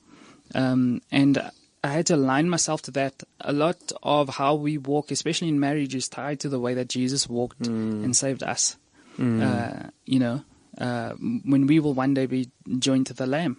Um, 0.54 1.02
and 1.10 1.50
I 1.82 1.88
had 1.88 2.06
to 2.06 2.14
align 2.14 2.48
myself 2.48 2.82
to 2.82 2.90
that. 2.92 3.24
A 3.40 3.52
lot 3.52 3.90
of 4.04 4.28
how 4.28 4.54
we 4.54 4.78
walk, 4.78 5.10
especially 5.10 5.48
in 5.48 5.58
marriage, 5.58 5.96
is 5.96 6.08
tied 6.08 6.38
to 6.40 6.48
the 6.48 6.60
way 6.60 6.74
that 6.74 6.88
Jesus 6.88 7.28
walked 7.28 7.66
and 7.66 8.14
saved 8.14 8.44
us. 8.44 8.76
Uh, 9.18 9.90
you 10.06 10.20
know, 10.20 10.42
uh, 10.78 11.10
when 11.44 11.66
we 11.66 11.80
will 11.80 11.92
one 11.92 12.14
day 12.14 12.26
be 12.26 12.50
joined 12.78 13.06
to 13.06 13.14
the 13.14 13.26
Lamb, 13.26 13.56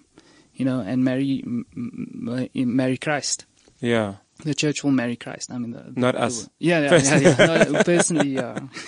you 0.56 0.64
know, 0.64 0.80
and 0.80 1.04
marry 1.04 1.44
m- 1.46 1.66
m- 1.76 2.76
marry 2.76 2.98
Christ. 2.98 3.46
Yeah. 3.84 4.16
The 4.44 4.54
church 4.56 4.84
will 4.84 4.92
marry 4.92 5.16
Christ. 5.16 5.52
I 5.52 5.58
mean, 5.58 5.72
the, 5.72 5.92
Not 5.96 6.16
the- 6.16 6.24
us. 6.24 6.50
yeah, 6.60 6.80
yeah, 6.80 7.02
yeah, 7.04 7.36
yeah. 7.38 7.64
No, 7.72 7.84
personally, 7.84 8.30
yeah. 8.30 8.60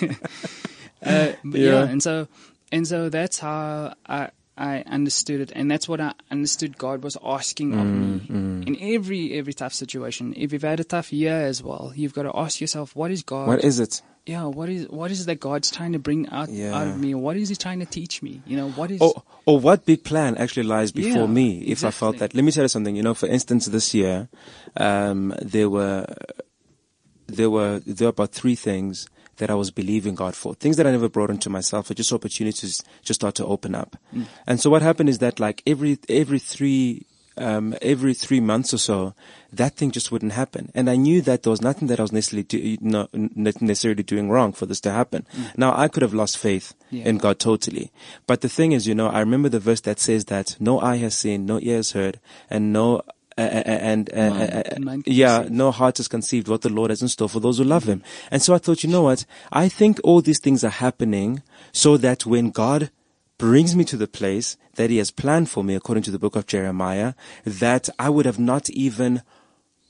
uh, 1.04 1.32
but 1.44 1.60
yeah. 1.60 1.70
Yeah. 1.84 1.84
and 1.88 2.02
so 2.02 2.28
and 2.72 2.86
so 2.86 3.08
that's 3.08 3.38
how 3.38 3.94
I 4.06 4.30
I 4.58 4.82
understood 4.88 5.40
it, 5.40 5.52
and 5.54 5.70
that's 5.70 5.86
what 5.88 6.00
I 6.00 6.12
understood 6.30 6.78
God 6.78 7.04
was 7.04 7.16
asking 7.22 7.74
of 7.74 7.86
Mm, 7.86 8.28
me 8.28 8.66
in 8.66 8.76
every 8.80 9.34
every 9.38 9.52
tough 9.52 9.74
situation. 9.74 10.32
If 10.36 10.52
you've 10.52 10.62
had 10.62 10.80
a 10.80 10.84
tough 10.84 11.12
year 11.12 11.42
as 11.46 11.62
well, 11.62 11.92
you've 11.94 12.14
got 12.14 12.22
to 12.24 12.32
ask 12.34 12.60
yourself, 12.60 12.96
what 12.96 13.10
is 13.10 13.22
God? 13.22 13.48
What 13.48 13.62
is 13.64 13.78
it? 13.80 14.00
Yeah, 14.26 14.44
what 14.44 14.68
is 14.68 14.88
what 14.88 15.12
is 15.12 15.26
that 15.26 15.38
God's 15.38 15.70
trying 15.70 15.92
to 15.92 16.00
bring 16.00 16.28
out 16.30 16.50
out 16.50 16.88
of 16.88 16.98
me? 16.98 17.14
What 17.14 17.36
is 17.36 17.48
He 17.48 17.54
trying 17.54 17.78
to 17.78 17.86
teach 17.86 18.22
me? 18.22 18.42
You 18.44 18.56
know, 18.56 18.70
what 18.70 18.90
is 18.90 19.00
Or, 19.00 19.22
or 19.46 19.60
what 19.60 19.86
big 19.86 20.02
plan 20.02 20.36
actually 20.36 20.64
lies 20.64 20.90
before 20.90 21.26
Yeah, 21.28 21.34
me 21.34 21.60
if 21.60 21.84
I 21.84 21.92
felt 21.92 22.18
that. 22.18 22.34
Let 22.34 22.42
me 22.44 22.50
tell 22.50 22.64
you 22.64 22.68
something, 22.68 22.96
you 22.96 23.04
know, 23.04 23.14
for 23.14 23.28
instance, 23.28 23.66
this 23.66 23.94
year, 23.94 24.28
um, 24.76 25.32
there 25.40 25.70
were, 25.70 26.06
there 27.28 27.50
were, 27.50 27.78
there 27.86 28.06
were 28.06 28.10
about 28.10 28.32
three 28.32 28.56
things 28.56 29.08
that 29.36 29.48
I 29.48 29.54
was 29.54 29.70
believing 29.70 30.16
God 30.16 30.34
for. 30.34 30.54
Things 30.54 30.76
that 30.76 30.86
I 30.86 30.90
never 30.90 31.08
brought 31.08 31.30
into 31.30 31.48
myself, 31.48 31.88
but 31.88 31.96
just 31.96 32.12
opportunities 32.12 32.82
just 33.02 33.20
start 33.20 33.36
to 33.36 33.46
open 33.46 33.76
up. 33.76 33.96
And 34.46 34.60
so 34.60 34.70
what 34.70 34.82
happened 34.82 35.08
is 35.08 35.18
that 35.18 35.38
like 35.38 35.62
every, 35.66 35.98
every 36.08 36.40
three, 36.40 37.06
um, 37.38 37.74
every 37.82 38.14
three 38.14 38.40
months 38.40 38.72
or 38.72 38.78
so, 38.78 39.14
that 39.52 39.74
thing 39.76 39.90
just 39.90 40.10
wouldn't 40.10 40.32
happen. 40.32 40.70
And 40.74 40.88
I 40.90 40.96
knew 40.96 41.20
that 41.22 41.42
there 41.42 41.50
was 41.50 41.60
nothing 41.62 41.88
that 41.88 41.98
I 41.98 42.02
was 42.02 42.12
necessarily, 42.12 42.44
do, 42.44 42.76
not 42.80 43.10
necessarily 43.14 44.02
doing 44.02 44.28
wrong 44.30 44.52
for 44.52 44.66
this 44.66 44.80
to 44.82 44.90
happen. 44.92 45.26
Now 45.56 45.76
I 45.76 45.88
could 45.88 46.02
have 46.02 46.14
lost 46.14 46.38
faith 46.38 46.74
Yeah. 46.90 47.04
in 47.08 47.18
God 47.18 47.38
totally. 47.38 47.90
But 48.26 48.40
the 48.40 48.48
thing 48.48 48.72
is, 48.72 48.86
you 48.86 48.94
know, 48.94 49.08
I 49.08 49.20
remember 49.20 49.48
the 49.48 49.60
verse 49.60 49.80
that 49.82 49.98
says 50.00 50.26
that 50.26 50.56
no 50.60 50.80
eye 50.80 50.96
has 50.96 51.14
seen, 51.14 51.46
no 51.46 51.58
ear 51.60 51.76
has 51.76 51.92
heard, 51.92 52.20
and 52.50 52.72
no, 52.72 53.02
uh, 53.38 53.42
and, 53.42 54.08
uh, 54.14 54.16
uh, 54.16 54.96
yeah, 55.04 55.46
no 55.50 55.70
heart 55.70 55.98
has 55.98 56.08
conceived 56.08 56.48
what 56.48 56.62
the 56.62 56.70
Lord 56.70 56.88
has 56.90 57.02
in 57.02 57.08
store 57.08 57.28
for 57.28 57.38
those 57.40 57.58
who 57.58 57.64
love 57.64 57.84
Him. 57.84 58.02
And 58.30 58.40
so 58.40 58.54
I 58.54 58.58
thought, 58.58 58.82
you 58.82 58.88
know 58.90 59.02
what? 59.02 59.26
I 59.52 59.68
think 59.68 60.00
all 60.02 60.22
these 60.22 60.40
things 60.40 60.64
are 60.64 60.70
happening 60.70 61.42
so 61.72 61.98
that 61.98 62.24
when 62.24 62.50
God 62.50 62.90
brings 63.38 63.76
me 63.76 63.84
to 63.84 63.96
the 63.96 64.08
place 64.08 64.56
that 64.76 64.90
He 64.90 64.98
has 64.98 65.10
planned 65.10 65.50
for 65.50 65.64
me, 65.64 65.74
according 65.74 66.04
to 66.04 66.10
the 66.10 66.18
book 66.18 66.36
of 66.36 66.46
Jeremiah, 66.46 67.14
that 67.44 67.88
I 67.98 68.10
would 68.10 68.26
have 68.26 68.38
not 68.38 68.70
even 68.70 69.22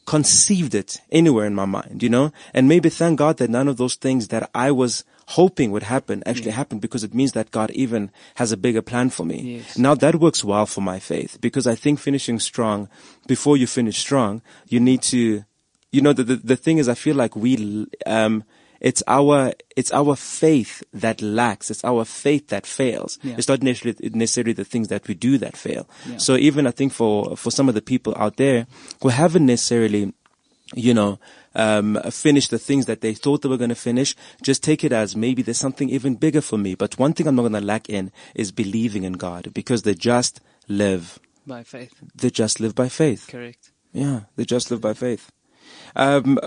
conceived 0.06 0.74
it 0.74 1.00
anywhere 1.10 1.46
in 1.46 1.54
my 1.54 1.64
mind, 1.64 2.02
you 2.02 2.08
know? 2.08 2.32
And 2.54 2.68
maybe 2.68 2.88
thank 2.88 3.18
God 3.18 3.38
that 3.38 3.50
none 3.50 3.68
of 3.68 3.76
those 3.76 3.96
things 3.96 4.28
that 4.28 4.48
I 4.54 4.70
was 4.70 5.04
hoping 5.30 5.72
would 5.72 5.82
happen 5.82 6.22
actually 6.24 6.52
happened 6.52 6.80
because 6.80 7.02
it 7.02 7.12
means 7.12 7.32
that 7.32 7.50
God 7.50 7.72
even 7.72 8.12
has 8.36 8.52
a 8.52 8.56
bigger 8.56 8.82
plan 8.82 9.10
for 9.10 9.26
me. 9.26 9.56
Yes. 9.56 9.76
Now 9.76 9.96
that 9.96 10.16
works 10.16 10.44
well 10.44 10.66
for 10.66 10.80
my 10.80 11.00
faith 11.00 11.38
because 11.40 11.66
I 11.66 11.74
think 11.74 11.98
finishing 11.98 12.38
strong, 12.38 12.88
before 13.26 13.56
you 13.56 13.66
finish 13.66 13.98
strong, 13.98 14.40
you 14.68 14.78
need 14.78 15.02
to, 15.02 15.44
you 15.90 16.00
know, 16.00 16.12
the, 16.12 16.22
the, 16.22 16.36
the 16.36 16.56
thing 16.56 16.78
is 16.78 16.88
I 16.88 16.94
feel 16.94 17.16
like 17.16 17.34
we, 17.34 17.88
um, 18.06 18.44
it's 18.80 19.02
our, 19.06 19.52
it's 19.76 19.92
our 19.92 20.16
faith 20.16 20.82
that 20.92 21.22
lacks. 21.22 21.70
It's 21.70 21.84
our 21.84 22.04
faith 22.04 22.48
that 22.48 22.66
fails. 22.66 23.18
Yeah. 23.22 23.34
It's 23.38 23.48
not 23.48 23.62
necessarily, 23.62 24.10
necessarily 24.10 24.52
the 24.52 24.64
things 24.64 24.88
that 24.88 25.06
we 25.08 25.14
do 25.14 25.38
that 25.38 25.56
fail. 25.56 25.88
Yeah. 26.06 26.18
So 26.18 26.36
even 26.36 26.66
I 26.66 26.70
think 26.70 26.92
for, 26.92 27.36
for 27.36 27.50
some 27.50 27.68
of 27.68 27.74
the 27.74 27.82
people 27.82 28.14
out 28.16 28.36
there 28.36 28.66
who 29.02 29.08
haven't 29.08 29.46
necessarily, 29.46 30.12
you 30.74 30.94
know, 30.94 31.18
um, 31.54 31.98
finish 32.10 32.48
the 32.48 32.58
things 32.58 32.86
that 32.86 33.00
they 33.00 33.14
thought 33.14 33.42
they 33.42 33.48
were 33.48 33.56
going 33.56 33.70
to 33.70 33.74
finish. 33.74 34.14
Just 34.42 34.62
take 34.62 34.84
it 34.84 34.92
as 34.92 35.16
maybe 35.16 35.42
there's 35.42 35.58
something 35.58 35.88
even 35.88 36.14
bigger 36.14 36.42
for 36.42 36.58
me. 36.58 36.74
But 36.74 36.98
one 36.98 37.14
thing 37.14 37.26
I'm 37.26 37.34
not 37.34 37.42
going 37.42 37.52
to 37.54 37.60
lack 37.60 37.88
in 37.88 38.12
is 38.34 38.52
believing 38.52 39.04
in 39.04 39.14
God 39.14 39.52
because 39.54 39.82
they 39.82 39.94
just 39.94 40.40
live. 40.68 41.18
By 41.46 41.62
faith. 41.62 41.94
They 42.14 42.30
just 42.30 42.60
live 42.60 42.74
by 42.74 42.88
faith. 42.88 43.28
Correct. 43.28 43.72
Yeah, 43.92 44.22
they 44.36 44.44
just 44.44 44.70
live 44.70 44.82
by 44.82 44.92
faith. 44.92 45.32
Um, 45.94 46.38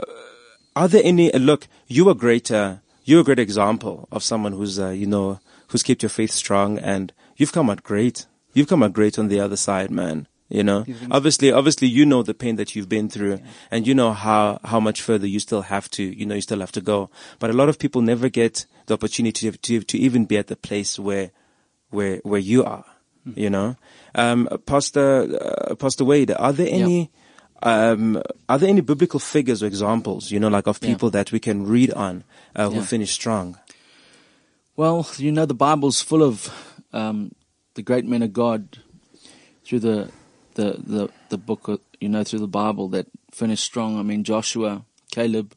are 0.80 0.88
there 0.88 1.02
any? 1.04 1.30
Look, 1.32 1.68
you 1.88 2.08
are 2.08 2.14
great. 2.14 2.50
Uh, 2.50 2.78
you're 3.04 3.20
a 3.20 3.24
great 3.26 3.40
example 3.40 4.08
of 4.14 4.24
someone 4.24 4.54
who's, 4.54 4.80
uh, 4.80 4.90
you 4.92 5.06
know, 5.06 5.42
who's 5.68 5.84
kept 5.84 6.04
your 6.04 6.10
faith 6.10 6.32
strong, 6.32 6.80
and 6.80 7.12
you've 7.36 7.52
come 7.52 7.70
out 7.70 7.84
great. 7.84 8.28
You've 8.54 8.70
come 8.70 8.82
out 8.82 8.94
great 8.94 9.20
on 9.20 9.28
the 9.28 9.42
other 9.42 9.58
side, 9.58 9.92
man. 9.92 10.28
You 10.48 10.64
know, 10.64 10.86
obviously, 11.12 11.52
obviously, 11.52 11.90
you 11.90 12.06
know 12.06 12.24
the 12.24 12.34
pain 12.34 12.56
that 12.56 12.76
you've 12.76 12.88
been 12.88 13.10
through, 13.10 13.42
and 13.70 13.86
you 13.86 13.94
know 13.94 14.14
how 14.14 14.60
how 14.64 14.80
much 14.80 15.02
further 15.02 15.28
you 15.28 15.40
still 15.42 15.64
have 15.64 15.90
to. 15.92 16.04
You 16.04 16.26
know, 16.26 16.36
you 16.36 16.42
still 16.42 16.62
have 16.62 16.72
to 16.72 16.82
go. 16.82 17.10
But 17.40 17.50
a 17.50 17.54
lot 17.54 17.68
of 17.68 17.78
people 17.78 18.02
never 18.02 18.30
get 18.30 18.66
the 18.86 18.94
opportunity 18.94 19.52
to 19.52 19.58
to, 19.58 19.82
to 19.82 19.98
even 19.98 20.26
be 20.26 20.38
at 20.38 20.48
the 20.48 20.56
place 20.56 20.98
where 20.98 21.32
where 21.90 22.22
where 22.24 22.40
you 22.40 22.64
are. 22.64 22.86
You 23.36 23.50
know, 23.50 23.76
um, 24.16 24.48
Pastor 24.66 25.28
uh, 25.70 25.76
Pastor 25.76 26.06
Wade, 26.06 26.32
are 26.32 26.54
there 26.54 26.70
any? 26.72 27.12
Um, 27.62 28.22
are 28.48 28.58
there 28.58 28.70
any 28.70 28.82
biblical 28.82 29.20
figures 29.20 29.62
or 29.62 29.66
examples, 29.68 30.32
you 30.32 30.40
know, 30.40 30.48
like 30.48 30.68
of 30.68 30.80
Yeah. 30.82 30.90
people 30.94 31.10
that 31.12 31.32
we 31.32 31.40
can 31.40 31.66
read 31.68 31.92
on 31.94 32.24
uh, 32.56 32.70
who 32.70 32.76
Yeah. 32.78 32.86
finish 32.86 33.12
strong? 33.12 33.58
Well, 34.76 35.08
you 35.18 35.32
know, 35.32 35.46
the 35.46 35.54
Bible's 35.54 36.02
full 36.02 36.24
of 36.24 36.50
um, 36.94 37.34
the 37.76 37.82
great 37.82 38.06
men 38.06 38.24
of 38.24 38.32
God 38.34 38.80
through 39.66 39.80
the, 39.82 40.10
the, 40.56 40.78
the, 40.80 41.10
the 41.30 41.38
book, 41.38 41.68
of, 41.68 41.82
you 42.00 42.10
know, 42.10 42.24
through 42.24 42.40
the 42.40 42.48
Bible 42.48 42.88
that 42.90 43.08
finished 43.32 43.64
strong. 43.64 44.00
I 44.00 44.04
mean, 44.04 44.24
Joshua, 44.24 44.86
Caleb, 45.12 45.54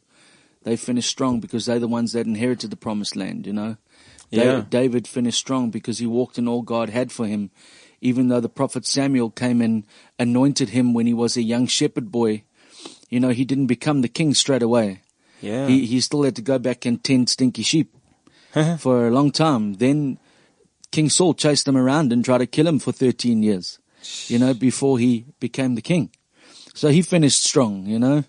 they 0.64 0.76
finished 0.76 1.08
strong 1.08 1.40
because 1.40 1.66
they're 1.66 1.78
the 1.78 1.88
ones 1.88 2.12
that 2.12 2.26
inherited 2.26 2.70
the 2.70 2.76
promised 2.76 3.16
land, 3.16 3.46
you 3.46 3.52
know. 3.52 3.76
Yeah. 4.30 4.64
David 4.68 5.06
finished 5.06 5.38
strong 5.38 5.70
because 5.70 5.98
he 5.98 6.06
walked 6.06 6.38
in 6.38 6.48
all 6.48 6.62
God 6.62 6.88
had 6.90 7.12
for 7.12 7.26
him, 7.26 7.50
even 8.02 8.28
though 8.28 8.40
the 8.40 8.48
prophet 8.48 8.84
Samuel 8.84 9.30
came 9.30 9.62
and 9.62 9.84
anointed 10.18 10.70
him 10.70 10.92
when 10.92 11.06
he 11.06 11.14
was 11.14 11.36
a 11.36 11.42
young 11.42 11.66
shepherd 11.66 12.10
boy. 12.10 12.42
You 13.08 13.20
know, 13.20 13.30
he 13.30 13.44
didn't 13.44 13.66
become 13.66 14.02
the 14.02 14.08
king 14.08 14.34
straight 14.34 14.62
away. 14.62 15.02
Yeah. 15.40 15.68
He, 15.68 15.86
he 15.86 16.00
still 16.00 16.24
had 16.24 16.36
to 16.36 16.42
go 16.42 16.58
back 16.58 16.84
and 16.84 17.02
tend 17.02 17.30
stinky 17.30 17.62
sheep 17.62 17.94
for 18.78 19.06
a 19.06 19.10
long 19.10 19.30
time. 19.30 19.74
Then 19.74 20.18
King 20.90 21.08
Saul 21.08 21.34
chased 21.34 21.66
him 21.68 21.76
around 21.76 22.12
and 22.12 22.24
tried 22.24 22.38
to 22.38 22.46
kill 22.46 22.66
him 22.66 22.80
for 22.80 22.92
13 22.92 23.42
years, 23.42 23.78
you 24.26 24.38
know, 24.38 24.52
before 24.52 24.98
he 24.98 25.24
became 25.38 25.76
the 25.76 25.82
king. 25.82 26.10
So 26.74 26.88
he 26.88 27.02
finished 27.02 27.42
strong, 27.42 27.86
you 27.86 27.98
know. 27.98 28.24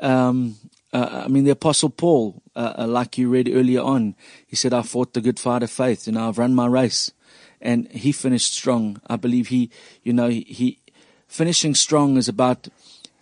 Um, 0.00 0.56
uh, 0.92 1.22
I 1.24 1.28
mean, 1.28 1.44
the 1.44 1.50
Apostle 1.50 1.90
Paul, 1.90 2.42
uh, 2.56 2.74
uh, 2.78 2.86
like 2.86 3.16
you 3.18 3.28
read 3.28 3.48
earlier 3.48 3.80
on, 3.80 4.16
he 4.46 4.56
said, 4.56 4.72
I 4.72 4.82
fought 4.82 5.12
the 5.12 5.20
good 5.20 5.38
fight 5.40 5.62
of 5.62 5.70
faith, 5.70 6.06
you 6.06 6.12
know, 6.12 6.28
I've 6.28 6.38
run 6.38 6.54
my 6.54 6.66
race. 6.66 7.12
And 7.64 7.88
he 7.90 8.12
finished 8.12 8.52
strong. 8.54 9.00
I 9.08 9.16
believe 9.16 9.48
he, 9.48 9.70
you 10.02 10.12
know, 10.12 10.28
he, 10.28 10.42
he 10.42 10.78
finishing 11.26 11.74
strong 11.74 12.18
is 12.18 12.28
about, 12.28 12.68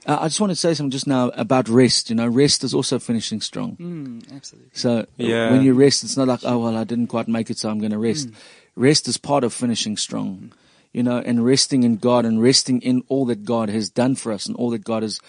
uh, 0.05 0.19
I 0.21 0.27
just 0.27 0.41
want 0.41 0.51
to 0.51 0.57
say 0.57 0.75
something 0.75 0.91
just 0.91 1.07
now 1.07 1.29
about 1.35 1.69
rest. 1.69 2.11
You 2.11 2.17
know, 2.17 2.27
rest 2.27 2.65
is 2.65 2.75
also 2.75 2.99
finishing 2.99 3.41
strong. 3.41 3.77
Mm, 3.77 4.35
absolutely. 4.35 4.71
So 4.75 5.07
Yeah. 5.17 5.53
when 5.53 5.63
you 5.63 5.75
rest, 5.75 6.03
it's 6.03 6.17
not 6.17 6.27
like, 6.27 6.41
oh, 6.43 6.59
well, 6.59 6.77
I 6.77 6.85
didn't 6.85 7.07
quite 7.07 7.29
make 7.29 7.49
it, 7.51 7.59
so 7.59 7.71
I'm 7.71 7.79
going 7.79 7.93
to 7.93 7.99
rest. 7.99 8.31
Rest 8.75 9.07
is 9.07 9.17
part 9.17 9.45
of 9.45 9.53
finishing 9.55 9.97
strong, 9.97 10.53
you 10.93 11.03
know, 11.03 11.19
and 11.19 11.45
resting 11.45 11.85
in 11.85 11.97
God 11.97 12.25
and 12.25 12.43
resting 12.43 12.83
in 12.83 13.05
all 13.09 13.25
that 13.27 13.45
God 13.45 13.69
has 13.69 13.91
done 13.91 14.17
for 14.17 14.33
us 14.33 14.47
and 14.47 14.57
all 14.57 14.71
that 14.71 14.83
God 14.83 15.03
has 15.05 15.21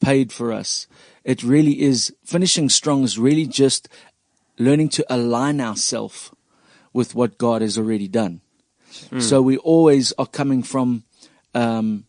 paid 0.00 0.32
for 0.32 0.52
us. 0.52 0.86
It 1.24 1.42
really 1.42 1.82
is, 1.82 2.14
finishing 2.24 2.68
strong 2.68 3.02
is 3.02 3.18
really 3.18 3.46
just 3.46 3.88
learning 4.58 4.90
to 4.90 5.04
align 5.08 5.60
ourselves 5.60 6.30
with 6.92 7.14
what 7.14 7.36
God 7.38 7.62
has 7.62 7.76
already 7.76 8.08
done. 8.08 8.42
So 9.18 9.42
we 9.42 9.56
always 9.58 10.12
are 10.18 10.26
coming 10.26 10.62
from 10.62 11.04
um, 11.54 12.04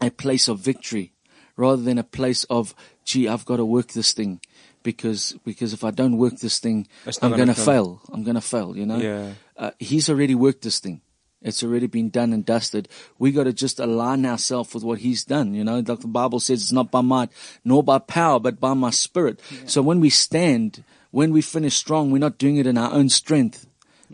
a 0.00 0.10
place 0.10 0.48
of 0.48 0.58
victory 0.58 1.12
rather 1.56 1.82
than 1.82 1.98
a 1.98 2.04
place 2.04 2.44
of, 2.44 2.74
gee, 3.04 3.28
I've 3.28 3.44
got 3.44 3.56
to 3.56 3.64
work 3.64 3.88
this 3.88 4.12
thing 4.12 4.40
because 4.82 5.34
because 5.44 5.72
if 5.72 5.84
I 5.84 5.90
don't 5.90 6.16
work 6.16 6.38
this 6.38 6.58
thing, 6.58 6.88
I'm 7.22 7.36
going 7.36 7.48
to 7.48 7.54
fail. 7.54 8.00
I'm 8.12 8.24
going 8.24 8.36
to 8.36 8.40
fail. 8.40 8.76
You 8.76 8.86
know. 8.86 8.98
Yeah. 8.98 9.32
Uh, 9.56 9.70
he's 9.78 10.08
already 10.08 10.34
worked 10.34 10.62
this 10.62 10.80
thing. 10.80 11.02
It's 11.42 11.62
already 11.62 11.86
been 11.86 12.10
done 12.10 12.34
and 12.34 12.44
dusted. 12.44 12.88
We 13.18 13.32
got 13.32 13.44
to 13.44 13.52
just 13.54 13.80
align 13.80 14.26
ourselves 14.26 14.74
with 14.74 14.84
what 14.84 14.98
he's 14.98 15.24
done. 15.24 15.54
You 15.54 15.64
know, 15.64 15.76
like 15.80 16.00
the 16.00 16.06
Bible 16.06 16.38
says, 16.38 16.62
it's 16.62 16.72
not 16.72 16.90
by 16.90 17.00
might 17.00 17.30
nor 17.64 17.82
by 17.82 17.98
power, 17.98 18.38
but 18.38 18.60
by 18.60 18.74
my 18.74 18.90
spirit. 18.90 19.40
So 19.64 19.80
when 19.80 20.00
we 20.00 20.10
stand, 20.10 20.84
when 21.10 21.32
we 21.32 21.40
finish 21.40 21.76
strong, 21.76 22.10
we're 22.10 22.18
not 22.18 22.36
doing 22.36 22.56
it 22.56 22.66
in 22.66 22.76
our 22.76 22.92
own 22.92 23.08
strength, 23.08 23.66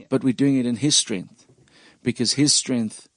but 0.08 0.22
we're 0.22 0.32
doing 0.32 0.56
it 0.56 0.66
in 0.66 0.76
his 0.76 0.96
strength 0.96 1.35
because 2.06 2.34
his 2.34 2.54
strength, 2.54 3.08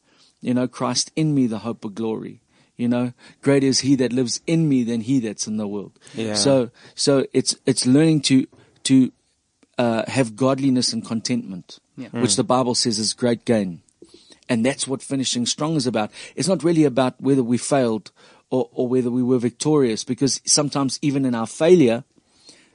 you 0.42 0.52
know, 0.52 0.68
Christ 0.68 1.12
in 1.16 1.36
me, 1.36 1.46
the 1.46 1.60
hope 1.60 1.86
of 1.86 1.94
glory. 1.94 2.42
You 2.76 2.88
know, 2.88 3.14
greater 3.42 3.68
is 3.68 3.82
he 3.82 3.96
that 3.98 4.12
lives 4.12 4.42
in 4.48 4.68
me 4.68 4.84
than 4.84 5.02
he 5.02 5.20
that's 5.20 5.46
in 5.48 5.58
the 5.58 5.68
world. 5.68 5.92
Yeah. 6.16 6.34
So, 6.34 6.72
so 6.96 7.28
it's, 7.32 7.56
it's 7.68 7.86
learning 7.86 8.22
to, 8.22 8.48
to, 8.86 9.12
uh, 9.78 10.04
have 10.08 10.36
godliness 10.36 10.92
and 10.92 11.06
contentment, 11.06 11.80
Yeah. 11.98 12.08
which 12.10 12.36
the 12.36 12.44
Bible 12.44 12.74
says 12.74 12.98
is 12.98 13.14
great 13.14 13.46
gain. 13.46 13.82
And 14.48 14.66
that's 14.66 14.88
what 14.88 15.04
finishing 15.04 15.46
strong 15.46 15.76
is 15.76 15.86
about. 15.86 16.10
It's 16.36 16.48
not 16.48 16.64
really 16.64 16.84
about 16.86 17.22
whether 17.22 17.44
we 17.44 17.58
failed 17.60 18.12
or, 18.50 18.70
or 18.74 18.88
whether 18.88 19.12
we 19.12 19.22
were 19.22 19.38
victorious 19.38 20.04
because 20.04 20.42
sometimes 20.46 20.98
even 21.04 21.26
in 21.26 21.36
our 21.36 21.48
failure, 21.48 22.04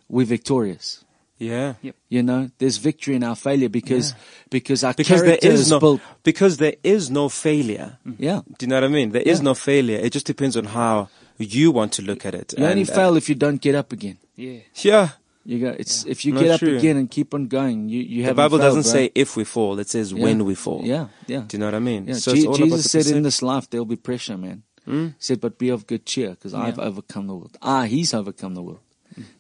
we're 0.09 0.27
victorious. 0.27 1.04
Yeah. 1.39 1.75
You 2.09 2.23
know, 2.23 2.51
there's 2.59 2.77
victory 2.79 3.17
in 3.17 3.25
our 3.25 3.35
failure 3.37 3.69
because, 3.69 4.15
because 4.51 4.85
our 4.85 4.95
Because 4.95 5.21
character 5.23 5.49
is 5.49 5.61
is 5.63 5.71
no, 5.71 5.81
built. 5.81 6.01
because 6.23 6.57
there 6.59 6.77
is 6.85 7.11
no 7.11 7.29
failure. 7.29 7.99
Yeah. 8.19 8.43
Do 8.59 8.65
you 8.67 8.69
know 8.69 8.77
what 8.77 8.85
I 8.85 8.89
mean? 8.89 9.11
There 9.11 9.23
is 9.23 9.39
Yeah. 9.39 9.45
no 9.45 9.55
failure. 9.55 9.99
It 9.99 10.13
just 10.13 10.27
depends 10.27 10.57
on 10.57 10.65
how 10.67 11.09
you 11.39 11.73
want 11.73 11.93
to 11.95 12.03
look 12.03 12.25
at 12.25 12.35
it. 12.35 12.55
You 12.57 12.65
only 12.65 12.83
And, 12.83 12.91
uh, 12.91 12.95
fail 12.95 13.17
if 13.17 13.29
you 13.29 13.35
don't 13.35 13.61
get 13.61 13.75
up 13.75 13.93
again. 13.93 14.19
Yeah. 14.37 14.61
yeah. 14.83 15.09
You 15.45 15.59
go, 15.59 15.77
it's, 15.79 16.07
if 16.07 16.25
you 16.25 16.33
No, 16.33 16.41
get 16.41 16.51
up 16.53 16.61
true. 16.61 16.79
again 16.79 16.97
and 16.97 17.11
keep 17.11 17.35
on 17.35 17.49
going, 17.49 17.89
you, 17.91 18.01
you 18.01 18.23
have. 18.25 18.37
The 18.37 18.43
have 18.43 18.51
Bible 18.53 18.59
doesn't 18.65 18.83
bro. 18.83 18.91
say 18.93 19.11
if 19.15 19.37
we 19.37 19.45
fall. 19.45 19.79
It 19.79 19.91
says 19.91 20.11
Yeah. 20.13 20.23
when 20.23 20.45
we 20.47 20.55
fall. 20.55 20.81
Yeah, 20.85 21.09
yeah. 21.27 21.43
Do 21.47 21.57
you 21.57 21.59
know 21.59 21.67
what 21.67 21.75
I 21.75 21.81
mean? 21.81 22.07
Yeah, 22.09 22.15
So 22.15 22.33
Je- 22.33 22.39
it's 22.39 22.47
all 22.47 22.55
Jesus 22.57 22.91
said 22.91 23.07
in 23.15 23.23
this 23.25 23.43
life 23.43 23.69
there'll 23.69 23.85
be 23.85 23.97
pressure, 23.97 24.39
man. 24.39 24.63
Hmm? 24.87 25.07
He 25.09 25.13
said, 25.19 25.41
but 25.43 25.59
be 25.59 25.69
of 25.69 25.87
good 25.87 26.07
cheer 26.07 26.31
because 26.31 26.55
I've 26.55 26.79
overcome 26.79 27.27
the 27.27 27.35
world. 27.35 27.59
Ah, 27.61 27.83
he's 27.83 28.15
overcome 28.15 28.55
the 28.55 28.63
world. 28.63 28.81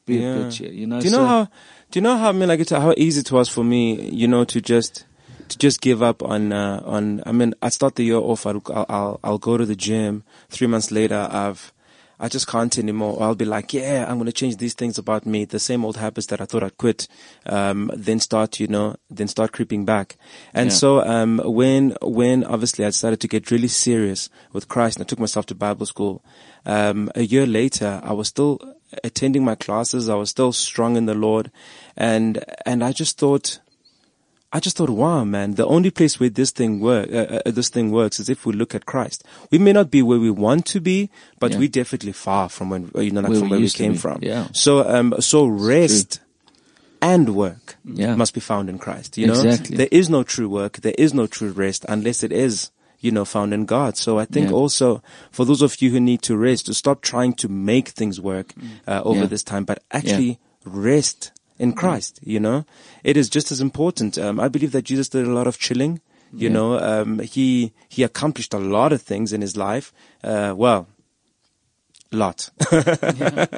Be 0.06 0.16
Yeah. 0.18 0.28
of 0.34 0.42
good 0.42 0.52
cheer. 0.52 0.72
You 0.72 0.86
know, 0.86 1.00
Do 1.00 1.06
you 1.06 1.10
know 1.10 1.18
so- 1.18 1.26
how? 1.26 1.48
Do 1.94 2.00
you 2.00 2.02
know 2.02 2.16
how? 2.16 2.30
I 2.30 2.32
mean, 2.32 2.48
like, 2.48 2.58
it's 2.58 2.72
how 2.72 2.92
easy 2.96 3.20
it 3.20 3.30
was 3.30 3.48
for 3.48 3.62
me, 3.62 4.10
you 4.10 4.26
know, 4.26 4.44
to 4.46 4.60
just 4.60 5.06
to 5.46 5.56
just 5.56 5.80
give 5.80 6.02
up 6.02 6.24
on 6.24 6.52
uh, 6.52 6.82
on. 6.84 7.22
I 7.24 7.30
mean, 7.30 7.54
I 7.62 7.68
start 7.68 7.94
the 7.94 8.02
year 8.02 8.16
off. 8.16 8.46
I'll, 8.46 8.60
I'll 8.88 9.20
I'll 9.22 9.38
go 9.38 9.56
to 9.56 9.64
the 9.64 9.76
gym. 9.76 10.24
Three 10.48 10.66
months 10.66 10.90
later, 10.90 11.28
I've 11.30 11.72
I 12.18 12.26
just 12.26 12.48
can't 12.48 12.76
anymore. 12.78 13.22
I'll 13.22 13.36
be 13.36 13.44
like, 13.44 13.72
yeah, 13.72 14.06
I'm 14.08 14.16
going 14.16 14.26
to 14.26 14.32
change 14.32 14.56
these 14.56 14.74
things 14.74 14.98
about 14.98 15.24
me. 15.24 15.44
The 15.44 15.60
same 15.60 15.84
old 15.84 15.96
habits 15.96 16.26
that 16.28 16.40
I 16.40 16.46
thought 16.46 16.64
I'd 16.64 16.76
quit, 16.78 17.06
um, 17.46 17.92
then 17.94 18.18
start, 18.18 18.58
you 18.58 18.66
know, 18.66 18.96
then 19.08 19.28
start 19.28 19.52
creeping 19.52 19.84
back. 19.84 20.16
And 20.52 20.70
Yeah. 20.70 20.76
so, 20.76 21.00
um, 21.04 21.40
when, 21.44 21.96
when 22.02 22.42
obviously 22.42 22.84
I 22.84 22.90
started 22.90 23.20
to 23.20 23.28
get 23.28 23.52
really 23.52 23.68
serious 23.68 24.30
with 24.52 24.66
Christ 24.66 24.96
and 24.96 25.04
I 25.04 25.06
took 25.06 25.20
myself 25.20 25.46
to 25.46 25.54
Bible 25.54 25.86
school, 25.86 26.24
um, 26.66 27.10
a 27.14 27.22
year 27.22 27.46
later, 27.46 28.00
I 28.02 28.12
was 28.12 28.28
still 28.28 28.60
attending 29.02 29.44
my 29.44 29.54
classes. 29.54 30.08
I 30.08 30.14
was 30.14 30.30
still 30.30 30.52
strong 30.52 30.96
in 30.96 31.06
the 31.06 31.14
Lord. 31.14 31.50
And, 31.96 32.44
and 32.66 32.84
I 32.84 32.92
just 32.92 33.18
thought, 33.18 33.60
I 34.52 34.60
just 34.60 34.76
thought, 34.76 34.90
wow, 34.90 35.24
man, 35.24 35.54
the 35.54 35.66
only 35.66 35.90
place 35.90 36.20
where 36.20 36.28
this 36.30 36.52
thing 36.52 36.78
work, 36.78 37.10
uh, 37.12 37.40
uh, 37.44 37.50
this 37.50 37.68
thing 37.68 37.90
works 37.90 38.20
is 38.20 38.28
if 38.28 38.46
we 38.46 38.52
look 38.52 38.72
at 38.74 38.86
Christ. 38.86 39.24
We 39.50 39.58
may 39.58 39.72
not 39.72 39.90
be 39.90 40.00
where 40.00 40.20
we 40.20 40.30
want 40.30 40.64
to 40.66 40.80
be, 40.80 41.10
but 41.40 41.50
Yeah. 41.52 41.58
we're 41.58 41.68
definitely 41.68 42.12
far 42.12 42.48
from 42.48 42.70
when, 42.70 42.90
you 42.94 43.10
know, 43.10 43.22
like 43.22 43.30
Where 43.30 43.40
from 43.40 43.48
we 43.48 43.56
where 43.56 43.60
we 43.60 43.70
came 43.70 43.96
from. 43.96 44.20
Yeah. 44.22 44.46
So, 44.52 44.88
um, 44.88 45.14
so 45.18 45.44
rest 45.46 46.20
and 47.02 47.34
work 47.34 47.76
Yeah. 47.84 48.14
must 48.14 48.32
be 48.32 48.40
found 48.40 48.68
in 48.70 48.78
Christ. 48.78 49.18
You 49.18 49.26
know, 49.26 49.34
Exactly. 49.42 49.76
there 49.76 49.88
is 49.90 50.08
no 50.08 50.22
true 50.22 50.48
work, 50.48 50.78
there 50.82 50.94
is 50.96 51.12
no 51.12 51.26
true 51.26 51.50
rest 51.50 51.84
unless 51.88 52.22
it 52.22 52.30
is, 52.30 52.70
you 53.04 53.10
know, 53.12 53.24
found 53.24 53.52
in 53.52 53.66
God. 53.66 53.96
So 53.96 54.18
I 54.18 54.24
think 54.24 54.48
Yeah. 54.48 54.56
also 54.62 55.02
for 55.30 55.44
those 55.46 55.62
of 55.64 55.80
you 55.82 55.90
who 55.90 56.00
need 56.00 56.22
to 56.22 56.36
rest, 56.36 56.66
to 56.66 56.74
stop 56.74 57.02
trying 57.02 57.34
to 57.34 57.48
make 57.48 57.88
things 57.90 58.18
work 58.20 58.54
uh, 58.88 59.02
over 59.04 59.24
Yeah. 59.24 59.28
this 59.28 59.42
time, 59.44 59.64
but 59.64 59.78
actually 59.90 60.38
rest 60.64 61.30
in 61.58 61.72
Christ. 61.74 62.18
You 62.22 62.40
know, 62.40 62.64
it 63.04 63.16
is 63.16 63.28
just 63.28 63.52
as 63.52 63.60
important. 63.60 64.16
Um, 64.18 64.40
I 64.40 64.48
believe 64.48 64.72
that 64.72 64.84
Jesus 64.90 65.08
did 65.10 65.26
a 65.26 65.32
lot 65.38 65.46
of 65.46 65.58
chilling. 65.58 66.00
You 66.32 66.48
Yeah. 66.48 66.54
know, 66.56 66.78
um, 66.80 67.18
he 67.20 67.72
he 67.88 68.02
accomplished 68.02 68.54
a 68.54 68.58
lot 68.58 68.92
of 68.92 69.02
things 69.02 69.32
in 69.32 69.40
his 69.42 69.54
life. 69.56 69.92
Uh, 70.24 70.54
well, 70.56 70.86
lot. 72.10 72.50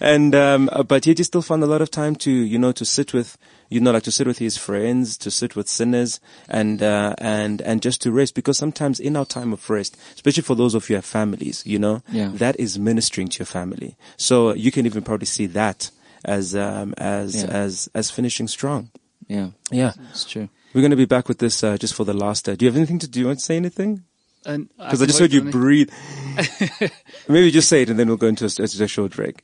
and 0.00 0.34
um, 0.34 0.68
uh, 0.72 0.82
but 0.82 1.06
yet 1.06 1.18
he 1.18 1.24
still 1.24 1.42
found 1.42 1.62
a 1.62 1.66
lot 1.66 1.82
of 1.82 1.90
time 1.90 2.14
to 2.16 2.30
you 2.30 2.58
know 2.58 2.72
to 2.72 2.84
sit 2.84 3.12
with 3.12 3.36
you 3.68 3.80
know 3.80 3.90
like 3.92 4.02
to 4.04 4.10
sit 4.10 4.26
with 4.26 4.38
his 4.38 4.56
friends, 4.56 5.16
to 5.18 5.30
sit 5.30 5.54
with 5.56 5.68
sinners, 5.68 6.20
and 6.48 6.82
uh, 6.82 7.14
and 7.18 7.60
and 7.62 7.82
just 7.82 8.00
to 8.02 8.10
rest. 8.12 8.34
Because 8.34 8.58
sometimes 8.58 8.98
in 9.00 9.16
our 9.16 9.24
time 9.26 9.52
of 9.52 9.68
rest, 9.70 9.96
especially 10.14 10.42
for 10.42 10.54
those 10.56 10.74
of 10.74 10.88
you 10.88 10.94
who 10.94 10.98
have 10.98 11.04
families, 11.04 11.62
you 11.66 11.78
know, 11.78 12.02
Yeah. 12.10 12.30
that 12.34 12.58
is 12.58 12.78
ministering 12.78 13.28
to 13.28 13.38
your 13.40 13.46
family. 13.46 13.96
So 14.16 14.52
you 14.54 14.70
can 14.72 14.86
even 14.86 15.02
probably 15.02 15.26
see 15.26 15.46
that 15.46 15.90
as 16.24 16.54
um, 16.56 16.94
as 16.98 17.34
Yeah. 17.42 17.48
as 17.50 17.88
as 17.94 18.10
finishing 18.10 18.48
strong. 18.48 18.90
Yeah, 19.28 19.50
Yeah, 19.70 19.92
it's 20.10 20.24
true. 20.24 20.48
we're 20.72 20.80
going 20.80 20.90
to 20.90 20.96
be 20.96 21.04
back 21.04 21.28
with 21.28 21.38
this 21.38 21.62
uh, 21.62 21.76
just 21.76 21.94
for 21.94 22.04
the 22.04 22.14
last. 22.14 22.48
Uh, 22.48 22.56
do 22.56 22.64
you 22.64 22.70
have 22.70 22.76
anything 22.76 22.98
to 23.00 23.08
do? 23.08 23.20
You 23.20 23.26
want 23.26 23.40
to 23.40 23.44
say 23.44 23.56
anything? 23.56 24.04
Because 24.44 24.68
I, 24.78 24.88
can 24.96 25.06
just 25.08 25.18
heard 25.18 25.32
you 25.32 25.42
breathe. 25.42 25.90
Maybe 27.28 27.50
just 27.50 27.68
say 27.68 27.82
it, 27.82 27.90
and 27.90 27.98
then 27.98 28.08
we'll 28.08 28.16
go 28.16 28.28
into 28.28 28.44
a, 28.46 28.62
a 28.62 28.86
short 28.88 29.12
break. 29.16 29.42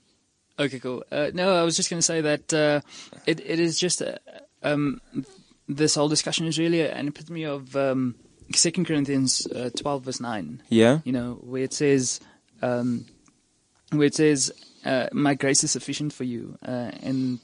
Okay, 0.59 0.79
cool. 0.79 1.03
Uh, 1.11 1.31
no, 1.35 1.55
I 1.57 1.63
was 1.63 1.77
just 1.77 1.91
going 1.91 1.99
to 1.99 2.03
say 2.03 2.21
that 2.21 2.55
uh, 2.55 2.81
it 3.27 3.41
it 3.41 3.59
is 3.59 3.79
just 3.79 4.03
uh, 4.03 4.19
um, 4.63 5.01
this 5.69 5.97
whole 5.97 6.09
discussion 6.09 6.47
is 6.47 6.59
really 6.59 6.83
an 6.83 7.09
epitome 7.09 7.45
of 7.45 7.75
um, 7.75 8.15
Second 8.55 8.87
Corinthians 8.87 9.47
uh, 9.49 9.71
twelve 9.77 10.05
verse 10.05 10.21
nine. 10.21 10.63
Yeah. 10.69 11.01
You 11.05 11.13
know 11.13 11.35
where 11.43 11.65
it 11.65 11.73
says 11.73 12.21
um, 12.63 13.07
where 13.91 14.07
it 14.07 14.15
says 14.15 14.53
uh, 14.85 15.09
my 15.13 15.35
grace 15.35 15.65
is 15.65 15.73
sufficient 15.73 16.13
for 16.13 16.25
you, 16.25 16.57
uh, 16.65 16.93
and 17.03 17.41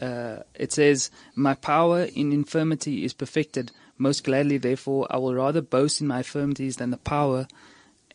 uh, 0.00 0.38
it 0.54 0.72
says 0.72 1.10
my 1.34 1.54
power 1.54 2.04
in 2.04 2.32
infirmity 2.32 3.04
is 3.04 3.12
perfected. 3.12 3.70
Most 3.98 4.24
gladly, 4.24 4.58
therefore, 4.58 5.06
I 5.10 5.18
will 5.18 5.34
rather 5.34 5.60
boast 5.60 6.00
in 6.00 6.06
my 6.06 6.18
infirmities 6.18 6.76
than 6.76 6.90
the 6.90 6.96
power 6.96 7.46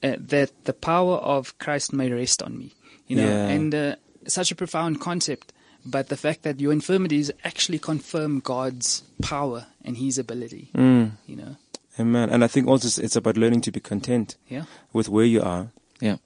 uh, 0.02 0.16
that 0.18 0.66
the 0.66 0.74
power 0.74 1.18
of 1.18 1.58
Christ 1.58 1.94
may 1.94 2.12
rest 2.12 2.42
on 2.42 2.58
me. 2.58 2.74
You 3.10 3.18
know, 3.18 3.28
Yeah. 3.28 3.48
and 3.50 3.76
uh, 3.76 3.96
such 4.28 4.52
a 4.52 4.56
profound 4.56 5.02
concept. 5.02 5.52
But 5.86 6.08
the 6.10 6.18
fact 6.18 6.44
that 6.44 6.60
your 6.62 6.72
infirmities 6.74 7.32
actually 7.44 7.80
confirm 7.80 8.40
God's 8.42 9.04
power 9.22 9.66
and 9.84 9.98
His 9.98 10.18
ability. 10.18 10.70
Mm. 10.76 11.12
You 11.26 11.36
know, 11.36 11.56
Amen. 12.00 12.30
And 12.30 12.44
I 12.44 12.48
think 12.48 12.68
also 12.68 12.88
it's- 13.02 13.16
about 13.18 13.36
learning 13.38 13.62
to 13.62 13.72
be 13.72 13.80
content 13.82 14.36
yeah, 14.48 14.64
with 14.94 15.10
where 15.10 15.26
you 15.26 15.42
are, 15.42 15.68
Yeah, 16.00 16.18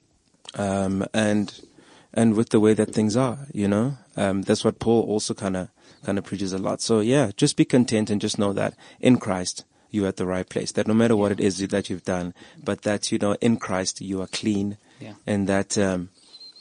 um, 0.55 1.05
and 1.13 1.53
and 2.13 2.36
with 2.36 2.49
the 2.49 2.59
way 2.59 2.73
that 2.75 2.93
things 2.93 3.15
are. 3.15 3.39
You 3.53 3.67
know, 3.67 3.97
um, 4.17 4.41
that's 4.43 4.63
what 4.63 4.79
Paul 4.79 5.01
also 5.03 5.34
kind 5.34 5.55
of 5.57 5.69
kind 6.05 6.17
of 6.17 6.25
preaches 6.25 6.51
a 6.53 6.57
lot. 6.59 6.81
So 6.81 6.99
yeah, 6.99 7.31
just 7.38 7.55
be 7.55 7.65
content 7.65 8.09
and 8.09 8.19
just 8.21 8.38
know 8.38 8.53
that 8.53 8.73
in 8.99 9.17
Christ 9.17 9.65
you're 9.91 10.07
at 10.07 10.17
the 10.17 10.25
right 10.25 10.49
place. 10.49 10.71
That 10.73 10.88
no 10.88 10.93
matter 10.95 11.15
what 11.15 11.31
it 11.31 11.39
is 11.39 11.59
that 11.67 11.89
you've 11.89 12.03
done, 12.05 12.34
but 12.63 12.81
that 12.81 13.11
you 13.11 13.19
know 13.19 13.34
in 13.39 13.57
Christ 13.57 14.01
you 14.01 14.19
are 14.21 14.27
clean, 14.27 14.77
Yeah. 14.99 15.13
and 15.27 15.47
that 15.47 15.77
um, 15.77 16.09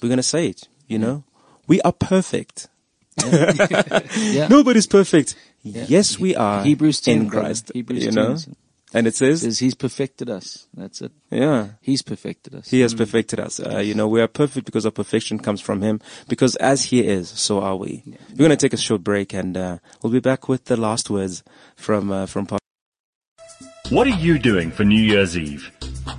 we're 0.03 0.09
gonna 0.09 0.23
say 0.23 0.49
it. 0.49 0.69
You 0.89 0.99
know, 0.99 1.25
we 1.67 1.81
are 1.83 1.93
perfect. 1.93 2.69
yeah. 3.27 4.49
Nobody's 4.49 4.87
perfect. 4.87 5.35
Yeah. 5.63 5.85
Yes, 5.89 6.19
we 6.19 6.35
are. 6.35 6.65
Hebrews 6.65 7.01
10, 7.01 7.17
in 7.17 7.29
brother. 7.29 7.47
Christ. 7.47 7.71
Hebrews 7.75 8.05
you 8.05 8.11
10 8.11 8.15
know, 8.15 8.35
says- 8.37 8.49
and 8.95 9.07
it 9.07 9.15
says, 9.15 9.41
says 9.41 9.59
He's 9.59 9.75
perfected 9.75 10.29
us. 10.29 10.67
That's 10.75 11.01
it. 11.01 11.13
yeah. 11.31 11.69
He's 11.81 12.03
perfected 12.03 12.55
us. 12.55 12.69
He 12.69 12.81
has 12.81 12.93
perfected 12.95 13.41
us. 13.41 13.59
Uh, 13.59 13.79
you 13.79 13.95
know, 13.95 14.07
we 14.07 14.21
are 14.21 14.29
perfect 14.29 14.67
because 14.67 14.85
our 14.85 14.91
perfection 14.93 15.39
comes 15.39 15.63
from 15.63 15.81
Him. 15.81 16.01
Because 16.29 16.57
as 16.57 16.85
He 16.85 17.01
is, 17.07 17.31
so 17.31 17.61
are 17.61 17.77
we. 17.77 18.03
We're 18.31 18.37
going 18.37 18.51
to 18.51 18.57
take 18.57 18.75
a 18.75 18.77
short 18.77 19.03
break, 19.03 19.33
and 19.33 19.57
uh, 19.57 19.79
we'll 20.03 20.13
be 20.13 20.21
back 20.21 20.47
with 20.49 20.67
the 20.67 20.77
last 20.77 21.09
words 21.09 21.43
from 21.75 22.11
uh, 22.13 22.27
from. 22.27 22.47
Pastor 22.47 22.59
What 23.89 24.07
are 24.07 24.11
you 24.11 24.39
doing 24.39 24.71
for 24.71 24.85
New 24.85 25.01
Year's 25.01 25.39
Eve? 25.39 25.71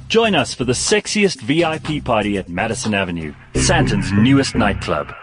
Join 0.08 0.36
us 0.36 0.54
for 0.54 0.64
the 0.64 0.74
sexiest 0.74 1.42
VIP 1.42 2.04
party 2.04 2.38
at 2.38 2.50
Madison 2.50 2.94
Avenue, 2.94 3.34
Sandton's 3.56 4.12
newest 4.12 4.56
nightclub. 4.56 5.14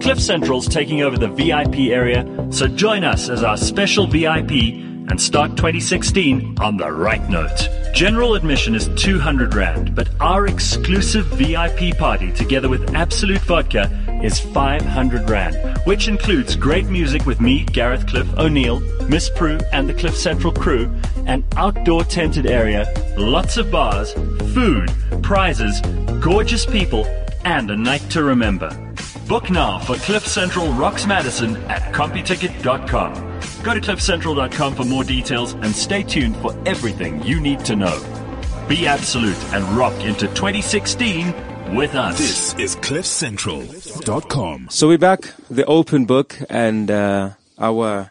Cliff 0.00 0.20
Central's 0.20 0.68
taking 0.68 1.02
over 1.02 1.16
the 1.16 1.28
VIP 1.28 1.90
area, 1.90 2.24
so 2.50 2.68
join 2.68 3.04
us 3.04 3.28
as 3.30 3.42
our 3.42 3.56
special 3.56 4.06
VIP 4.06 4.93
and 5.08 5.20
start 5.20 5.56
2016 5.56 6.56
on 6.60 6.76
the 6.76 6.90
right 6.90 7.28
note. 7.28 7.68
General 7.94 8.34
admission 8.34 8.74
is 8.74 8.88
200 8.96 9.54
Rand, 9.54 9.94
but 9.94 10.08
our 10.20 10.46
exclusive 10.46 11.26
VIP 11.26 11.96
party 11.96 12.32
together 12.32 12.68
with 12.68 12.94
Absolut 12.94 13.40
Vodka 13.42 13.90
is 14.22 14.40
500 14.40 15.28
Rand, 15.28 15.78
which 15.84 16.08
includes 16.08 16.56
great 16.56 16.86
music 16.86 17.26
with 17.26 17.40
me, 17.40 17.64
Gareth 17.66 18.06
Cliff 18.06 18.26
O'Neill, 18.38 18.80
Miss 19.08 19.30
Prue, 19.30 19.60
and 19.72 19.88
the 19.88 19.94
Cliff 19.94 20.16
Central 20.16 20.52
crew, 20.52 20.90
an 21.26 21.44
outdoor 21.56 22.04
tented 22.04 22.46
area, 22.46 22.86
lots 23.16 23.56
of 23.56 23.70
bars, 23.70 24.12
food, 24.54 24.90
prizes, 25.22 25.80
gorgeous 26.20 26.66
people, 26.66 27.04
and 27.44 27.70
a 27.70 27.76
night 27.76 28.02
to 28.10 28.22
remember. 28.22 28.83
Book 29.28 29.48
now 29.50 29.78
for 29.78 29.96
Cliff 29.96 30.26
Central 30.26 30.70
Rocks 30.72 31.06
Madison 31.06 31.56
at 31.64 31.94
CompuTicket.com. 31.94 33.14
Go 33.62 33.72
to 33.74 33.80
CliffCentral.com 33.80 34.74
for 34.74 34.84
more 34.84 35.04
details 35.04 35.54
and 35.54 35.74
stay 35.74 36.02
tuned 36.02 36.36
for 36.36 36.52
everything 36.66 37.22
you 37.22 37.40
need 37.40 37.60
to 37.60 37.74
know. 37.74 37.98
Be 38.68 38.86
absolute 38.86 39.36
and 39.54 39.64
rock 39.76 39.94
into 40.04 40.26
2016 40.28 41.74
with 41.74 41.94
us. 41.94 42.18
This 42.18 42.54
is 42.58 42.76
CliffCentral.com. 42.76 44.68
So 44.70 44.88
we're 44.88 44.98
back, 44.98 45.32
the 45.48 45.64
open 45.64 46.04
book, 46.04 46.36
and 46.50 46.90
uh, 46.90 47.30
our 47.58 48.10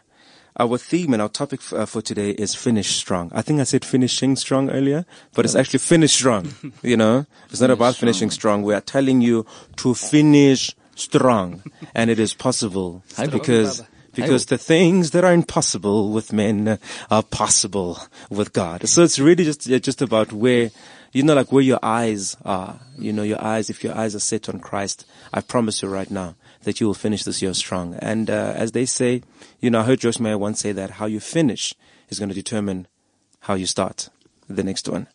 our 0.56 0.78
theme 0.78 1.12
and 1.12 1.20
our 1.22 1.28
topic 1.28 1.60
f- 1.60 1.72
uh, 1.72 1.84
for 1.86 2.00
today 2.00 2.30
is 2.30 2.54
finish 2.54 2.94
strong. 2.96 3.30
I 3.34 3.42
think 3.42 3.60
I 3.60 3.64
said 3.64 3.84
finishing 3.84 4.36
strong 4.36 4.70
earlier, 4.70 5.04
but 5.32 5.44
it's 5.44 5.54
actually 5.56 5.80
finish 5.80 6.12
strong. 6.12 6.52
you 6.82 6.96
know, 6.96 7.26
it's 7.50 7.60
not 7.60 7.70
about 7.70 7.96
finishing 7.96 8.30
strong. 8.30 8.62
We 8.62 8.74
are 8.74 8.80
telling 8.80 9.20
you 9.20 9.46
to 9.76 9.94
finish 9.94 10.74
strong, 10.96 11.62
and 11.94 12.10
it 12.10 12.18
is 12.18 12.34
possible 12.34 13.02
because. 13.30 13.78
brother. 13.78 13.90
Because 14.14 14.46
the 14.46 14.58
things 14.58 15.10
that 15.10 15.24
are 15.24 15.32
impossible 15.32 16.12
with 16.12 16.32
men 16.32 16.78
are 17.10 17.22
possible 17.24 17.98
with 18.30 18.52
God. 18.52 18.88
So 18.88 19.02
it's 19.02 19.18
really 19.18 19.42
just 19.42 19.62
just 19.62 20.00
about 20.00 20.32
where, 20.32 20.70
you 21.10 21.24
know, 21.24 21.34
like 21.34 21.50
where 21.50 21.64
your 21.64 21.80
eyes 21.82 22.36
are. 22.44 22.78
You 22.96 23.12
know, 23.12 23.24
your 23.24 23.42
eyes. 23.42 23.70
If 23.70 23.82
your 23.82 23.92
eyes 23.98 24.14
are 24.14 24.20
set 24.20 24.48
on 24.48 24.60
Christ, 24.60 25.04
I 25.32 25.40
promise 25.40 25.82
you 25.82 25.88
right 25.88 26.08
now 26.08 26.36
that 26.62 26.78
you 26.78 26.86
will 26.86 26.94
finish 26.94 27.24
this 27.24 27.42
year 27.42 27.54
strong. 27.54 27.96
And 27.98 28.30
uh, 28.30 28.54
as 28.54 28.70
they 28.70 28.86
say, 28.86 29.22
you 29.58 29.68
know, 29.68 29.80
I 29.80 29.82
heard 29.82 29.98
Joyce 29.98 30.20
Meyer 30.20 30.38
once 30.38 30.60
say 30.60 30.70
that 30.70 30.90
how 30.90 31.06
you 31.06 31.18
finish 31.18 31.74
is 32.08 32.20
going 32.20 32.28
to 32.28 32.36
determine 32.36 32.86
how 33.40 33.54
you 33.54 33.66
start 33.66 34.10
the 34.48 34.62
next 34.62 34.88
one. 34.88 35.08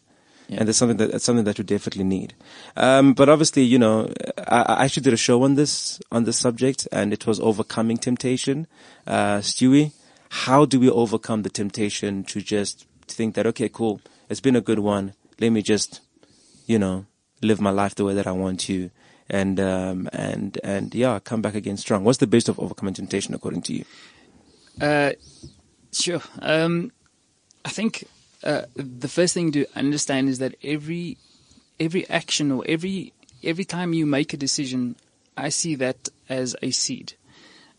And 0.50 0.68
that's 0.68 0.78
something 0.80 0.98
that 0.98 1.12
that's 1.12 1.24
something 1.24 1.46
that 1.46 1.58
you 1.60 1.64
definitely 1.64 2.04
need. 2.04 2.34
Um, 2.76 3.14
but 3.14 3.30
obviously, 3.30 3.64
you 3.64 3.78
know, 3.78 4.12
I, 4.38 4.62
I 4.62 4.86
actually 4.86 5.04
did 5.04 5.14
a 5.14 5.18
show 5.18 5.44
on 5.44 5.56
this 5.56 6.00
on 6.12 6.24
this 6.24 6.38
subject, 6.38 6.88
and 6.92 7.14
it 7.14 7.28
was 7.28 7.40
overcoming 7.40 7.98
temptation. 7.98 8.66
Uh, 9.06 9.38
Stewie, 9.40 9.92
how 10.30 10.66
do 10.66 10.80
we 10.80 10.90
overcome 10.90 11.44
the 11.44 11.50
temptation 11.50 12.24
to 12.26 12.42
just 12.42 12.88
think 13.08 13.36
that 13.36 13.46
okay, 13.48 13.70
cool, 13.70 14.02
it's 14.30 14.40
been 14.40 14.56
a 14.56 14.62
good 14.62 14.80
one. 14.80 15.14
Let 15.40 15.52
me 15.52 15.62
just, 15.62 16.02
you 16.66 16.80
know, 16.80 17.06
live 17.42 17.62
my 17.62 17.72
life 17.72 17.96
the 17.96 18.06
way 18.06 18.14
that 18.16 18.28
I 18.28 18.32
want 18.32 18.60
to, 18.62 18.90
and 19.30 19.60
um, 19.60 20.10
and 20.14 20.60
and 20.64 20.96
yeah, 20.96 21.20
come 21.20 21.42
back 21.42 21.56
again 21.56 21.78
strong. 21.78 22.04
What's 22.04 22.18
the 22.18 22.28
best 22.28 22.50
of 22.50 22.60
overcoming 22.60 22.96
temptation 22.96 23.34
according 23.36 23.62
to 23.64 23.74
you? 23.74 23.86
Uh, 24.82 25.12
sure. 25.92 26.22
Um, 26.42 26.92
I 27.64 27.70
think 27.70 28.06
uh, 28.44 28.64
the 28.76 29.08
first 29.08 29.34
thing 29.34 29.52
to 29.52 29.66
understand 29.76 30.30
is 30.30 30.40
that 30.40 30.56
every 30.64 31.18
every 31.80 32.10
action 32.10 32.52
or 32.52 32.64
every 32.68 33.14
every 33.44 33.66
time 33.66 33.94
you 33.94 34.06
make 34.06 34.34
a 34.34 34.38
decision, 34.38 34.96
I 35.38 35.50
see 35.50 35.76
that 35.76 36.10
as 36.28 36.56
a 36.62 36.72
seed. 36.72 37.14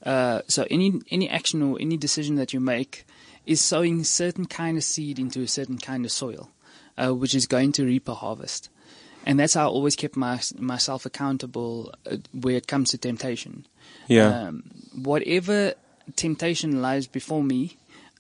Uh, 0.05 0.41
so 0.49 0.67
any 0.71 1.01
any 1.11 1.29
action 1.29 1.63
or 1.63 1.79
any 1.81 1.97
decision 1.97 2.37
that 2.37 2.53
you 2.53 2.61
make 2.61 3.07
is 3.47 3.61
sowing 3.61 4.05
certain 4.05 4.47
kind 4.47 4.77
of 4.77 4.85
seed 4.85 5.19
into 5.19 5.41
a 5.43 5.49
certain 5.49 5.79
kind 5.79 6.05
of 6.05 6.13
soil, 6.13 6.51
uh, 6.97 7.15
which 7.15 7.35
is 7.35 7.47
going 7.47 7.73
to 7.73 7.85
reap 7.85 8.09
a 8.09 8.15
harvest. 8.15 8.69
And 9.27 9.39
that's 9.39 9.55
how 9.55 9.67
I 9.67 9.71
always 9.71 9.97
kept 9.97 10.17
my, 10.17 10.41
myself 10.59 11.05
accountable 11.05 11.93
uh, 12.11 12.17
where 12.33 12.57
it 12.57 12.67
comes 12.67 12.91
to 12.91 12.99
temptation 12.99 13.67
Yeah, 14.09 14.47
um, 14.47 14.65
whatever 14.95 15.75
temptation 16.17 16.81
lies 16.81 17.07
before 17.07 17.43
me, 17.43 17.77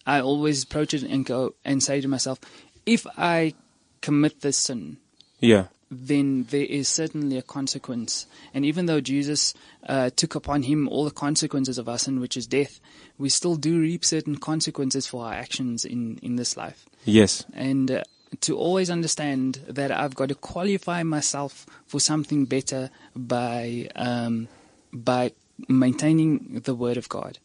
I 0.06 0.20
always 0.20 0.64
approach 0.64 0.94
it 0.94 1.02
and 1.02 1.24
go 1.24 1.54
and 1.64 1.82
say 1.82 2.00
to 2.00 2.08
myself, 2.08 2.40
if 2.86 3.06
I 3.16 3.54
commit 4.00 4.40
this 4.40 4.56
sin, 4.56 4.96
yeah, 5.40 5.66
then 5.90 6.46
there 6.50 6.64
is 6.64 6.88
certainly 6.88 7.36
a 7.36 7.42
consequence. 7.42 8.26
And 8.54 8.64
even 8.64 8.86
though 8.86 9.00
Jesus 9.00 9.54
uh, 9.86 10.10
took 10.10 10.34
upon 10.34 10.62
him 10.62 10.88
all 10.88 11.04
the 11.04 11.10
consequences 11.10 11.78
of 11.78 11.88
our 11.88 11.98
sin, 11.98 12.20
which 12.20 12.36
is 12.36 12.46
death, 12.46 12.80
we 13.18 13.28
still 13.28 13.56
do 13.56 13.80
reap 13.80 14.04
certain 14.04 14.36
consequences 14.36 15.06
for 15.06 15.26
our 15.26 15.32
actions 15.32 15.84
in, 15.84 16.18
in 16.22 16.36
this 16.36 16.56
life. 16.56 16.86
Yes. 17.04 17.44
And 17.52 17.90
uh, 17.90 18.04
to 18.42 18.56
always 18.56 18.88
understand 18.88 19.60
that 19.68 19.90
I've 19.90 20.14
got 20.14 20.28
to 20.28 20.34
qualify 20.34 21.02
myself 21.02 21.66
for 21.86 22.00
something 22.00 22.44
better 22.44 22.90
by 23.16 23.88
um, 23.96 24.48
by 24.92 25.32
maintaining 25.68 26.60
the 26.64 26.74
Word 26.74 26.96
of 26.96 27.08
God. 27.08 27.38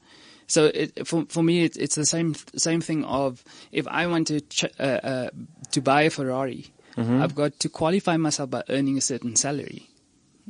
So 0.47 0.65
it, 0.65 1.07
for 1.07 1.25
for 1.29 1.43
me, 1.43 1.63
it, 1.63 1.75
it's 1.77 1.95
the 1.95 2.05
same 2.05 2.35
same 2.55 2.81
thing 2.81 3.03
of 3.05 3.43
if 3.71 3.87
I 3.87 4.07
want 4.07 4.27
to 4.27 4.41
ch- 4.41 4.65
uh, 4.79 4.83
uh, 5.03 5.29
to 5.71 5.81
buy 5.81 6.03
a 6.03 6.09
Ferrari, 6.09 6.67
I've 6.97 7.35
got 7.35 7.59
to 7.59 7.69
qualify 7.69 8.15
myself 8.17 8.49
by 8.51 8.63
earning 8.69 8.97
a 8.97 9.01
certain 9.01 9.35
salary. 9.35 9.89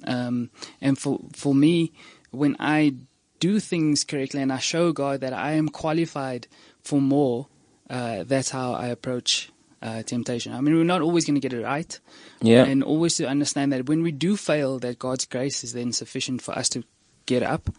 Um, 0.06 0.50
and 0.82 0.98
for 0.98 1.20
for 1.34 1.56
me, 1.56 1.94
when 2.32 2.56
I 2.60 2.96
do 3.40 3.60
things 3.60 4.04
correctly 4.04 4.42
and 4.42 4.52
I 4.52 4.60
show 4.60 4.92
God 4.92 5.22
that 5.22 5.34
I 5.34 5.54
am 5.54 5.70
qualified 5.70 6.48
for 6.84 7.02
more, 7.02 7.48
uh, 7.90 8.24
that's 8.26 8.50
how 8.50 8.74
I 8.74 8.88
approach 8.88 9.50
uh, 9.82 10.04
temptation. 10.04 10.54
I 10.54 10.62
mean, 10.62 10.76
we're 10.76 10.84
not 10.84 11.02
always 11.02 11.26
going 11.26 11.36
to 11.36 11.42
get 11.42 11.54
it 11.54 11.64
right, 11.64 12.00
Yeah. 12.42 12.66
and 12.66 12.84
always 12.84 13.16
to 13.18 13.28
understand 13.28 13.72
that 13.74 13.88
when 13.88 14.02
we 14.04 14.12
do 14.12 14.36
fail, 14.38 14.80
that 14.80 15.00
God's 15.00 15.26
grace 15.26 15.64
is 15.64 15.74
then 15.74 15.92
sufficient 15.94 16.42
for 16.42 16.58
us 16.58 16.70
to 16.70 16.84
get 17.26 17.44
up, 17.44 17.70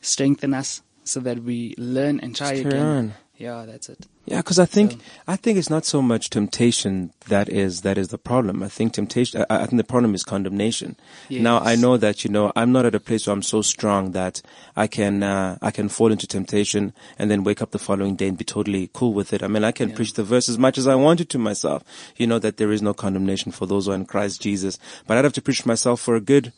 strengthen 0.00 0.54
us, 0.54 0.82
so 1.04 1.20
that 1.20 1.42
we 1.42 1.74
learn 1.78 2.20
and 2.20 2.34
try 2.36 2.52
Just 2.54 2.66
again. 2.66 2.86
on. 2.86 3.14
Yeah, 3.38 3.64
that's 3.66 3.88
it. 3.88 4.06
Yeah, 4.24 4.36
because 4.36 4.60
I 4.60 4.66
think 4.66 4.92
So- 4.92 4.98
I 5.26 5.34
think 5.34 5.58
it's 5.58 5.70
not 5.70 5.84
so 5.84 6.00
much 6.00 6.30
temptation 6.30 7.12
that 7.26 7.48
is 7.48 7.80
that 7.80 7.98
is 7.98 8.08
the 8.08 8.18
problem. 8.18 8.62
I 8.62 8.68
think 8.68 8.92
temptation. 8.92 9.44
I, 9.50 9.56
I 9.62 9.66
think 9.66 9.78
the 9.78 9.84
problem 9.84 10.14
is 10.14 10.22
condemnation. 10.22 10.94
Now 11.28 11.58
I 11.58 11.74
know 11.74 11.96
that 11.96 12.22
you 12.24 12.30
know 12.30 12.52
I'm 12.54 12.70
not 12.70 12.86
at 12.86 12.94
a 12.94 13.00
place 13.00 13.26
where 13.26 13.34
I'm 13.34 13.42
so 13.42 13.62
strong 13.62 14.12
that 14.12 14.42
I 14.76 14.86
can 14.86 15.24
uh, 15.24 15.58
I 15.60 15.72
can 15.72 15.88
fall 15.88 16.12
into 16.12 16.28
temptation 16.28 16.92
and 17.18 17.32
then 17.32 17.42
wake 17.42 17.60
up 17.62 17.72
the 17.72 17.80
following 17.80 18.14
day 18.14 18.28
and 18.28 18.38
be 18.38 18.44
totally 18.44 18.90
cool 18.92 19.12
with 19.12 19.32
it. 19.32 19.42
I 19.42 19.48
mean 19.48 19.64
I 19.64 19.72
can 19.72 19.92
preach 19.92 20.12
the 20.12 20.22
verse 20.24 20.48
as 20.48 20.58
much 20.58 20.78
as 20.78 20.86
I 20.86 20.94
wanted 20.94 21.28
to 21.30 21.38
myself. 21.38 21.82
You 22.16 22.28
know 22.28 22.38
that 22.38 22.58
there 22.58 22.70
is 22.70 22.82
no 22.82 22.94
condemnation 22.94 23.50
for 23.50 23.66
those 23.66 23.86
who 23.86 23.92
are 23.92 23.96
in 23.96 24.06
Christ 24.06 24.40
Jesus. 24.40 24.78
But 25.08 25.16
I'd 25.18 25.24
have 25.24 25.32
to 25.32 25.42
preach 25.42 25.66
myself 25.66 26.00
for 26.00 26.14
a 26.14 26.20
good 26.20 26.52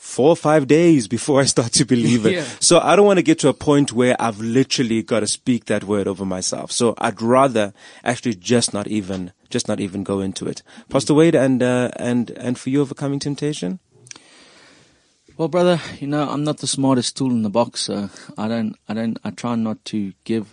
four 0.00 0.28
or 0.30 0.36
five 0.36 0.66
days 0.68 1.08
before 1.08 1.40
I 1.40 1.44
start 1.44 1.72
to 1.72 1.84
believe 1.84 2.24
it. 2.24 2.32
Yeah. 2.38 2.44
So 2.60 2.78
I 2.78 2.94
don't 2.96 3.04
want 3.04 3.18
to 3.18 3.22
get 3.24 3.40
to 3.40 3.48
a 3.48 3.52
point 3.52 3.92
where 3.92 4.14
I've 4.20 4.38
literally 4.40 5.02
got 5.02 5.20
to 5.20 5.26
speak 5.26 5.64
that 5.66 5.84
word 5.84 6.06
over 6.06 6.24
myself. 6.24 6.70
So 6.72 6.94
I'd 6.98 7.20
rather 7.20 7.72
actually 8.04 8.36
just 8.36 8.72
not 8.72 8.86
even, 8.86 9.32
just 9.50 9.66
not 9.68 9.80
even 9.80 10.04
go 10.04 10.20
into 10.20 10.46
it. 10.46 10.62
Pastor 10.88 11.14
Wade, 11.14 11.34
and 11.34 11.62
uh, 11.62 11.90
and 11.96 12.30
and 12.30 12.56
for 12.58 12.70
you 12.70 12.80
overcoming 12.80 13.18
temptation. 13.18 13.80
Well, 15.36 15.48
brother, 15.48 15.80
you 16.00 16.06
know 16.06 16.28
I'm 16.28 16.42
not 16.44 16.58
the 16.58 16.66
smartest 16.66 17.16
tool 17.16 17.30
in 17.30 17.42
the 17.42 17.50
box, 17.50 17.82
so 17.82 18.08
I 18.36 18.48
don't, 18.48 18.74
I 18.88 18.94
don't, 18.94 19.18
I 19.24 19.30
try 19.30 19.54
not 19.56 19.84
to 19.86 20.12
give. 20.24 20.46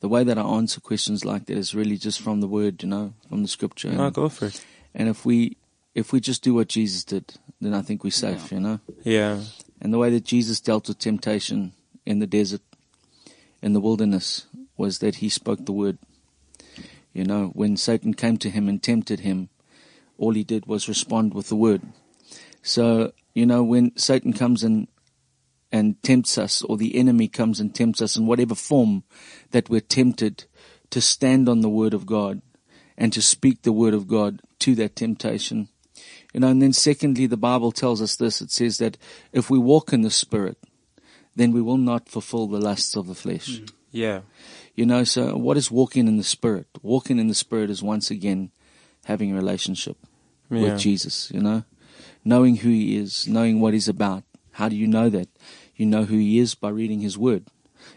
The 0.00 0.08
way 0.08 0.22
that 0.24 0.38
I 0.38 0.42
answer 0.42 0.80
questions 0.80 1.24
like 1.24 1.46
that 1.46 1.56
is 1.56 1.74
really 1.74 1.96
just 1.96 2.20
from 2.20 2.40
the 2.40 2.46
word, 2.46 2.82
you 2.84 2.88
know, 2.88 3.14
from 3.28 3.42
the 3.42 3.48
scripture. 3.48 3.90
No, 3.90 4.04
And, 4.06 4.14
go 4.14 4.28
for 4.28 4.46
it. 4.46 4.64
and 4.94 5.08
if 5.08 5.24
we, 5.26 5.56
if 5.94 6.12
we 6.12 6.20
just 6.20 6.42
do 6.42 6.54
what 6.54 6.68
Jesus 6.68 7.04
did, 7.04 7.34
then 7.60 7.74
I 7.74 7.82
think 7.82 8.04
we're 8.04 8.10
safe, 8.10 8.52
you 8.52 8.60
know. 8.60 8.80
Yeah, 9.02 9.42
And 9.80 9.92
the 9.92 9.98
way 9.98 10.10
that 10.10 10.24
Jesus 10.24 10.60
dealt 10.60 10.88
with 10.88 10.98
temptation 10.98 11.72
in 12.04 12.18
the 12.18 12.26
desert, 12.26 12.62
in 13.62 13.72
the 13.72 13.80
wilderness, 13.80 14.46
was 14.76 14.98
that 14.98 15.16
he 15.16 15.28
spoke 15.28 15.64
the 15.64 15.72
word. 15.72 15.98
You 17.12 17.24
know, 17.24 17.48
when 17.54 17.76
Satan 17.76 18.14
came 18.14 18.36
to 18.38 18.50
him 18.50 18.68
and 18.68 18.82
tempted 18.82 19.20
him, 19.20 19.48
all 20.18 20.34
he 20.34 20.44
did 20.44 20.66
was 20.66 20.88
respond 20.88 21.34
with 21.34 21.48
the 21.48 21.56
word. 21.56 21.82
So, 22.62 23.12
you 23.34 23.46
know, 23.46 23.62
when 23.62 23.96
Satan 23.96 24.32
comes 24.32 24.62
in 24.62 24.88
and 25.70 26.02
tempts 26.02 26.38
us, 26.38 26.62
or 26.62 26.76
the 26.76 26.96
enemy 26.96 27.28
comes 27.28 27.60
and 27.60 27.74
tempts 27.74 28.00
us 28.00 28.16
in 28.16 28.26
whatever 28.26 28.54
form 28.54 29.04
that 29.50 29.68
we're 29.68 29.80
tempted, 29.80 30.44
to 30.90 31.00
stand 31.00 31.48
on 31.48 31.60
the 31.60 31.68
word 31.68 31.94
of 31.94 32.06
God 32.06 32.40
and 32.96 33.12
to 33.12 33.22
speak 33.22 33.62
the 33.62 33.72
word 33.72 33.94
of 33.94 34.08
God 34.08 34.40
to 34.60 34.74
that 34.76 34.96
temptation. 34.96 35.68
You 36.34 36.40
know, 36.40 36.48
and 36.48 36.60
then 36.60 36.72
secondly, 36.72 37.26
the 37.26 37.36
Bible 37.36 37.72
tells 37.72 38.02
us 38.02 38.16
this. 38.16 38.40
It 38.40 38.50
says 38.50 38.78
that 38.78 38.98
if 39.32 39.48
we 39.48 39.58
walk 39.58 39.92
in 39.92 40.02
the 40.02 40.10
Spirit, 40.10 40.58
then 41.34 41.52
we 41.52 41.62
will 41.62 41.78
not 41.78 42.08
fulfill 42.08 42.46
the 42.46 42.58
lusts 42.58 42.96
of 42.96 43.06
the 43.06 43.14
flesh. 43.14 43.60
Mm. 43.60 43.72
yeah, 43.90 44.20
You 44.74 44.84
know, 44.84 45.04
so 45.04 45.36
what 45.36 45.56
is 45.56 45.70
walking 45.70 46.06
in 46.06 46.16
the 46.16 46.24
Spirit? 46.24 46.66
Walking 46.82 47.18
in 47.18 47.28
the 47.28 47.34
Spirit 47.34 47.70
is 47.70 47.82
once 47.82 48.10
again 48.10 48.50
having 49.04 49.32
a 49.32 49.36
relationship 49.36 49.96
yeah. 50.50 50.62
with 50.62 50.78
Jesus, 50.78 51.30
you 51.32 51.40
know, 51.40 51.64
knowing 52.24 52.56
who 52.56 52.68
He 52.68 52.96
is, 52.96 53.26
knowing 53.26 53.60
what 53.60 53.72
He's 53.72 53.88
about. 53.88 54.24
How 54.52 54.68
do 54.68 54.76
you 54.76 54.86
know 54.86 55.08
that? 55.08 55.28
You 55.76 55.86
know 55.86 56.04
who 56.04 56.18
He 56.18 56.38
is 56.38 56.54
by 56.54 56.68
reading 56.68 57.00
His 57.00 57.16
Word. 57.16 57.46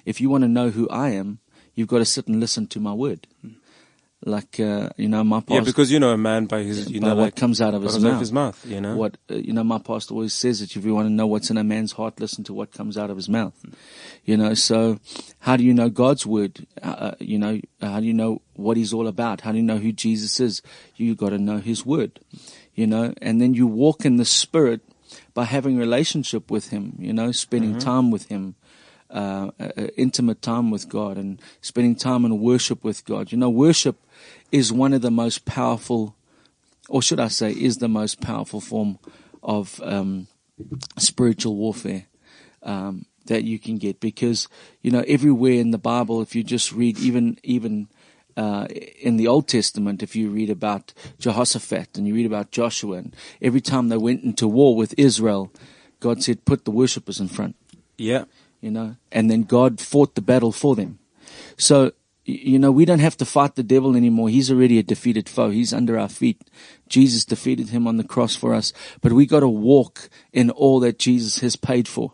If 0.06 0.22
you 0.22 0.30
want 0.30 0.44
to 0.44 0.48
know 0.48 0.70
who 0.70 0.88
I 0.90 1.10
am, 1.10 1.40
you've 1.74 1.90
got 1.90 1.98
to 1.98 2.06
sit 2.06 2.28
and 2.28 2.40
listen 2.40 2.68
to 2.68 2.80
my 2.80 2.94
Word. 2.94 3.28
Mm. 3.46 3.56
Like, 4.24 4.60
uh, 4.60 4.90
you 4.98 5.10
know, 5.10 5.24
my 5.24 5.40
pastor, 5.40 5.56
Yeah, 5.56 5.62
because 5.62 5.92
you 5.92 6.00
know 6.00 6.12
a 6.12 6.18
man 6.18 6.46
by 6.46 6.62
his, 6.62 6.92
you 6.92 7.02
by 7.02 7.08
know, 7.08 7.16
what 7.16 7.24
like, 7.24 7.36
comes 7.36 7.60
out 7.60 7.74
of 7.74 7.82
his 7.82 8.00
mouth. 8.00 8.20
his 8.20 8.32
mouth. 8.32 8.64
You 8.66 8.80
know, 8.80 8.96
what 8.96 9.18
uh, 9.32 9.36
you 9.36 9.52
know 9.52 9.64
my 9.64 9.80
pastor 9.80 10.14
always 10.14 10.34
says 10.34 10.60
that 10.60 10.76
if 10.76 10.86
you 10.86 10.94
want 10.94 11.08
to 11.08 11.12
know 11.12 11.26
what's 11.26 11.50
in 11.50 11.58
a 11.58 11.64
man's 11.64 11.94
heart 11.94 12.20
listen 12.20 12.44
to 12.44 12.54
what 12.54 12.72
comes 12.72 12.98
out 12.98 13.10
of 13.10 13.16
his 13.18 13.28
mouth 13.28 13.54
you 14.24 14.38
know 14.38 14.54
so 14.54 15.00
how 15.40 15.58
do 15.58 15.64
you 15.64 15.74
know 15.74 15.90
god's 15.90 16.26
word 16.26 16.68
uh, 16.84 16.88
uh, 16.88 17.16
you 17.20 17.40
know 17.40 17.60
how 17.82 18.00
do 18.00 18.06
you 18.06 18.14
know 18.14 18.42
what 18.54 18.78
he's 18.78 18.94
all 18.94 19.08
about 19.08 19.42
how 19.42 19.52
do 19.52 19.58
you 19.58 19.64
know 19.64 19.78
who 19.78 19.92
jesus 19.92 20.40
is 20.40 20.62
you 20.96 21.16
got 21.16 21.30
to 21.30 21.38
know 21.38 21.58
his 21.58 21.86
word 21.86 22.20
you 22.76 22.86
know 22.86 23.14
and 23.22 23.42
then 23.42 23.54
you 23.54 23.66
walk 23.66 24.06
in 24.06 24.18
the 24.18 24.26
spirit 24.26 24.82
by 25.34 25.46
having 25.46 25.78
relationship 25.78 26.52
with 26.52 26.70
him 26.70 26.94
you 27.00 27.14
know 27.14 27.32
spending 27.32 27.80
time 27.80 28.12
with 28.12 28.28
him 28.28 28.56
uh, 29.10 29.52
uh, 29.60 29.70
intimate 29.98 30.42
time 30.42 30.72
with 30.72 30.88
God 30.88 31.18
and 31.18 31.42
spending 31.60 31.96
time 31.96 32.24
in 32.24 32.40
worship 32.40 32.82
with 32.82 33.04
God. 33.04 33.34
You 33.34 33.38
know, 33.38 33.50
worship 33.50 33.98
is 34.52 34.72
one 34.72 34.94
of 34.94 35.02
the 35.02 35.12
most 35.12 35.46
powerful 35.46 36.16
or 36.92 37.02
should 37.02 37.20
I 37.20 37.30
say, 37.30 37.52
is 37.52 37.78
the 37.78 37.88
most 37.88 38.22
powerful 38.22 38.60
form 38.60 39.00
of 39.42 39.82
um, 39.84 40.28
spiritual 40.98 41.56
warfare 41.56 42.06
um, 42.64 43.06
that 43.26 43.44
you 43.46 43.58
can 43.58 43.78
get. 43.78 44.00
Because 44.00 44.48
you 44.82 44.92
know, 44.92 45.04
everywhere 45.08 45.54
in 45.54 45.72
the 45.72 45.78
Bible, 45.78 46.22
if 46.22 46.36
you 46.36 46.44
just 46.44 46.72
read, 46.74 47.00
even 47.00 47.40
even 47.44 47.88
uh, 48.36 48.68
in 49.02 49.18
the 49.18 49.28
Old 49.28 49.48
Testament, 49.48 50.04
if 50.04 50.16
you 50.16 50.30
read 50.30 50.50
about 50.50 50.94
Jehoshaphat 51.18 51.98
and 51.98 52.08
you 52.08 52.14
read 52.14 52.26
about 52.26 52.52
Joshua, 52.52 52.98
and 52.98 53.16
every 53.42 53.62
time 53.62 53.88
they 53.88 53.98
went 53.98 54.24
into 54.24 54.48
war 54.48 54.76
with 54.76 54.94
Israel, 54.98 55.52
God 56.02 56.22
said, 56.22 56.46
"Put 56.46 56.66
the 56.66 56.72
worshippers 56.72 57.20
in 57.20 57.30
front." 57.30 57.56
yeah, 57.98 58.26
you 58.60 58.72
know, 58.72 58.96
and 59.12 59.30
then 59.30 59.44
God 59.44 59.80
fought 59.80 60.16
the 60.16 60.22
battle 60.22 60.52
for 60.52 60.76
them. 60.76 61.00
So, 61.58 61.92
you 62.40 62.60
know, 62.60 62.72
we 62.72 62.86
don't 62.86 63.00
have 63.00 63.18
to 63.18 63.26
fight 63.26 63.56
the 63.56 63.64
devil 63.64 63.96
anymore. 63.96 64.30
He's 64.30 64.52
already 64.52 64.80
a 64.80 64.84
defeated 64.84 65.28
foe. 65.30 65.50
He's 65.50 65.74
under 65.74 65.98
our 65.98 66.10
feet. 66.10 66.42
Jesus 66.88 67.26
defeated 67.26 67.70
him 67.70 67.88
on 67.88 67.98
the 67.98 68.04
cross 68.04 68.36
for 68.36 68.54
us, 68.54 68.74
but 69.02 69.14
we 69.14 69.26
got 69.26 69.42
to 69.42 69.48
walk 69.48 70.10
in 70.34 70.50
all 70.50 70.80
that 70.82 71.00
Jesus 71.00 71.40
has 71.40 71.56
paid 71.56 71.88
for. 71.88 72.14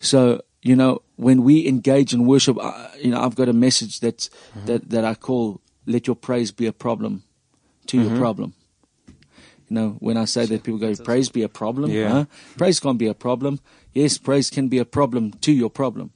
So, 0.00 0.42
you 0.62 0.76
know, 0.76 1.02
when 1.16 1.42
we 1.42 1.66
engage 1.66 2.12
in 2.12 2.26
worship, 2.26 2.56
uh, 2.60 2.88
you 2.98 3.10
know, 3.10 3.20
I've 3.20 3.34
got 3.34 3.48
a 3.48 3.52
message 3.52 4.00
that's, 4.00 4.30
that, 4.66 4.90
that 4.90 5.04
I 5.04 5.14
call, 5.14 5.60
let 5.86 6.06
your 6.06 6.16
praise 6.16 6.52
be 6.52 6.66
a 6.66 6.72
problem 6.72 7.22
to 7.86 8.00
your 8.00 8.16
problem. 8.18 8.54
You 9.68 9.74
know, 9.76 9.96
when 10.00 10.16
I 10.16 10.26
say 10.26 10.46
that 10.46 10.62
people 10.64 10.78
go, 10.78 10.94
praise 10.96 11.30
be 11.30 11.42
a 11.42 11.48
problem, 11.48 11.90
Yeah. 11.90 12.08
huh? 12.10 12.24
praise 12.58 12.78
can't 12.78 12.98
be 12.98 13.06
a 13.06 13.14
problem. 13.14 13.60
Yes, 13.92 14.18
praise 14.18 14.50
can 14.50 14.68
be 14.68 14.78
a 14.78 14.84
problem 14.84 15.32
to 15.40 15.52
your 15.52 15.70
problem. 15.70 16.12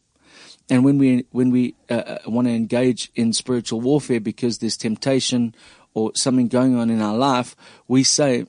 And 0.69 0.85
when 0.85 0.99
we 0.99 1.27
when 1.31 1.51
we 1.51 1.75
uh, 1.89 2.19
want 2.27 2.49
to 2.49 2.55
engage 2.55 3.11
in 3.15 3.33
spiritual 3.33 3.81
warfare 3.81 4.21
because 4.21 4.59
there's 4.59 4.77
temptation 4.77 5.55
or 5.95 6.13
something 6.15 6.49
going 6.49 6.77
on 6.77 6.91
in 6.91 7.01
our 7.01 7.17
life, 7.17 7.55
we 7.87 8.03
say 8.03 8.47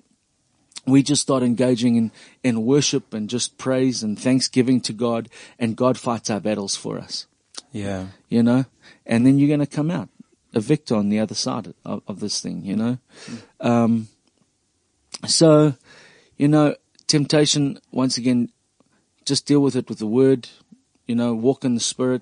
we 0.88 1.04
just 1.04 1.22
start 1.22 1.44
engaging 1.44 1.96
in 1.96 2.12
in 2.44 2.66
worship 2.66 3.14
and 3.14 3.30
just 3.30 3.58
praise 3.58 4.02
and 4.02 4.20
thanksgiving 4.20 4.82
to 4.82 4.94
God, 4.94 5.30
and 5.60 5.76
God 5.76 5.98
fights 5.98 6.30
our 6.30 6.40
battles 6.40 6.76
for 6.76 6.98
us. 6.98 7.28
yeah, 7.72 8.08
You 8.30 8.42
know, 8.42 8.66
and 9.06 9.26
then 9.26 9.38
you're 9.38 9.48
going 9.48 9.68
to 9.68 9.76
come 9.76 9.92
out 9.92 10.10
a 10.54 10.60
victor 10.60 10.96
on 10.96 11.10
the 11.10 11.20
other 11.20 11.36
side 11.36 11.74
of, 11.86 12.02
of 12.08 12.20
this 12.20 12.42
thing. 12.42 12.66
You 12.66 12.76
know, 12.76 12.98
um, 13.60 14.08
so 15.28 15.76
you 16.38 16.48
know, 16.48 16.76
temptation 17.06 17.80
once 17.92 18.18
again, 18.18 18.50
just 19.26 19.46
deal 19.46 19.60
with 19.60 19.76
it 19.76 19.90
with 19.90 20.00
the 20.00 20.08
word. 20.08 20.50
You 21.08 21.16
know, 21.16 21.34
walk 21.34 21.64
in 21.64 21.74
the 21.74 21.80
spirit 21.80 22.22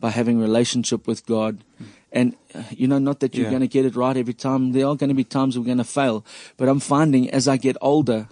by 0.00 0.10
having 0.10 0.38
relationship 0.40 1.06
with 1.06 1.24
God. 1.26 1.64
And, 2.10 2.36
you 2.70 2.86
know, 2.88 2.98
not 2.98 3.20
that 3.20 3.34
you're 3.34 3.44
Yeah. 3.44 3.50
going 3.50 3.68
to 3.68 3.68
get 3.68 3.84
it 3.84 3.94
right 3.96 4.16
every 4.16 4.34
time. 4.34 4.72
There 4.72 4.86
are 4.86 4.96
going 4.96 5.08
to 5.10 5.14
be 5.14 5.24
times 5.24 5.58
we're 5.58 5.64
going 5.64 5.78
to 5.78 5.84
fail. 5.84 6.24
But 6.56 6.68
I'm 6.68 6.80
finding 6.80 7.30
as 7.30 7.46
I 7.46 7.56
get 7.58 7.76
older 7.80 8.28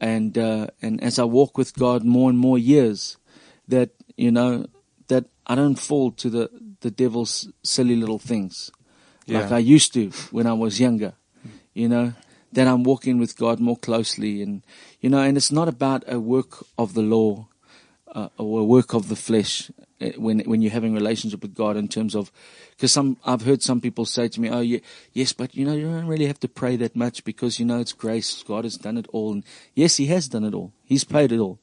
and, 0.00 0.36
uh, 0.38 0.66
and 0.80 1.02
as 1.02 1.18
I 1.18 1.24
walk 1.24 1.58
with 1.58 1.74
God 1.74 2.04
more 2.04 2.30
and 2.30 2.38
more 2.38 2.58
years 2.58 3.16
that, 3.68 3.90
you 4.16 4.30
know, 4.30 4.66
that 5.08 5.24
I 5.46 5.54
don't 5.54 5.78
fall 5.78 6.10
to 6.12 6.30
the, 6.30 6.50
the 6.80 6.90
devil's 6.90 7.48
silly 7.62 7.96
little 7.96 8.18
things 8.18 8.70
like 9.28 9.52
I 9.52 9.58
used 9.58 9.92
to 9.94 10.10
when 10.30 10.46
I 10.46 10.52
was 10.54 10.80
younger. 10.80 11.12
You 11.74 11.88
know, 11.88 12.12
that 12.52 12.66
I'm 12.66 12.82
walking 12.82 13.18
with 13.18 13.36
God 13.36 13.60
more 13.60 13.76
closely. 13.76 14.42
And, 14.42 14.62
you 15.00 15.08
know, 15.10 15.20
and 15.20 15.36
it's 15.36 15.52
not 15.52 15.68
about 15.68 16.04
a 16.06 16.18
work 16.20 16.64
of 16.76 16.94
the 16.94 17.02
law 17.02 17.48
uh, 18.12 18.28
or 18.38 18.60
a 18.60 18.64
work 18.64 18.94
of 18.94 19.08
the 19.08 19.16
flesh 19.16 19.70
uh, 20.00 20.10
when, 20.16 20.40
when 20.40 20.62
you're 20.62 20.70
having 20.72 20.94
relationship 20.94 21.42
with 21.42 21.54
God 21.54 21.76
in 21.76 21.88
terms 21.88 22.14
of, 22.14 22.30
because 22.76 22.92
some, 22.92 23.16
I've 23.24 23.42
heard 23.42 23.62
some 23.62 23.80
people 23.80 24.04
say 24.04 24.28
to 24.28 24.40
me, 24.40 24.50
oh, 24.50 24.60
yeah, 24.60 24.78
yes, 25.12 25.32
but 25.32 25.54
you 25.54 25.64
know, 25.64 25.74
you 25.74 25.90
don't 25.90 26.06
really 26.06 26.26
have 26.26 26.40
to 26.40 26.48
pray 26.48 26.76
that 26.76 26.94
much 26.94 27.24
because, 27.24 27.58
you 27.58 27.64
know, 27.64 27.80
it's 27.80 27.92
grace. 27.92 28.42
God 28.42 28.64
has 28.64 28.76
done 28.76 28.98
it 28.98 29.06
all. 29.12 29.32
And 29.32 29.44
yes, 29.74 29.96
He 29.96 30.06
has 30.06 30.28
done 30.28 30.44
it 30.44 30.54
all. 30.54 30.72
He's 30.84 31.04
paid 31.04 31.32
it 31.32 31.38
all. 31.38 31.58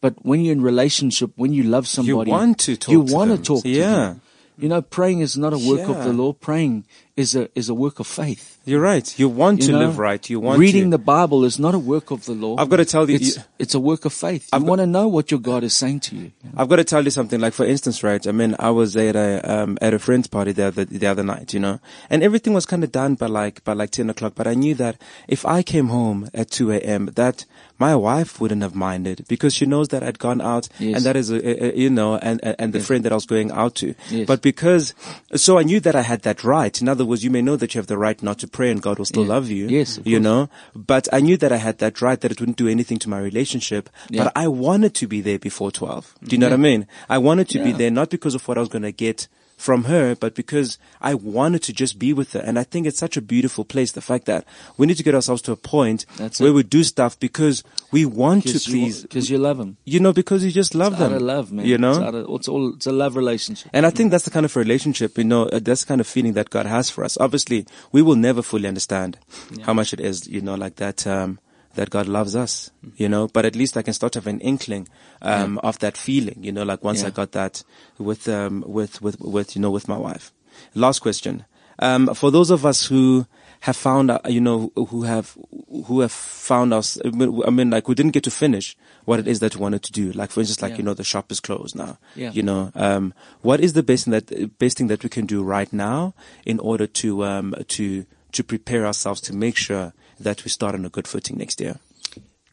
But 0.00 0.24
when 0.24 0.40
you're 0.42 0.52
in 0.52 0.62
relationship, 0.62 1.32
when 1.34 1.52
you 1.52 1.64
love 1.64 1.88
somebody, 1.88 2.30
want 2.30 2.60
to 2.60 2.76
talk 2.76 2.92
you 2.92 3.04
to 3.04 3.14
want 3.14 3.30
to 3.30 3.36
them. 3.36 3.44
talk 3.44 3.62
to 3.64 3.68
Yeah. 3.68 3.90
them. 3.96 4.20
You 4.58 4.68
know, 4.68 4.82
praying 4.82 5.20
is 5.20 5.36
not 5.36 5.52
a 5.52 5.58
work 5.58 5.88
of 5.88 6.02
the 6.04 6.12
law. 6.12 6.32
Praying 6.32 6.84
is 7.16 7.34
a, 7.36 7.48
is 7.54 7.68
a 7.68 7.74
work 7.74 8.00
of 8.00 8.06
faith. 8.08 8.58
You're 8.64 8.80
right. 8.80 9.18
You 9.18 9.28
want 9.28 9.60
You 9.60 9.66
to 9.68 9.72
know, 9.72 9.78
live 9.86 9.98
right. 9.98 10.28
You 10.28 10.40
want 10.40 10.56
to. 10.56 10.60
reading 10.60 10.90
to. 10.90 10.96
the 10.96 11.02
Bible 11.02 11.44
is 11.44 11.58
not 11.58 11.74
a 11.74 11.78
work 11.78 12.10
of 12.10 12.24
the 12.26 12.32
law. 12.32 12.56
I've 12.58 12.68
got 12.68 12.76
to 12.78 12.84
tell 12.84 13.08
you, 13.08 13.16
it's, 13.16 13.36
you- 13.36 13.42
it's 13.58 13.74
a 13.74 13.80
work 13.80 14.04
of 14.04 14.12
faith. 14.12 14.48
Got- 14.52 14.62
want 14.62 14.80
to 14.80 14.86
know 14.86 15.06
what 15.08 15.30
your 15.30 15.40
God 15.40 15.62
is 15.64 15.74
saying 15.74 16.00
to 16.00 16.16
you. 16.16 16.32
I've 16.56 16.68
got 16.68 16.76
to 16.76 16.84
tell 16.84 17.02
you 17.04 17.10
something. 17.10 17.40
Like 17.40 17.54
for 17.54 17.64
instance, 17.64 18.02
right? 18.02 18.24
I 18.26 18.32
mean, 18.32 18.56
I 18.58 18.70
was 18.70 18.96
at 18.96 19.14
a 19.16 19.40
um, 19.62 19.78
at 19.80 19.94
a 19.94 19.98
friend's 19.98 20.26
party 20.26 20.52
the 20.52 20.64
other 20.66 20.84
the 20.84 21.06
other 21.06 21.22
night, 21.24 21.54
you 21.54 21.60
know, 21.60 21.78
and 22.10 22.22
everything 22.22 22.52
was 22.52 22.66
kind 22.66 22.82
of 22.84 22.90
done 22.92 23.14
by 23.14 23.26
like 23.26 23.62
by 23.64 23.72
like 23.74 23.90
ten 23.90 24.10
o'clock. 24.10 24.34
But 24.34 24.46
I 24.48 24.54
knew 24.54 24.74
that 24.74 25.00
if 25.28 25.46
I 25.46 25.62
came 25.62 25.88
home 25.88 26.28
at 26.34 26.50
two 26.50 26.72
a.m., 26.72 27.06
that 27.14 27.44
my 27.78 27.94
wife 27.94 28.40
wouldn't 28.40 28.62
have 28.62 28.74
minded 28.74 29.24
because 29.28 29.54
she 29.54 29.64
knows 29.66 29.88
that 29.88 30.02
I'd 30.02 30.18
gone 30.18 30.40
out, 30.40 30.68
Yes. 30.78 30.96
and 30.96 31.04
that 31.06 31.16
is 31.16 31.30
a, 31.30 31.36
a, 31.36 31.68
a- 31.70 31.76
you 31.78 31.90
know, 31.90 32.16
and 32.16 32.40
and 32.42 32.56
and 32.58 32.72
the 32.72 32.80
friend 32.80 33.04
that 33.04 33.12
I 33.12 33.14
was 33.14 33.26
going 33.26 33.50
out 33.52 33.74
to. 33.76 33.94
Yes. 34.10 34.26
But 34.26 34.42
because 34.42 34.94
so 35.36 35.58
I 35.58 35.62
knew 35.62 35.80
that 35.80 35.94
I 35.94 36.02
had 36.02 36.22
that 36.22 36.42
right. 36.44 36.80
In 36.80 36.88
other 36.88 37.04
words, 37.04 37.22
you 37.24 37.30
may 37.30 37.42
know 37.42 37.56
that 37.56 37.74
you 37.74 37.78
have 37.78 37.86
the 37.86 37.98
right 37.98 38.20
not 38.22 38.38
to 38.40 38.48
pray, 38.48 38.70
and 38.70 38.82
God 38.82 38.98
will 38.98 39.04
still 39.06 39.22
Yeah. 39.24 39.28
love 39.34 39.48
you. 39.48 39.68
Yes, 39.68 40.00
you 40.04 40.18
know. 40.20 40.48
But 40.74 41.08
I 41.12 41.20
knew 41.20 41.36
that 41.36 41.52
I 41.52 41.56
had 41.58 41.78
that 41.78 42.02
right 42.02 42.20
that 42.20 42.30
it 42.32 42.40
wouldn't 42.40 42.58
do 42.58 42.68
anything 42.68 42.98
to 43.00 43.08
my 43.08 43.18
relationship. 43.18 43.88
Yeah. 44.10 44.24
But 44.24 44.32
I 44.36 44.48
wanted 44.48 44.94
to 44.96 45.06
be 45.06 45.20
there 45.20 45.38
before 45.38 45.70
12. 45.70 46.14
Do 46.24 46.34
you 46.34 46.38
know 46.38 46.46
what 46.46 46.54
I 46.54 46.56
mean? 46.56 46.86
I 47.08 47.18
wanted 47.18 47.48
to 47.50 47.62
be 47.62 47.72
there 47.72 47.90
not 47.90 48.10
because 48.10 48.34
of 48.34 48.46
what 48.48 48.56
I 48.58 48.60
was 48.60 48.68
going 48.68 48.82
to 48.82 48.92
get 48.92 49.28
from 49.58 49.84
her, 49.84 50.14
but 50.14 50.34
because 50.34 50.78
I 51.02 51.12
wanted 51.14 51.62
to 51.64 51.72
just 51.72 51.98
be 51.98 52.12
with 52.14 52.32
her. 52.32 52.40
And 52.40 52.58
I 52.58 52.62
think 52.62 52.86
it's 52.86 52.98
such 52.98 53.16
a 53.16 53.20
beautiful 53.20 53.64
place. 53.64 53.90
The 53.92 54.00
fact 54.00 54.24
that 54.26 54.46
we 54.78 54.86
need 54.86 54.96
to 54.98 55.02
get 55.02 55.14
ourselves 55.16 55.42
to 55.42 55.52
a 55.52 55.56
point 55.56 56.06
That's 56.16 56.38
where 56.40 56.50
it. 56.50 56.54
we 56.54 56.62
do 56.62 56.84
stuff 56.84 57.18
because 57.18 57.64
we 57.90 58.06
want 58.06 58.44
to 58.46 58.58
please, 58.60 59.02
Because 59.02 59.28
you 59.28 59.36
love 59.36 59.58
them. 59.58 59.76
you 59.84 59.98
know, 59.98 60.12
because 60.12 60.44
you 60.44 60.52
just 60.52 60.74
love 60.76 60.92
It's 60.92 61.00
them. 61.00 61.12
out 61.12 61.16
of 61.16 61.22
love, 61.22 61.52
man. 61.52 61.66
You 61.66 61.76
know? 61.76 61.90
It's, 61.90 61.98
of, 61.98 62.34
it's 62.36 62.48
all, 62.48 62.74
it's 62.74 62.86
a 62.86 62.92
love 62.92 63.16
relationship. 63.16 63.68
And 63.74 63.84
I 63.84 63.90
think 63.90 64.12
that's 64.12 64.24
the 64.24 64.30
kind 64.30 64.46
of 64.46 64.54
relationship, 64.54 65.18
you 65.18 65.24
know, 65.24 65.46
uh, 65.46 65.58
that's 65.60 65.80
the 65.82 65.88
kind 65.88 66.00
of 66.00 66.06
feeling 66.06 66.34
that 66.34 66.50
God 66.50 66.66
has 66.66 66.88
for 66.88 67.02
us. 67.04 67.18
Obviously, 67.18 67.66
we 67.90 68.00
will 68.00 68.16
never 68.16 68.42
fully 68.42 68.68
understand 68.68 69.18
how 69.62 69.72
much 69.74 69.92
it 69.92 69.98
is, 70.00 70.28
you 70.28 70.40
know, 70.40 70.54
like 70.54 70.76
that, 70.76 71.04
um, 71.06 71.40
that 71.78 71.90
God 71.90 72.06
loves 72.08 72.34
us, 72.34 72.70
you 72.96 73.08
know, 73.08 73.28
but 73.28 73.46
at 73.46 73.54
least 73.54 73.76
I 73.76 73.82
can 73.82 73.94
start 73.94 74.12
to 74.14 74.18
have 74.18 74.26
an 74.26 74.40
inkling, 74.40 74.88
um, 75.22 75.58
of 75.62 75.78
that 75.78 75.96
feeling, 75.96 76.42
you 76.42 76.50
know, 76.50 76.64
like 76.64 76.82
once 76.82 77.04
I 77.04 77.10
got 77.10 77.32
that 77.32 77.62
with, 77.98 78.28
um, 78.28 78.64
with, 78.66 79.00
with, 79.00 79.20
with, 79.20 79.54
you 79.54 79.62
know, 79.62 79.70
with 79.70 79.86
my 79.86 79.96
wife. 79.96 80.32
Last 80.74 80.98
question. 80.98 81.44
Um, 81.78 82.12
for 82.14 82.32
those 82.32 82.50
of 82.50 82.66
us 82.66 82.86
who 82.86 83.26
have 83.60 83.76
found, 83.76 84.10
uh, 84.10 84.18
you 84.28 84.40
know, 84.40 84.72
who 84.74 85.04
have, 85.04 85.38
who 85.86 86.00
have 86.00 86.10
found 86.10 86.74
us, 86.74 86.98
I 87.04 87.10
mean, 87.10 87.42
I 87.46 87.50
mean, 87.50 87.70
like 87.70 87.86
we 87.86 87.94
didn't 87.94 88.12
get 88.12 88.24
to 88.24 88.30
finish 88.30 88.76
what 89.04 89.20
it 89.20 89.28
is 89.28 89.38
that 89.38 89.54
we 89.54 89.62
wanted 89.62 89.84
to 89.84 89.92
do. 89.92 90.10
Like, 90.12 90.30
for 90.32 90.40
instance, 90.40 90.60
like, 90.62 90.72
Yeah. 90.72 90.78
you 90.78 90.82
know, 90.82 90.94
the 90.94 91.04
shop 91.04 91.30
is 91.30 91.38
closed 91.38 91.76
now. 91.76 91.98
Yeah. 92.16 92.32
You 92.32 92.42
know, 92.42 92.72
um, 92.74 93.14
what 93.42 93.60
is 93.60 93.74
the 93.74 93.84
best 93.84 94.04
thing 94.04 94.12
that, 94.12 94.58
best 94.58 94.78
thing 94.78 94.88
that 94.88 95.04
we 95.04 95.08
can 95.08 95.26
do 95.26 95.44
right 95.44 95.72
now 95.72 96.14
in 96.44 96.58
order 96.58 96.88
to, 96.88 97.24
um, 97.24 97.54
to, 97.68 98.04
to 98.32 98.42
prepare 98.42 98.84
ourselves 98.84 99.20
to 99.22 99.32
make 99.32 99.56
sure 99.56 99.92
that 100.20 100.44
we 100.44 100.50
start 100.50 100.74
on 100.74 100.84
a 100.84 100.88
good 100.90 101.08
footing 101.08 101.38
next 101.38 101.60
year? 101.60 101.76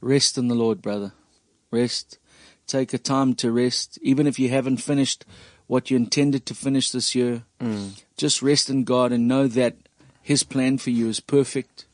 Rest 0.01 0.37
in 0.37 0.47
the 0.47 0.55
Lord, 0.55 0.81
brother. 0.81 1.13
Rest. 1.71 2.19
Take 2.67 2.93
a 2.93 2.97
time 2.97 3.35
to 3.35 3.51
rest. 3.51 3.99
Even 4.01 4.27
if 4.27 4.39
you 4.39 4.49
haven't 4.49 4.77
finished 4.77 5.25
what 5.67 5.89
you 5.89 5.97
intended 5.97 6.45
to 6.45 6.53
finish 6.55 6.91
this 6.91 7.15
year, 7.15 7.43
mm. 7.59 8.01
just 8.17 8.41
rest 8.41 8.69
in 8.69 8.83
God 8.83 9.11
and 9.11 9.27
know 9.27 9.47
that 9.47 9.75
His 10.21 10.43
plan 10.43 10.77
for 10.77 10.89
you 10.89 11.09
is 11.09 11.19
perfect. 11.19 11.85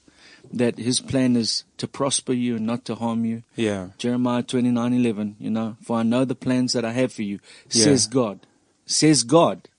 That 0.51 0.77
His 0.77 0.99
plan 0.99 1.35
is 1.35 1.63
to 1.77 1.87
prosper 1.87 2.33
you 2.33 2.57
and 2.57 2.65
not 2.65 2.83
to 2.85 2.95
harm 2.95 3.23
you. 3.25 3.43
Yeah. 3.55 3.89
Jeremiah 3.97 4.43
twenty 4.43 4.71
nine 4.71 4.93
eleven. 4.93 5.35
You 5.39 5.49
know, 5.49 5.77
for 5.83 5.97
I 5.97 6.03
know 6.03 6.25
the 6.25 6.35
plans 6.35 6.73
that 6.73 6.83
I 6.83 6.91
have 6.91 7.13
for 7.13 7.23
you, 7.23 7.39
Yeah. 7.69 7.83
says 7.83 8.07
God. 8.07 8.41
Says 8.85 9.23
God. 9.23 9.69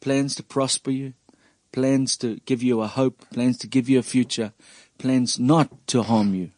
Plans 0.00 0.34
to 0.36 0.42
prosper 0.42 0.90
you, 0.90 1.14
plans 1.72 2.16
to 2.18 2.36
give 2.46 2.62
you 2.62 2.80
a 2.80 2.86
hope, 2.86 3.24
plans 3.32 3.58
to 3.58 3.66
give 3.66 3.88
you 3.88 3.98
a 3.98 4.02
future, 4.04 4.52
plans 4.98 5.38
not 5.38 5.68
to 5.88 6.02
harm 6.02 6.34
you. 6.34 6.50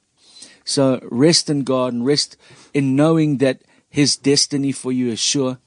So 0.65 1.01
rest 1.11 1.49
in 1.49 1.65
God 1.65 1.93
and 1.95 2.05
rest 2.05 2.37
in 2.75 2.95
knowing 2.97 3.39
that 3.39 3.63
His 3.89 4.17
destiny 4.17 4.73
for 4.73 4.93
you 4.93 5.09
is 5.11 5.19
sure. 5.21 5.59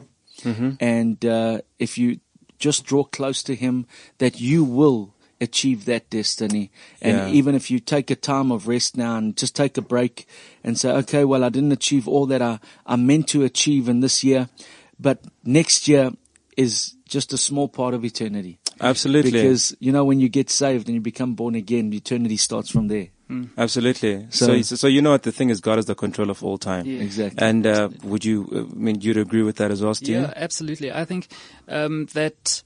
Mm-hmm. 0.44 0.72
And 0.80 1.26
uh, 1.26 1.62
if 1.80 1.98
you 1.98 2.20
just 2.60 2.86
draw 2.86 3.04
close 3.04 3.42
to 3.44 3.56
Him, 3.56 3.88
that 4.20 4.40
you 4.40 4.64
will 4.64 5.14
achieve 5.40 5.86
that 5.86 6.10
destiny. 6.12 6.70
And 7.02 7.18
Yeah. 7.18 7.30
even 7.30 7.56
if 7.56 7.72
you 7.72 7.80
take 7.80 8.12
a 8.12 8.16
time 8.16 8.52
of 8.52 8.68
rest 8.68 8.96
now 8.96 9.18
and 9.18 9.36
just 9.36 9.56
take 9.56 9.76
a 9.76 9.82
break 9.82 10.28
and 10.64 10.78
say, 10.78 10.92
okay, 10.92 11.26
well, 11.26 11.44
I 11.44 11.50
didn't 11.50 11.72
achieve 11.72 12.08
all 12.08 12.28
that 12.28 12.42
I, 12.44 12.60
I 12.86 12.96
meant 12.96 13.28
to 13.30 13.44
achieve 13.44 13.90
in 13.90 14.02
this 14.02 14.24
year, 14.24 14.50
but 15.00 15.26
next 15.44 15.88
year 15.88 16.12
is 16.56 16.94
just 17.12 17.34
a 17.34 17.38
small 17.38 17.68
part 17.68 17.94
of 17.94 18.04
eternity. 18.06 18.58
Absolutely. 18.80 19.32
Because, 19.32 19.76
you 19.80 19.92
know, 19.92 20.04
when 20.06 20.20
you 20.20 20.30
get 20.30 20.50
saved 20.50 20.88
and 20.88 20.96
you 20.96 21.02
become 21.02 21.36
born 21.36 21.56
again, 21.56 21.94
eternity 21.94 22.38
starts 22.38 22.70
from 22.72 22.88
there. 22.88 23.10
Absolutely. 23.58 24.28
So, 24.30 24.46
So- 24.48 24.62
so, 24.62 24.76
so 24.76 24.88
you 24.88 25.02
know 25.02 25.12
what 25.12 25.24
the 25.24 25.32
thing 25.32 25.50
is, 25.50 25.62
God 25.62 25.78
is 25.80 25.86
the 25.86 25.96
control 25.96 26.30
of 26.30 26.44
all 26.44 26.58
time. 26.58 26.86
Yeah. 26.86 27.00
Exactly. 27.02 27.42
And 27.48 27.66
uh, 27.68 27.90
would 28.04 28.26
you, 28.26 28.48
uh, 28.52 28.60
I 28.60 28.76
mean, 28.76 29.00
you'd 29.02 29.18
agree 29.18 29.44
with 29.44 29.56
that 29.58 29.72
as 29.72 29.82
well, 29.82 29.94
Steve? 29.94 30.16
Yeah, 30.22 30.34
absolutely. 30.36 30.92
I 30.92 31.06
think 31.06 31.28
um, 31.70 32.08
that 32.14 32.64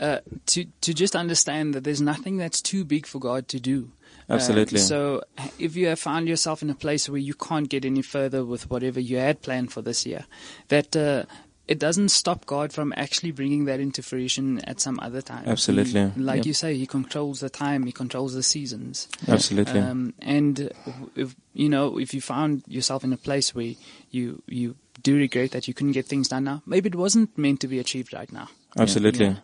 uh, 0.00 0.18
to 0.46 0.64
to 0.80 0.94
just 0.94 1.14
understand 1.14 1.74
that 1.74 1.84
there's 1.84 2.00
nothing 2.00 2.36
that's 2.38 2.60
too 2.62 2.84
big 2.84 3.06
for 3.06 3.20
God 3.20 3.46
to 3.48 3.60
do. 3.60 3.92
Um, 4.28 4.36
Absolutely. 4.36 4.78
so 4.78 5.22
if 5.58 5.76
you 5.76 5.86
have 5.88 5.98
found 6.00 6.28
yourself 6.28 6.62
in 6.62 6.70
a 6.70 6.74
place 6.74 7.08
where 7.08 7.18
you 7.20 7.34
can't 7.34 7.68
get 7.68 7.84
any 7.84 8.02
further 8.02 8.44
with 8.44 8.70
whatever 8.70 9.00
you 9.00 9.18
had 9.18 9.42
planned 9.42 9.70
for 9.72 9.82
this 9.82 10.06
year, 10.06 10.24
that 10.68 10.96
uh, 10.96 11.24
it 11.72 11.78
doesn't 11.78 12.10
stop 12.10 12.44
God 12.46 12.72
from 12.76 12.92
actually 13.04 13.32
bringing 13.40 13.64
that 13.70 13.80
into 13.80 14.02
fruition 14.02 14.60
at 14.72 14.80
some 14.80 14.98
other 15.06 15.22
time. 15.22 15.44
Absolutely. 15.54 16.02
He- 16.10 16.20
like 16.30 16.38
Yep. 16.42 16.46
you 16.46 16.54
say, 16.62 16.70
He 16.76 16.86
controls 16.86 17.40
the 17.40 17.50
time, 17.50 17.84
He 17.90 17.92
controls 17.92 18.34
the 18.34 18.42
seasons. 18.42 19.08
Absolutely. 19.36 19.80
Um, 19.80 20.14
and 20.20 20.70
if 21.16 21.34
you 21.54 21.68
know, 21.68 21.98
if 21.98 22.14
you 22.14 22.20
found 22.20 22.62
yourself 22.78 23.04
in 23.04 23.12
a 23.12 23.20
place 23.28 23.54
where 23.54 23.74
you 24.10 24.42
you 24.60 24.74
do 25.02 25.16
regret 25.16 25.50
that 25.52 25.66
you 25.68 25.74
couldn't 25.74 25.92
get 26.00 26.06
things 26.06 26.28
done 26.28 26.44
now, 26.44 26.58
maybe 26.66 26.88
it 26.88 26.94
wasn't 27.04 27.36
meant 27.36 27.60
to 27.60 27.68
be 27.68 27.78
achieved 27.86 28.12
right 28.12 28.30
now. 28.32 28.48
Absolutely. 28.78 29.26
Yeah. 29.26 29.36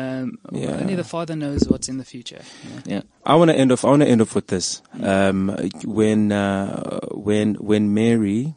Um, 0.00 0.38
Yeah. 0.52 0.76
Only 0.80 0.94
the 0.96 1.04
Father 1.04 1.36
knows 1.36 1.62
what's 1.68 1.88
in 1.88 1.98
the 1.98 2.04
future. 2.14 2.42
know. 2.64 2.82
Yeah. 2.94 3.02
I 3.26 3.34
want 3.36 3.50
to 3.50 3.56
end 3.56 3.72
off. 3.72 3.84
I 3.84 3.88
want 3.94 4.02
to 4.02 4.08
end 4.08 4.20
off 4.22 4.34
with 4.34 4.46
this. 4.46 4.80
Um, 5.00 5.50
when 5.84 6.32
uh, 6.32 7.00
when 7.30 7.54
when 7.70 7.92
Mary, 7.94 8.54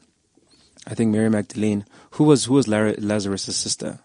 I 0.88 0.94
think 0.94 1.12
Mary 1.12 1.30
Magdalene, 1.30 1.86
who 2.12 2.26
was 2.26 2.46
who 2.46 2.54
was 2.54 2.68
Lar- 2.68 2.96
Lazarus' 2.98 3.56
sister? 3.56 4.00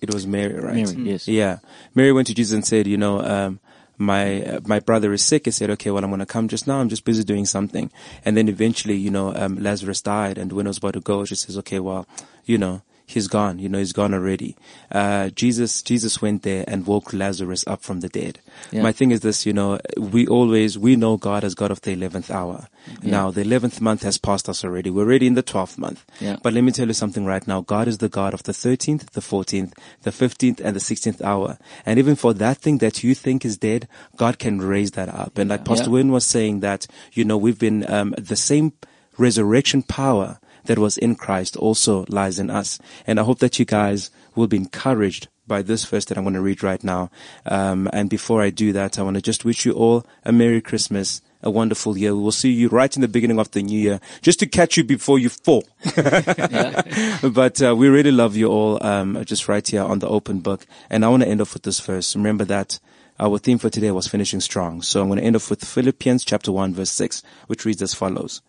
It 0.00 0.12
was 0.12 0.26
Mary, 0.26 0.54
right? 0.54 0.74
Mary, 0.74 1.10
yes. 1.10 1.28
Yeah. 1.28 1.58
Mary 1.94 2.12
went 2.12 2.26
to 2.26 2.34
Jesus 2.34 2.54
and 2.54 2.66
said, 2.66 2.88
you 2.88 2.96
know, 2.96 3.20
um, 3.20 3.60
my 3.98 4.42
uh, 4.42 4.60
my 4.66 4.80
brother 4.80 5.12
is 5.12 5.22
sick. 5.22 5.44
He 5.44 5.50
said, 5.52 5.70
okay, 5.70 5.90
well, 5.90 6.02
I'm 6.02 6.10
going 6.10 6.18
to 6.18 6.26
come 6.26 6.48
just 6.48 6.66
now. 6.66 6.80
I'm 6.80 6.88
just 6.88 7.04
busy 7.04 7.22
doing 7.22 7.46
something. 7.46 7.90
And 8.24 8.36
then 8.36 8.48
eventually, 8.48 8.96
you 8.96 9.10
know, 9.10 9.34
um, 9.34 9.62
Lazarus 9.62 10.02
died. 10.02 10.38
And 10.38 10.52
when 10.52 10.66
I 10.66 10.70
was 10.70 10.78
about 10.78 10.94
to 10.94 11.00
go, 11.00 11.24
she 11.24 11.36
says, 11.36 11.56
okay, 11.58 11.78
well, 11.78 12.06
you 12.44 12.58
know, 12.58 12.82
he's 13.06 13.28
gone. 13.28 13.58
You 13.58 13.68
know, 13.68 13.78
he's 13.78 13.92
gone 13.92 14.14
already. 14.14 14.56
Uh, 14.90 15.30
Jesus, 15.30 15.82
Jesus 15.82 16.20
went 16.22 16.42
there 16.42 16.64
and 16.66 16.86
woke 16.86 17.12
Lazarus 17.12 17.64
up 17.66 17.82
from 17.82 18.00
the 18.00 18.08
dead. 18.08 18.40
Yeah. 18.70 18.82
My 18.82 18.92
thing 18.92 19.10
is 19.10 19.20
this, 19.20 19.44
you 19.46 19.52
know, 19.52 19.78
we 19.96 20.26
always, 20.26 20.78
we 20.78 20.96
know 20.96 21.16
God 21.16 21.44
as 21.44 21.54
God 21.54 21.70
of 21.70 21.80
the 21.82 21.94
11th 21.96 22.30
hour. 22.30 22.68
Now, 23.02 23.30
the 23.30 23.44
11th 23.44 23.80
month 23.80 24.02
has 24.02 24.18
passed 24.18 24.48
us 24.48 24.64
already. 24.64 24.90
We're 24.90 25.02
already 25.04 25.26
in 25.26 25.34
the 25.34 25.42
12th 25.42 25.78
month. 25.78 26.04
Yeah. 26.20 26.36
But 26.42 26.52
let 26.52 26.64
me 26.64 26.72
tell 26.72 26.88
you 26.88 26.94
something 26.94 27.24
right 27.24 27.46
now. 27.46 27.60
God 27.60 27.86
is 27.86 27.98
the 27.98 28.08
God 28.08 28.34
of 28.34 28.42
the 28.42 28.52
13th, 28.52 29.10
the 29.10 29.20
14th, 29.20 29.72
the 30.02 30.10
15th, 30.10 30.60
and 30.60 30.74
the 30.74 30.80
16th 30.80 31.22
hour. 31.22 31.58
And 31.86 31.98
even 31.98 32.16
for 32.16 32.34
that 32.34 32.58
thing 32.58 32.78
that 32.78 33.04
you 33.04 33.14
think 33.14 33.44
is 33.44 33.56
dead, 33.56 33.86
God 34.16 34.38
can 34.38 34.60
raise 34.60 34.92
that 34.92 35.08
up. 35.08 35.38
And 35.38 35.50
like 35.50 35.64
Pastor 35.64 35.90
Yeah. 35.90 36.02
Was 36.12 36.26
saying 36.26 36.60
that, 36.60 36.86
you 37.12 37.24
know, 37.24 37.36
we've 37.36 37.58
been, 37.58 37.88
um, 37.90 38.14
the 38.18 38.36
same 38.36 38.72
resurrection 39.18 39.82
power 39.82 40.38
that 40.64 40.78
was 40.78 40.98
in 40.98 41.16
Christ 41.16 41.56
also 41.56 42.04
lies 42.08 42.38
in 42.38 42.50
us. 42.50 42.78
And 43.06 43.18
I 43.18 43.24
hope 43.24 43.38
that 43.40 43.58
you 43.58 43.64
guys 43.64 44.10
will 44.34 44.46
be 44.46 44.56
encouraged 44.56 45.28
by 45.46 45.62
this 45.62 45.84
verse 45.84 46.04
that 46.06 46.16
I'm 46.16 46.24
going 46.24 46.34
to 46.34 46.40
read 46.40 46.62
right 46.62 46.82
now. 46.82 47.10
Um, 47.46 47.88
and 47.92 48.08
before 48.08 48.42
I 48.42 48.50
do 48.50 48.72
that, 48.72 48.98
I 48.98 49.02
want 49.02 49.16
to 49.16 49.22
just 49.22 49.44
wish 49.44 49.66
you 49.66 49.72
all 49.72 50.06
a 50.24 50.32
Merry 50.32 50.60
Christmas, 50.60 51.20
a 51.42 51.50
wonderful 51.50 51.98
year. 51.98 52.14
We 52.14 52.22
will 52.22 52.32
see 52.32 52.50
you 52.50 52.68
right 52.68 52.94
in 52.94 53.02
the 53.02 53.08
beginning 53.08 53.38
of 53.38 53.50
the 53.50 53.62
new 53.62 53.78
year, 53.78 54.00
just 54.22 54.38
to 54.40 54.46
catch 54.46 54.76
you 54.76 54.84
before 54.84 55.18
you 55.18 55.28
fall. 55.28 55.64
but 55.96 57.60
uh, 57.62 57.74
we 57.76 57.88
really 57.88 58.12
love 58.12 58.36
you 58.36 58.48
all, 58.48 58.84
um, 58.84 59.22
just 59.24 59.48
right 59.48 59.66
here 59.66 59.82
on 59.82 59.98
the 59.98 60.08
open 60.08 60.40
book. 60.40 60.64
And 60.88 61.04
I 61.04 61.08
want 61.08 61.24
to 61.24 61.28
end 61.28 61.40
off 61.40 61.54
with 61.54 61.64
this 61.64 61.80
verse. 61.80 62.14
Remember 62.14 62.44
that 62.44 62.78
our 63.18 63.38
theme 63.38 63.58
for 63.58 63.68
today 63.68 63.90
was 63.90 64.08
finishing 64.08 64.40
strong. 64.40 64.82
So 64.82 65.02
I'm 65.02 65.08
going 65.08 65.18
to 65.18 65.24
end 65.24 65.36
off 65.36 65.50
with 65.50 65.64
Philippians 65.64 66.24
chapter 66.24 66.52
1 66.52 66.74
verse 66.74 66.90
6, 66.90 67.22
which 67.46 67.64
reads 67.64 67.82
as 67.82 67.94
follows. 67.94 68.42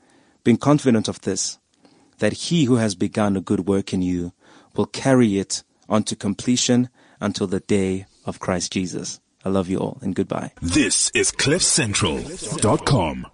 Being 0.43 0.57
confident 0.57 1.07
of 1.07 1.21
this, 1.21 1.57
that 2.19 2.33
he 2.33 2.65
who 2.65 2.75
has 2.75 2.95
begun 2.95 3.35
a 3.37 3.41
good 3.41 3.67
work 3.67 3.93
in 3.93 4.01
you 4.01 4.33
will 4.75 4.85
carry 4.85 5.37
it 5.37 5.63
on 5.89 6.03
to 6.03 6.15
completion 6.15 6.89
until 7.19 7.47
the 7.47 7.59
day 7.61 8.05
of 8.25 8.39
Christ 8.39 8.71
Jesus. 8.73 9.19
I 9.45 9.49
love 9.49 9.69
you 9.69 9.77
all 9.79 9.97
and 10.01 10.15
goodbye. 10.15 10.51
This 10.61 11.11
is 11.13 11.31
CliffCentral.com. 11.31 13.27